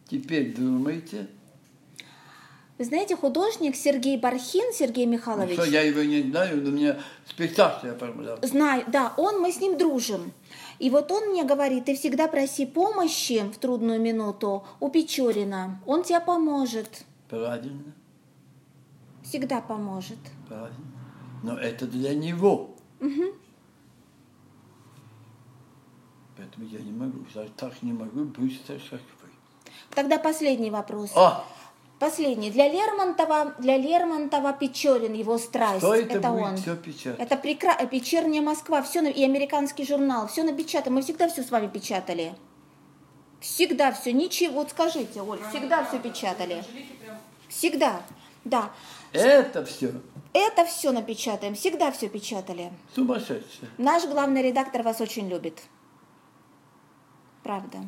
Теперь 0.07 0.53
думайте, 0.53 1.27
Вы 2.77 2.85
знаете, 2.85 3.15
художник 3.15 3.75
Сергей 3.75 4.17
Бархин, 4.17 4.73
Сергей 4.73 5.05
ну, 5.05 5.13
Михайлович, 5.13 5.53
что 5.53 5.65
я 5.65 5.81
его 5.81 6.03
не 6.03 6.21
знаю, 6.21 6.61
но 6.61 6.71
мне 6.71 6.99
спектакль 7.27 7.89
оформлял. 7.89 8.37
знаю, 8.43 8.83
да, 8.87 9.13
он, 9.17 9.39
мы 9.39 9.51
с 9.51 9.59
ним 9.59 9.77
дружим. 9.77 10.31
И 10.79 10.89
вот 10.89 11.11
он 11.11 11.29
мне 11.29 11.43
говорит, 11.43 11.85
ты 11.85 11.95
всегда 11.95 12.27
проси 12.27 12.65
помощи 12.65 13.43
в 13.51 13.57
трудную 13.57 14.01
минуту 14.01 14.65
у 14.79 14.89
Печорина. 14.89 15.79
Он 15.85 16.03
тебе 16.03 16.19
поможет. 16.19 17.05
Правильно, 17.29 17.93
Всегда 19.23 19.61
поможет. 19.61 20.19
правильно. 20.47 20.85
Но 21.43 21.57
это 21.57 21.87
для 21.87 22.13
него. 22.15 22.75
Поэтому 26.37 26.65
я 26.65 26.79
не 26.79 26.91
могу, 26.91 27.19
так 27.55 27.81
не 27.83 27.93
могу 27.93 28.23
быстро, 28.25 28.75
как 28.89 28.99
вы. 28.99 29.29
Тогда 29.95 30.17
последний 30.17 30.71
вопрос. 30.71 31.11
А, 31.15 31.45
Последний. 31.99 32.51
Для 32.51 32.67
Лермонтова, 32.67 33.55
для 33.59 33.77
Лермонтова 33.77 34.53
Печорин, 34.53 35.13
его 35.13 35.37
страсть. 35.37 35.77
что 35.77 35.95
это, 35.95 36.29
будет 36.29 36.43
он. 36.43 36.57
все 36.57 36.75
печатать? 36.75 37.19
Это 37.19 37.37
прекра... 37.37 37.77
Вечерняя 37.89 38.41
Москва, 38.41 38.81
все 38.81 39.01
и 39.09 39.23
американский 39.23 39.85
журнал, 39.85 40.27
все 40.27 40.43
напечатано. 40.43 40.95
Мы 40.97 41.01
всегда 41.01 41.29
все 41.29 41.43
с 41.43 41.51
вами 41.51 41.67
печатали. 41.67 42.35
Всегда 43.39 43.91
все, 43.91 44.11
ничего. 44.11 44.55
Вот 44.55 44.71
скажите, 44.71 45.21
Оль, 45.21 45.39
всегда 45.49 45.85
все 45.85 45.99
печатали. 45.99 46.63
Всегда, 47.47 48.01
да. 48.43 48.71
Это 49.13 49.63
все 49.63 49.93
Это 50.33 50.65
все 50.65 50.91
напечатаем, 50.91 51.53
всегда 51.55 51.91
все 51.91 52.09
печатали. 52.09 52.73
сумасшедшее. 52.95 53.69
Наш 53.77 54.05
главный 54.05 54.41
редактор 54.41 54.81
вас 54.83 54.99
очень 54.99 55.29
любит. 55.29 55.61
Правда. 57.43 57.79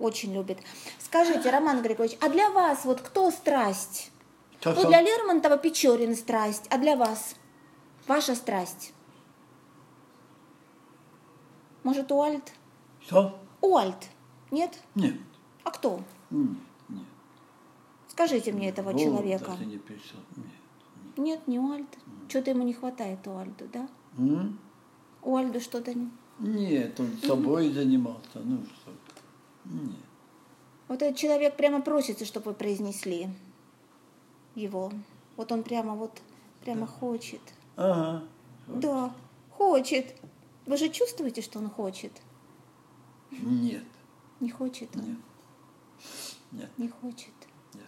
Очень 0.00 0.32
любит. 0.34 0.58
Скажите, 0.98 1.50
Роман 1.50 1.82
Григорьевич, 1.82 2.18
а 2.22 2.28
для 2.30 2.50
вас 2.50 2.84
вот 2.84 3.00
кто 3.02 3.30
страсть? 3.30 4.10
Что, 4.60 4.72
Ну, 4.74 4.88
для 4.88 5.00
Лермонтова 5.02 5.56
Печорин 5.58 6.16
страсть, 6.16 6.66
а 6.70 6.78
для 6.78 6.96
вас? 6.96 7.36
Ваша 8.06 8.34
страсть? 8.34 8.92
Может, 11.82 12.10
Уальд? 12.12 12.52
Что? 13.06 13.38
Уальд? 13.60 14.08
Нет? 14.50 14.78
Нет. 14.94 15.14
А 15.64 15.70
кто? 15.70 16.00
Нет, 16.30 16.56
нет. 16.88 17.04
Скажите 18.08 18.52
мне 18.52 18.68
этого 18.70 18.92
человека. 18.98 19.52
не. 19.60 19.74
Нет. 20.36 20.46
Нет, 21.16 21.48
не 21.48 21.58
Уальд. 21.58 21.88
Что-то 22.28 22.50
ему 22.50 22.64
не 22.64 22.72
хватает 22.72 23.26
Уальду, 23.26 23.66
да? 23.72 23.88
М? 24.18 24.58
Уальду 25.22 25.60
что-то... 25.60 25.92
не- 25.94 26.10
Нет, 26.38 26.98
он 27.00 27.10
собой 27.22 27.70
занимался. 27.70 28.40
Ну 28.42 28.62
что? 28.64 28.92
Нет. 29.64 29.96
Вот 30.88 31.02
этот 31.02 31.16
человек 31.16 31.56
прямо 31.56 31.80
просится, 31.82 32.24
чтобы 32.24 32.50
вы 32.50 32.54
произнесли 32.54 33.28
его. 34.54 34.92
Вот 35.36 35.52
он 35.52 35.62
прямо 35.62 35.94
вот, 35.94 36.10
прямо 36.62 36.86
хочет. 36.86 37.40
Ага. 37.76 38.24
Да, 38.66 39.12
хочет. 39.50 40.14
Вы 40.66 40.76
же 40.76 40.88
чувствуете, 40.88 41.42
что 41.42 41.58
он 41.58 41.70
хочет? 41.70 42.12
Нет. 43.30 43.84
Не 44.40 44.50
хочет 44.50 44.88
он? 44.96 45.02
Нет. 45.02 45.18
Нет. 46.52 46.70
Не 46.76 46.88
хочет. 46.88 47.34
Нет. 47.74 47.84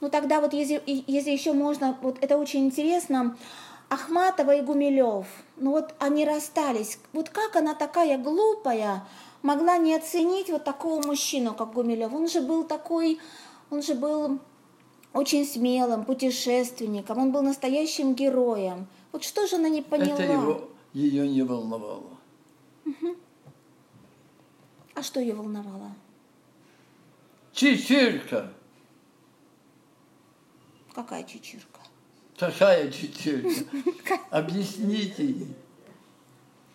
Ну 0.00 0.08
тогда 0.10 0.40
вот 0.40 0.52
если, 0.52 0.82
если 0.86 1.30
еще 1.30 1.52
можно, 1.52 1.98
вот 2.02 2.18
это 2.20 2.36
очень 2.38 2.66
интересно, 2.66 3.36
Ахматова 3.88 4.54
и 4.54 4.62
Гумилев, 4.62 5.26
ну 5.56 5.72
вот 5.72 5.94
они 5.98 6.24
расстались. 6.24 6.98
Вот 7.12 7.30
как 7.30 7.56
она 7.56 7.74
такая 7.74 8.18
глупая 8.18 9.06
могла 9.42 9.78
не 9.78 9.94
оценить 9.94 10.50
вот 10.50 10.64
такого 10.64 11.04
мужчину, 11.06 11.54
как 11.54 11.72
Гумилев? 11.72 12.12
Он 12.12 12.28
же 12.28 12.40
был 12.40 12.64
такой, 12.64 13.18
он 13.70 13.82
же 13.82 13.94
был 13.94 14.38
очень 15.12 15.46
смелым 15.46 16.04
путешественником, 16.04 17.18
он 17.18 17.32
был 17.32 17.42
настоящим 17.42 18.14
героем. 18.14 18.86
Вот 19.12 19.24
что 19.24 19.46
же 19.46 19.56
она 19.56 19.68
не 19.68 19.82
поняла? 19.82 20.14
Это 20.14 20.32
его, 20.32 20.68
ее 20.92 21.28
не 21.28 21.42
волновало. 21.42 22.10
А 24.94 25.02
что 25.02 25.20
ее 25.20 25.34
волновало? 25.34 25.92
Чечирка. 27.52 28.52
Какая 30.94 31.24
чечирка? 31.24 31.80
Какая 32.38 32.90
чечирка? 32.90 33.64
Объясните 34.30 35.24
ей. 35.24 35.54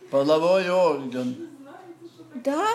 Половой 0.10 0.70
орган. 0.70 1.50
Да? 2.46 2.68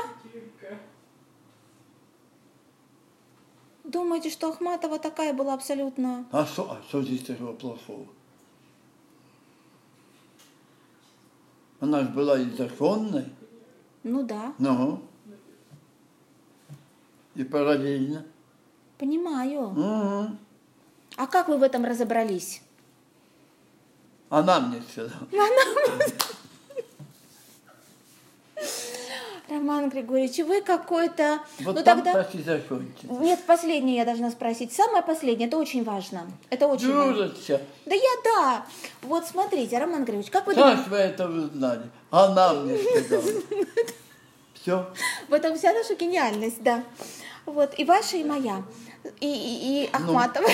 Думаете, 3.84 4.30
что 4.30 4.50
Ахматова 4.50 4.98
такая 4.98 5.32
была 5.32 5.54
абсолютно... 5.54 6.26
А 6.32 6.44
что, 6.44 6.70
а 6.72 6.82
что 6.88 7.02
здесь 7.02 7.22
такого 7.24 7.52
плохого? 7.52 8.06
Она 11.78 12.02
же 12.02 12.08
была 12.08 12.38
и 12.38 12.50
законной, 12.50 13.32
Ну 14.02 14.22
да, 14.22 14.52
ну, 14.58 15.02
и 17.34 17.44
параллельно. 17.44 18.26
понимаю. 18.98 19.68
Угу. 19.68 20.36
А 21.16 21.26
как 21.26 21.48
вы 21.48 21.56
в 21.56 21.62
этом 21.62 21.84
разобрались? 21.84 22.60
Она 24.28 24.60
мне 24.60 24.82
сказала. 24.82 25.26
Роман 29.50 29.88
Григорьевич, 29.88 30.38
вы 30.38 30.62
какой-то... 30.62 31.40
Вот 31.60 31.74
ну 31.74 31.82
там 31.82 32.02
тогда... 32.02 32.22
так 32.22 32.34
и 32.34 32.42
закончится. 32.42 33.08
Нет, 33.08 33.40
последнее 33.46 33.96
я 33.96 34.04
должна 34.04 34.30
спросить. 34.30 34.72
Самое 34.72 35.02
последнее, 35.02 35.48
это 35.48 35.58
очень 35.58 35.84
важно. 35.84 36.30
Это 36.50 36.66
очень 36.68 36.94
важно. 36.94 37.14
Дурочка, 37.14 37.60
Да 37.86 37.94
я 37.94 38.10
да. 38.24 38.66
Вот 39.02 39.26
смотрите, 39.26 39.78
Роман 39.78 40.04
Григорьевич, 40.04 40.30
как 40.30 40.46
вы 40.46 40.54
думаете, 40.54 40.82
как 40.82 40.88
вы 40.88 40.96
это 40.96 41.28
узнали? 41.28 41.82
Она 42.10 42.54
мне 42.54 42.78
сказала. 42.78 43.22
Все. 44.54 44.86
в 45.28 45.32
этом 45.32 45.56
вся 45.56 45.72
наша 45.72 45.94
гениальность, 45.94 46.62
да. 46.62 46.84
Вот, 47.46 47.78
и 47.78 47.84
ваша, 47.84 48.18
и 48.18 48.24
моя. 48.24 48.62
И, 49.20 49.26
и, 49.26 49.84
и 49.84 49.90
Ну. 49.98 50.52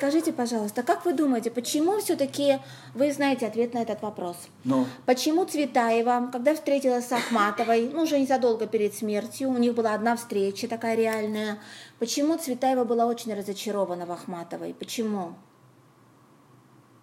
Скажите, 0.00 0.32
пожалуйста, 0.32 0.82
как 0.82 1.04
вы 1.04 1.12
думаете, 1.12 1.50
почему 1.50 1.98
все-таки 1.98 2.58
вы 2.94 3.12
знаете 3.12 3.46
ответ 3.46 3.74
на 3.74 3.82
этот 3.82 4.00
вопрос? 4.00 4.34
Но 4.64 4.86
Почему 5.04 5.44
Цветаева, 5.44 6.30
когда 6.32 6.54
встретилась 6.54 7.06
с 7.06 7.12
Ахматовой, 7.12 7.90
ну, 7.92 8.04
уже 8.04 8.18
незадолго 8.18 8.66
перед 8.66 8.94
смертью, 8.94 9.50
у 9.50 9.58
них 9.58 9.74
была 9.74 9.92
одна 9.92 10.16
встреча 10.16 10.68
такая 10.68 10.96
реальная, 10.96 11.58
почему 11.98 12.38
Цветаева 12.38 12.84
была 12.84 13.04
очень 13.04 13.34
разочарована 13.34 14.06
в 14.06 14.12
Ахматовой? 14.12 14.72
Почему? 14.72 15.34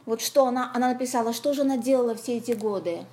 Вот 0.08 0.20
что 0.22 0.48
она, 0.48 0.72
она 0.74 0.88
написала, 0.88 1.34
что 1.34 1.54
же 1.54 1.62
она 1.62 1.78
делала 1.78 2.16
все 2.16 2.38
эти 2.38 2.54
годы? 2.54 3.06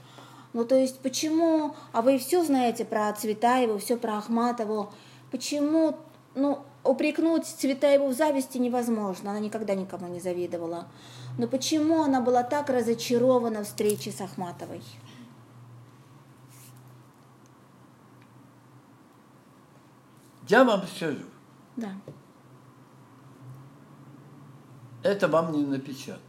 Ну, 0.55 0.65
то 0.65 0.77
есть, 0.77 1.01
почему, 1.01 1.77
а 1.93 2.01
вы 2.01 2.17
все 2.17 2.43
знаете 2.43 2.87
про 2.87 3.13
Цветаеву, 3.13 3.77
все 3.77 3.99
про 3.99 4.17
Ахматову, 4.17 4.95
почему, 5.31 5.99
ну, 6.35 6.61
упрекнуть 6.85 7.47
Цветаеву 7.47 8.09
в 8.09 8.13
зависти 8.13 8.59
невозможно, 8.59 9.31
она 9.31 9.41
никогда 9.41 9.75
никому 9.75 10.07
не 10.09 10.21
завидовала. 10.21 10.87
Но 11.39 11.49
почему 11.49 12.03
она 12.03 12.21
была 12.21 12.43
так 12.43 12.71
разочарована 12.71 13.65
встрече 13.65 14.13
с 14.13 14.21
Ахматовой? 14.21 14.83
я 20.49 20.65
вам 20.65 20.87
скажу, 20.87 21.25
Да. 21.77 21.93
это 25.03 25.29
вам 25.29 25.53
не 25.53 25.65
напечатают. 25.65 26.21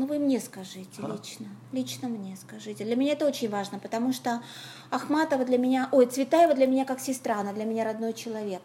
Ну, 0.00 0.06
вы 0.06 0.18
мне 0.18 0.40
скажите 0.40 1.02
А? 1.02 1.12
лично. 1.12 1.46
Лично 1.72 2.08
мне 2.08 2.34
скажите. 2.34 2.84
Для 2.86 2.96
меня 2.96 3.12
это 3.12 3.26
очень 3.26 3.50
важно, 3.50 3.78
потому 3.78 4.14
что 4.14 4.42
Ахматова 4.88 5.44
для 5.44 5.58
меня, 5.58 5.90
ой, 5.92 6.06
Цветаева 6.06 6.54
для 6.54 6.66
меня 6.66 6.86
как 6.86 7.00
сестра, 7.00 7.38
она 7.38 7.52
для 7.52 7.66
меня 7.66 7.84
родной 7.84 8.14
человек. 8.14 8.62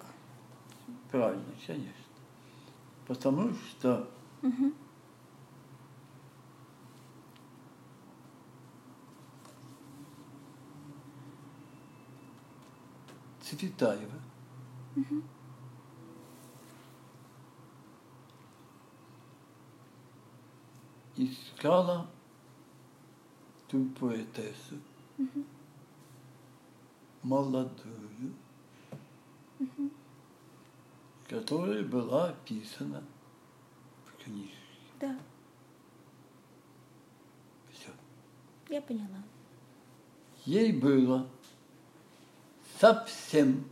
Правильно, 1.12 1.44
конечно. 1.68 1.92
Потому 3.06 3.50
что 3.70 4.08
Цветаева 13.42 14.22
искала 21.16 22.08
ту 23.68 23.86
поэтессу, 24.00 24.80
молодую, 27.24 28.34
которая 31.28 31.84
была 31.84 32.30
описана 32.30 33.04
в 34.06 34.24
книжке. 34.24 34.56
Да, 35.00 35.18
Все. 37.72 37.90
я 38.70 38.82
поняла. 38.82 39.24
Ей 40.46 40.72
было 40.74 41.28
совсем 42.80 43.66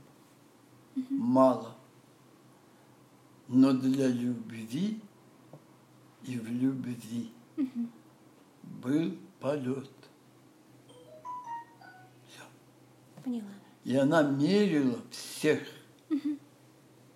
мало. 1.09 1.75
Но 3.47 3.73
для 3.73 4.07
любви 4.07 4.99
и 6.25 6.37
в 6.37 6.47
любви 6.47 7.31
был 8.63 9.17
полет. 9.39 9.89
Все. 12.27 12.41
Поняла. 13.23 13.49
И 13.83 13.95
она 13.95 14.23
мерила 14.23 14.99
всех 15.11 15.61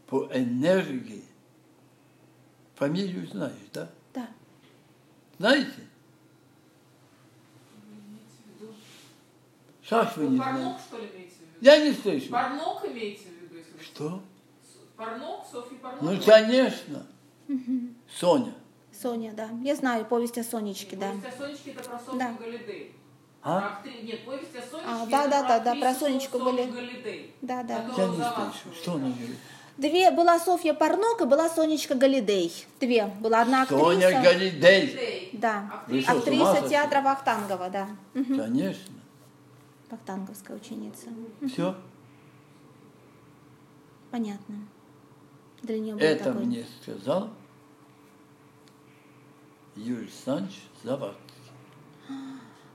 по 0.07 0.27
энергии. 0.33 1.23
Фамилию 2.75 3.27
знаешь, 3.27 3.55
да? 3.73 3.89
Да. 4.13 4.29
Знаете? 5.39 5.87
Как 9.89 10.17
вы 10.17 10.27
не 10.27 10.37
Парнок, 10.37 10.59
знаете? 10.59 10.83
что 10.85 10.97
ли, 10.97 11.07
имеете 11.15 11.35
в 11.35 11.39
виду? 11.39 11.57
Я 11.61 11.83
не 11.85 11.93
слышу. 11.93 12.29
Парнок 12.29 12.85
имеете 12.85 13.29
в 13.29 13.53
виду? 13.53 13.63
Что? 13.81 14.21
Парнок, 14.97 15.45
Софья 15.49 15.77
Парнок? 15.77 16.01
Ну, 16.01 16.21
конечно. 16.21 17.05
Соня. 18.09 18.53
Соня, 18.91 19.33
да. 19.33 19.49
Я 19.63 19.75
знаю 19.75 20.05
повесть 20.05 20.37
о 20.37 20.43
Сонечке, 20.43 20.95
да. 20.95 21.09
Повесть 21.11 21.27
о 21.27 21.37
Сонечке 21.37 21.71
это 21.71 21.83
про 21.89 21.99
Соню 21.99 22.19
Да. 22.19 22.33
Галидей. 22.39 22.91
А? 23.43 23.79
Актри- 23.83 24.01
Нет, 24.03 24.25
повесть 24.25 24.55
о 24.55 24.61
Сонечке 24.61 24.89
А, 24.89 25.01
это 25.03 25.11
да, 25.11 25.27
да, 25.27 25.41
про 25.43 25.59
да, 25.59 25.59
да, 25.75 25.81
про 25.81 25.93
Сонечку 25.93 26.39
были- 26.39 26.63
Галидей. 26.71 27.33
Да, 27.41 27.63
да. 27.63 27.85
Я 27.97 28.07
не 28.07 28.15
слышу. 28.15 28.75
Что 28.75 28.93
она 28.93 29.09
говорит? 29.09 29.37
Две, 29.77 30.09
была 30.09 30.39
Софья 30.39 30.73
Парнок 30.73 31.21
и 31.21 31.25
была 31.25 31.47
Сонечка 31.49 31.93
Галидей. 31.93 32.51
Две. 32.79 33.05
Была 33.21 33.41
одна 33.41 33.61
актриса. 33.61 33.83
Соня 33.83 34.21
Галидей. 34.23 35.29
Да. 35.33 35.83
Вы 35.87 36.01
что, 36.01 36.13
Актриса 36.13 36.67
театра 36.67 37.01
Вахтангова, 37.01 37.69
да. 37.69 37.87
Мгм. 38.15 38.37
Конечно. 38.39 38.95
Вахтанговская 39.91 40.57
ученица. 40.57 41.07
Все. 41.53 41.75
Понятно. 44.11 44.55
Для 45.61 45.77
нее 45.79 45.93
был 45.95 46.01
Это 46.01 46.23
такой. 46.25 46.45
мне 46.45 46.65
сказал 46.81 47.29
Юрий 49.77 50.03
Александрович 50.03 50.61
Завадский. 50.83 51.21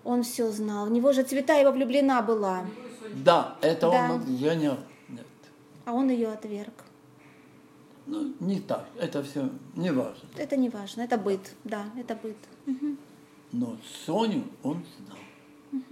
Он 0.04 0.22
все 0.22 0.50
знал. 0.50 0.86
В 0.86 0.90
него 0.90 1.12
же 1.12 1.22
Цветаева 1.22 1.70
влюблена 1.70 2.22
была, 2.22 2.64
Да, 3.24 3.56
это 3.60 3.90
Да. 3.90 4.10
он 4.14 4.20
отгонял. 4.20 4.78
Нет. 5.08 5.26
а 5.84 5.92
он 5.92 6.08
ее 6.10 6.28
отверг. 6.32 6.72
Ну, 8.06 8.34
не 8.40 8.60
так. 8.60 8.88
Это 8.98 9.22
все 9.22 9.48
не 9.76 9.90
важно. 9.92 10.28
Это 10.36 10.56
не 10.56 10.68
важно, 10.70 11.02
это 11.02 11.16
быт, 11.18 11.54
да, 11.64 11.84
это 11.96 12.16
быт. 12.16 12.36
Но 13.52 13.76
Соню 14.04 14.44
он 14.62 14.84
знал. 14.98 15.82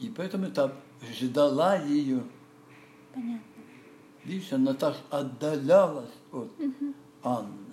И 0.00 0.08
поэтому 0.16 0.50
так 0.50 0.74
ждала 1.20 1.76
ее. 1.76 2.22
Понятно. 3.14 3.40
Видишь, 4.24 4.52
она 4.52 4.74
так 4.74 4.96
отдалялась 5.10 6.10
от 6.32 6.50
Анны. 7.22 7.67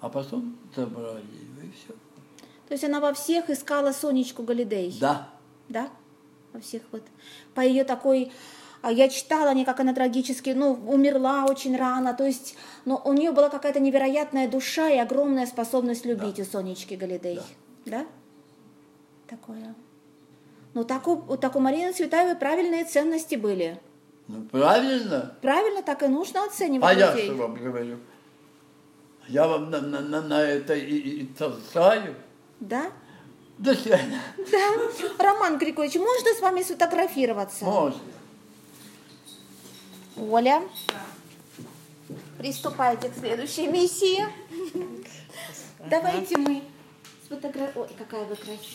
А 0.00 0.08
потом 0.08 0.56
забрали 0.76 1.22
ее, 1.32 1.68
и 1.68 1.72
все. 1.72 1.92
То 2.68 2.72
есть 2.74 2.84
она 2.84 3.00
во 3.00 3.12
всех 3.12 3.50
искала 3.50 3.92
Сонечку 3.92 4.42
Галидей. 4.42 4.96
Да. 5.00 5.28
Да? 5.68 5.88
Во 6.52 6.60
всех 6.60 6.82
вот. 6.92 7.02
По 7.54 7.60
ее 7.60 7.84
такой... 7.84 8.30
а, 8.82 8.92
Я 8.92 9.08
читала 9.08 9.52
не 9.54 9.64
как 9.64 9.80
она 9.80 9.92
трагически, 9.94 10.50
ну, 10.50 10.72
умерла 10.86 11.46
очень 11.46 11.76
рано, 11.76 12.14
то 12.14 12.24
есть, 12.24 12.56
но 12.84 13.00
у 13.04 13.12
нее 13.12 13.32
была 13.32 13.48
какая-то 13.48 13.80
невероятная 13.80 14.48
душа 14.48 14.88
и 14.90 14.98
огромная 14.98 15.46
способность 15.46 16.04
любить 16.06 16.38
у 16.40 16.44
Сонечки 16.44 16.94
Галидей. 16.94 17.40
Да? 17.86 18.06
Такое. 19.26 19.74
Ну, 20.74 20.84
так 20.84 21.08
у, 21.08 21.36
так 21.36 21.56
у 21.56 21.60
Марины 21.60 21.92
Цветаевой 21.92 22.36
правильные 22.36 22.84
ценности 22.84 23.34
были. 23.34 23.80
Ну, 24.28 24.42
правильно. 24.44 25.34
Правильно, 25.40 25.82
так 25.82 26.02
и 26.02 26.06
нужно 26.06 26.44
оценивать 26.44 26.86
А 26.88 26.94
я 26.94 27.10
людей. 27.14 27.26
что 27.26 27.36
вам 27.36 27.54
говорю? 27.54 27.96
Я 29.28 29.46
вам 29.46 29.70
на, 29.70 29.80
на, 29.80 30.00
на, 30.00 30.22
на 30.22 30.42
это 30.42 30.74
и, 30.74 30.96
и, 30.96 31.26
толкаю. 31.26 32.14
Да? 32.60 32.90
До 33.58 33.74
свидания. 33.74 34.22
Да. 34.50 35.22
Роман 35.24 35.58
Григорьевич, 35.58 35.98
можно 36.00 36.34
с 36.34 36.40
вами 36.40 36.62
сфотографироваться? 36.62 37.64
Можно. 37.64 38.00
Оля, 40.16 40.62
приступайте 42.38 43.10
к 43.10 43.14
следующей 43.16 43.66
миссии. 43.66 44.24
Давайте 45.90 46.38
мы 46.38 46.62
сфотографируем. 47.24 47.72
Ой, 47.76 47.88
какая 47.98 48.24
вы 48.24 48.34
красивая. 48.34 48.68